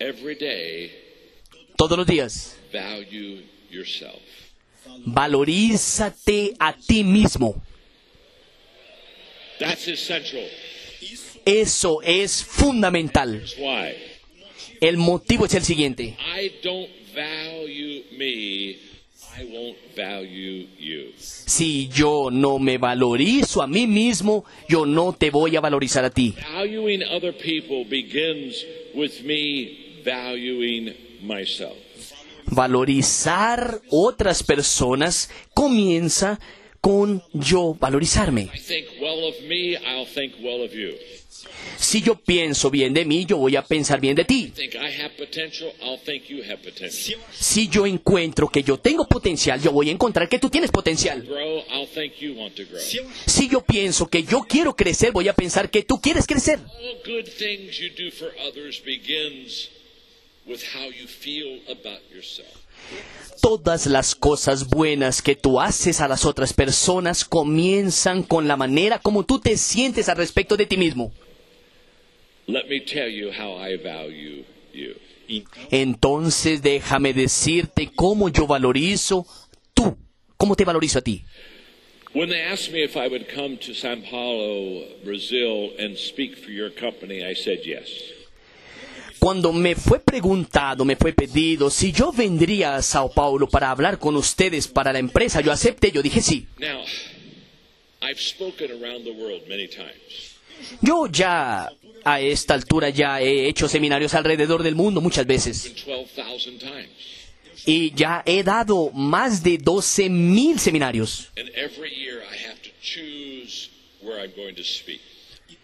every 0.00 0.34
day, 0.34 1.01
todos 1.82 1.98
los 1.98 2.06
días, 2.06 2.56
valorízate 5.04 6.54
a 6.56 6.76
ti 6.76 7.02
mismo. 7.02 7.60
Eso 11.44 12.00
es 12.02 12.44
fundamental. 12.44 13.44
El 14.80 14.96
motivo 14.96 15.46
es 15.46 15.54
el 15.54 15.64
siguiente. 15.64 16.16
Si 21.08 21.88
yo 21.88 22.28
no 22.30 22.58
me 22.60 22.78
valorizo 22.78 23.60
a 23.60 23.66
mí 23.66 23.88
mismo, 23.88 24.44
yo 24.68 24.86
no 24.86 25.14
te 25.14 25.30
voy 25.30 25.56
a 25.56 25.60
valorizar 25.60 26.04
a 26.04 26.10
ti. 26.10 26.32
Valorizar 32.46 33.80
otras 33.90 34.42
personas 34.42 35.30
comienza 35.54 36.38
con 36.80 37.22
yo 37.32 37.74
valorizarme. 37.74 38.50
Si 41.78 42.02
yo 42.02 42.14
pienso 42.16 42.70
bien 42.70 42.92
de 42.94 43.04
mí, 43.04 43.24
yo 43.24 43.36
voy 43.36 43.56
a 43.56 43.62
pensar 43.62 44.00
bien 44.00 44.14
de 44.14 44.24
ti. 44.24 44.52
Si 47.32 47.68
yo 47.68 47.86
encuentro 47.86 48.48
que 48.48 48.62
yo 48.62 48.78
tengo 48.78 49.06
potencial, 49.06 49.60
yo 49.60 49.72
voy 49.72 49.88
a 49.88 49.92
encontrar 49.92 50.28
que 50.28 50.38
tú 50.38 50.50
tienes 50.50 50.70
potencial. 50.70 51.26
Si 53.26 53.48
yo 53.48 53.60
pienso 53.62 54.08
que 54.08 54.22
yo 54.24 54.40
quiero 54.40 54.74
crecer, 54.74 55.12
voy 55.12 55.28
a 55.28 55.32
pensar 55.34 55.70
que 55.70 55.82
tú 55.82 56.00
quieres 56.00 56.26
crecer. 56.26 56.58
Todas 63.40 63.86
las 63.86 64.14
cosas 64.14 64.68
buenas 64.68 65.22
que 65.22 65.36
tú 65.36 65.60
haces 65.60 66.00
a 66.00 66.08
las 66.08 66.24
otras 66.24 66.52
personas 66.52 67.24
comienzan 67.24 68.22
con 68.22 68.48
la 68.48 68.56
manera 68.56 68.98
como 68.98 69.24
tú 69.24 69.38
te 69.38 69.56
sientes 69.56 70.08
al 70.08 70.16
respecto 70.16 70.56
de 70.56 70.66
ti 70.66 70.76
mismo. 70.76 71.12
Let 72.46 72.68
me 72.68 72.80
tell 72.80 73.08
you 73.08 73.30
how 73.30 73.56
I 73.64 73.76
value 73.76 74.44
you. 74.74 74.94
Entonces 75.70 76.62
déjame 76.62 77.12
decirte 77.12 77.90
cómo 77.94 78.28
yo 78.28 78.46
valorizo 78.46 79.26
tú, 79.72 79.96
cómo 80.36 80.56
te 80.56 80.64
valorizo 80.64 80.98
a 80.98 81.02
ti. 81.02 81.24
Cuando 89.22 89.52
me 89.52 89.76
fue 89.76 90.00
preguntado, 90.00 90.84
me 90.84 90.96
fue 90.96 91.12
pedido 91.12 91.70
si 91.70 91.92
yo 91.92 92.10
vendría 92.10 92.74
a 92.74 92.82
Sao 92.82 93.08
Paulo 93.08 93.48
para 93.48 93.70
hablar 93.70 94.00
con 94.00 94.16
ustedes 94.16 94.66
para 94.66 94.92
la 94.92 94.98
empresa, 94.98 95.40
yo 95.40 95.52
acepté, 95.52 95.92
yo 95.92 96.02
dije 96.02 96.20
sí. 96.20 96.48
Now, 96.58 96.82
I've 98.02 98.18
spoken 98.18 98.72
around 98.72 99.04
the 99.04 99.12
world 99.12 99.46
many 99.48 99.68
times. 99.68 100.34
Yo 100.80 101.06
ya 101.06 101.70
a 102.02 102.20
esta 102.20 102.54
altura 102.54 102.90
ya 102.90 103.20
he 103.20 103.46
hecho 103.46 103.68
seminarios 103.68 104.12
alrededor 104.14 104.64
del 104.64 104.74
mundo 104.74 105.00
muchas 105.00 105.24
veces 105.24 105.72
12,000 105.86 106.88
y 107.64 107.94
ya 107.94 108.24
he 108.26 108.42
dado 108.42 108.90
más 108.90 109.44
de 109.44 109.56
12 109.56 110.10
mil 110.10 110.58
seminarios. 110.58 111.30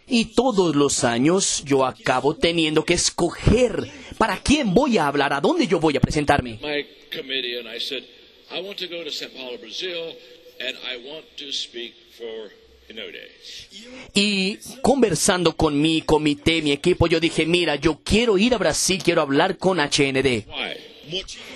Y 0.08 0.26
todos 0.26 0.74
los 0.74 1.04
años 1.04 1.62
yo 1.64 1.84
acabo 1.84 2.34
teniendo 2.34 2.84
que 2.84 2.94
escoger 2.94 3.90
para 4.16 4.42
quién 4.42 4.72
voy 4.72 4.98
a 4.98 5.06
hablar, 5.06 5.32
a 5.32 5.40
dónde 5.40 5.66
yo 5.66 5.80
voy 5.80 5.96
a 5.96 6.00
presentarme. 6.00 6.58
Y 14.14 14.58
conversando 14.80 15.54
con 15.54 15.80
mi 15.80 16.02
comité, 16.02 16.62
mi 16.62 16.72
equipo, 16.72 17.06
yo 17.06 17.20
dije, 17.20 17.44
mira, 17.44 17.76
yo 17.76 18.00
quiero 18.02 18.38
ir 18.38 18.54
a 18.54 18.58
Brasil, 18.58 19.02
quiero 19.02 19.20
hablar 19.20 19.58
con 19.58 19.78
HND. 19.78 20.44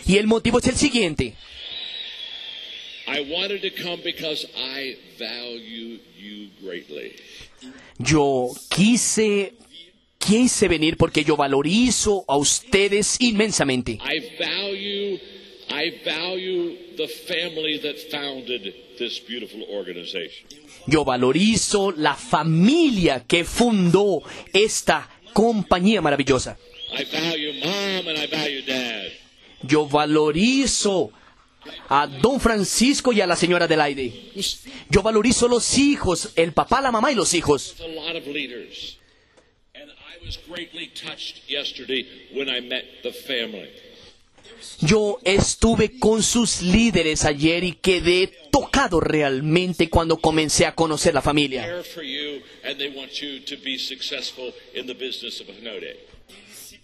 Y 0.06 0.16
el 0.18 0.26
motivo 0.26 0.58
es 0.58 0.66
el 0.66 0.76
siguiente. 0.76 1.34
Yo 8.04 8.48
quise, 8.68 9.54
quise 10.18 10.68
venir 10.68 10.96
porque 10.96 11.24
yo 11.24 11.36
valorizo 11.36 12.24
a 12.26 12.36
ustedes 12.36 13.16
inmensamente. 13.20 13.92
I 13.92 14.20
value, 14.38 15.18
I 15.70 16.00
value 16.04 16.96
the 16.96 17.08
family 17.08 17.78
that 17.80 17.96
founded 18.10 18.74
this 18.98 19.20
beautiful 19.26 19.62
organization. 19.70 20.48
Yo 20.86 21.04
valorizo 21.04 21.92
la 21.92 22.14
familia 22.14 23.24
que 23.24 23.44
fundó 23.44 24.22
esta 24.52 25.08
compañía 25.32 26.00
maravillosa. 26.00 26.58
I 26.92 27.04
value 27.04 27.52
mom 27.64 28.08
and 28.08 28.18
I 28.18 28.26
value 28.26 28.62
dad. 28.66 29.12
Yo 29.62 29.86
valorizo 29.86 31.12
a 31.88 32.06
don 32.06 32.40
Francisco 32.40 33.12
y 33.12 33.20
a 33.20 33.26
la 33.26 33.36
señora 33.36 33.66
Adelaide. 33.66 34.32
Yo 34.88 35.02
valorizo 35.02 35.48
los 35.48 35.78
hijos, 35.78 36.32
el 36.36 36.52
papá, 36.52 36.80
la 36.80 36.90
mamá 36.90 37.12
y 37.12 37.14
los 37.14 37.34
hijos. 37.34 37.74
Yo 44.80 45.18
estuve 45.24 45.98
con 45.98 46.22
sus 46.22 46.62
líderes 46.62 47.24
ayer 47.24 47.64
y 47.64 47.72
quedé 47.72 48.32
tocado 48.50 49.00
realmente 49.00 49.88
cuando 49.88 50.18
comencé 50.18 50.66
a 50.66 50.74
conocer 50.74 51.14
la 51.14 51.22
familia. 51.22 51.82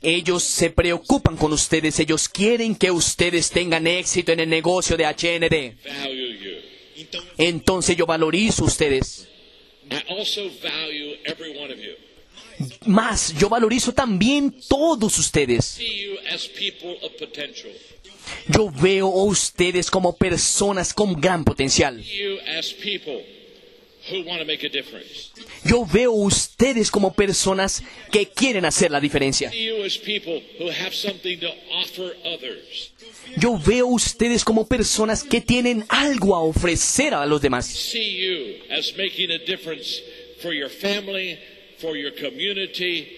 Ellos 0.01 0.45
se 0.45 0.71
preocupan 0.71 1.37
con 1.37 1.53
ustedes, 1.53 1.99
ellos 1.99 2.29
quieren 2.29 2.77
que 2.77 2.91
ustedes 2.91 3.51
tengan 3.51 3.87
éxito 3.87 4.31
en 4.33 4.41
el 4.41 4.49
negocio 4.49 4.97
de 4.97 5.05
HND. 5.05 5.77
Entonces 7.37 7.97
yo 7.97 8.07
valorizo 8.07 8.65
ustedes. 8.65 9.29
Más, 12.87 13.35
yo 13.39 13.49
valorizo 13.49 13.93
también 13.93 14.55
todos 14.69 15.19
ustedes. 15.19 15.81
Yo 18.49 18.71
veo 18.71 19.07
a 19.07 19.25
ustedes 19.25 19.91
como 19.91 20.17
personas 20.17 20.93
con 20.93 21.21
gran 21.21 21.45
potencial. 21.45 22.03
Yo 25.65 25.85
veo 25.85 26.13
ustedes 26.13 26.91
como 26.91 27.13
personas 27.15 27.83
que 28.11 28.27
quieren 28.27 28.65
hacer 28.65 28.91
la 28.91 29.01
diferencia. 29.01 29.51
Yo 33.37 33.59
veo 33.59 33.87
ustedes 33.87 34.45
como 34.45 34.67
personas 34.67 35.23
que 35.23 35.41
tienen 35.41 35.85
algo 35.89 36.35
a 36.35 36.43
ofrecer 36.43 37.15
a 37.15 37.27
los 37.27 37.41
demás. 37.43 37.95
For 40.41 40.53
your 40.53 40.71
family, 40.71 41.37
for 41.79 41.97
your 41.97 42.13
community, 42.13 43.09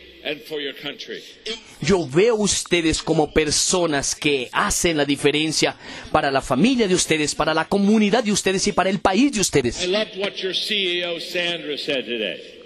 Yo 1.81 2.07
veo 2.07 2.35
ustedes 2.37 3.03
como 3.03 3.33
personas 3.33 4.15
que 4.15 4.49
hacen 4.53 4.97
la 4.97 5.05
diferencia 5.05 5.77
para 6.13 6.31
la 6.31 6.41
familia 6.43 6.87
de 6.87 6.95
ustedes, 6.95 7.35
para 7.35 7.55
la 7.55 7.67
comunidad 7.67 8.23
de 8.25 8.33
ustedes 8.33 8.67
y 8.67 8.73
para 8.73 8.91
el 8.91 9.01
país 9.01 9.33
de 9.33 9.39
I 9.39 9.41
ustedes. 9.41 9.87
loved 9.89 10.19
what 10.19 10.33
your 10.35 10.55
CEO 10.55 11.19
Sandra 11.21 11.77
said 11.79 12.05
today. 12.05 12.61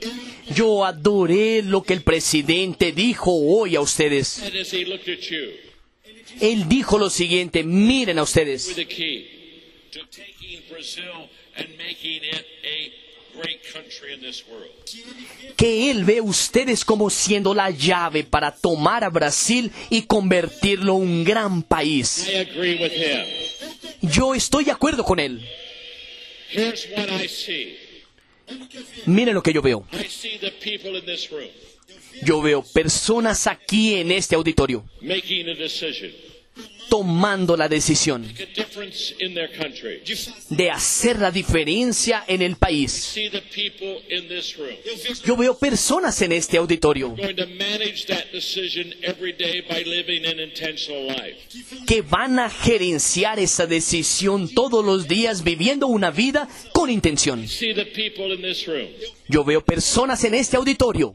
Yo 0.54 0.84
adoré 0.84 1.62
lo 1.62 1.82
que 1.82 1.94
el 1.94 2.02
presidente 2.02 2.92
dijo 2.92 3.32
hoy 3.32 3.76
a 3.76 3.80
ustedes. 3.80 4.42
Él 6.40 6.68
dijo 6.68 6.98
lo 6.98 7.08
siguiente, 7.10 7.62
miren 7.62 8.18
a 8.18 8.22
ustedes. 8.24 8.74
Que 15.56 15.90
Él 15.90 16.04
ve 16.04 16.18
a 16.18 16.22
ustedes 16.22 16.84
como 16.84 17.10
siendo 17.10 17.54
la 17.54 17.70
llave 17.70 18.24
para 18.24 18.54
tomar 18.54 19.04
a 19.04 19.10
Brasil 19.10 19.70
y 19.90 20.02
convertirlo 20.02 20.96
en 20.96 21.02
un 21.02 21.24
gran 21.24 21.62
país. 21.62 22.28
I 22.28 22.36
agree 22.36 22.74
with 22.74 22.92
him. 22.92 24.10
Yo 24.10 24.34
estoy 24.34 24.64
de 24.64 24.70
acuerdo 24.70 25.04
con 25.04 25.18
Él. 25.18 25.46
Miren 29.06 29.34
lo 29.34 29.42
que 29.42 29.52
yo 29.52 29.62
veo. 29.62 29.86
Yo 32.22 32.40
veo 32.40 32.62
personas 32.62 33.46
aquí 33.46 33.94
en 33.94 34.12
este 34.12 34.34
auditorio 34.36 34.84
tomando 36.88 37.56
la 37.56 37.68
decisión 37.68 38.26
de 40.50 40.70
hacer 40.70 41.18
la 41.18 41.30
diferencia 41.30 42.24
en 42.26 42.42
el 42.42 42.56
país. 42.56 43.14
Yo 45.24 45.36
veo 45.36 45.58
personas 45.58 46.20
en 46.22 46.32
este 46.32 46.56
auditorio 46.56 47.14
que 51.86 52.02
van 52.02 52.38
a 52.38 52.50
gerenciar 52.50 53.38
esa 53.38 53.66
decisión 53.66 54.48
todos 54.48 54.84
los 54.84 55.08
días 55.08 55.42
viviendo 55.42 55.86
una 55.86 56.10
vida 56.10 56.48
con 56.72 56.90
intención. 56.90 57.46
Yo 59.28 59.44
veo 59.44 59.64
personas 59.64 60.24
en 60.24 60.34
este 60.34 60.56
auditorio 60.56 61.14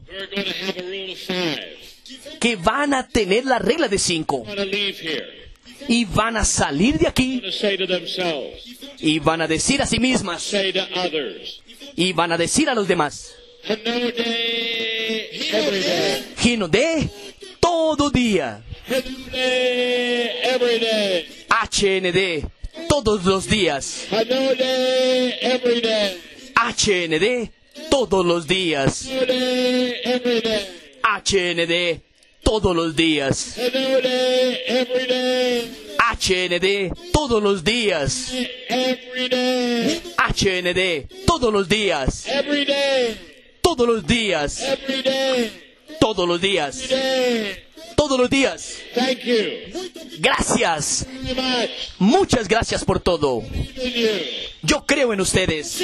que 2.40 2.56
van 2.56 2.94
a 2.94 3.06
tener 3.06 3.44
la 3.44 3.58
regla 3.58 3.88
de 3.88 3.98
cinco 3.98 4.44
Y 5.88 6.04
van 6.04 6.36
a 6.36 6.44
salir 6.44 6.98
de 6.98 7.08
aquí 7.08 7.42
y 8.98 9.18
van 9.18 9.40
a 9.40 9.46
decir 9.46 9.82
a 9.82 9.86
sí 9.86 9.98
mismas 9.98 10.52
y 11.96 12.12
van 12.12 12.32
a 12.32 12.38
decir 12.38 12.68
a 12.68 12.74
los 12.74 12.86
demás. 12.86 13.34
Gino 16.38 16.68
de 16.68 17.08
todo 17.60 18.10
día. 18.10 18.62
HND, 21.48 22.46
todo 22.88 23.00
todos 23.00 23.24
los 23.24 23.46
días. 23.46 24.06
HND 26.54 27.50
todos 27.90 28.26
los 28.26 28.46
días. 28.46 29.08
HND 31.02 32.00
todos 32.50 32.74
los 32.74 32.96
días. 32.96 33.54
HND 36.18 36.92
todos 37.12 37.40
los 37.40 37.62
días. 37.62 38.32
HND 40.18 41.06
todos 41.24 41.52
los 41.52 41.68
días. 41.68 42.26
Todos 43.62 43.86
los 43.86 44.04
días. 44.04 44.64
Todos 46.00 46.26
los 46.26 46.40
días. 46.40 46.82
Todos 47.94 48.18
los 48.18 48.28
días. 48.28 48.78
Gracias. 50.18 51.06
Muchas 52.00 52.48
gracias 52.48 52.84
por 52.84 52.98
todo. 52.98 53.44
Yo 54.62 54.84
creo 54.84 55.12
en 55.12 55.20
ustedes. 55.20 55.78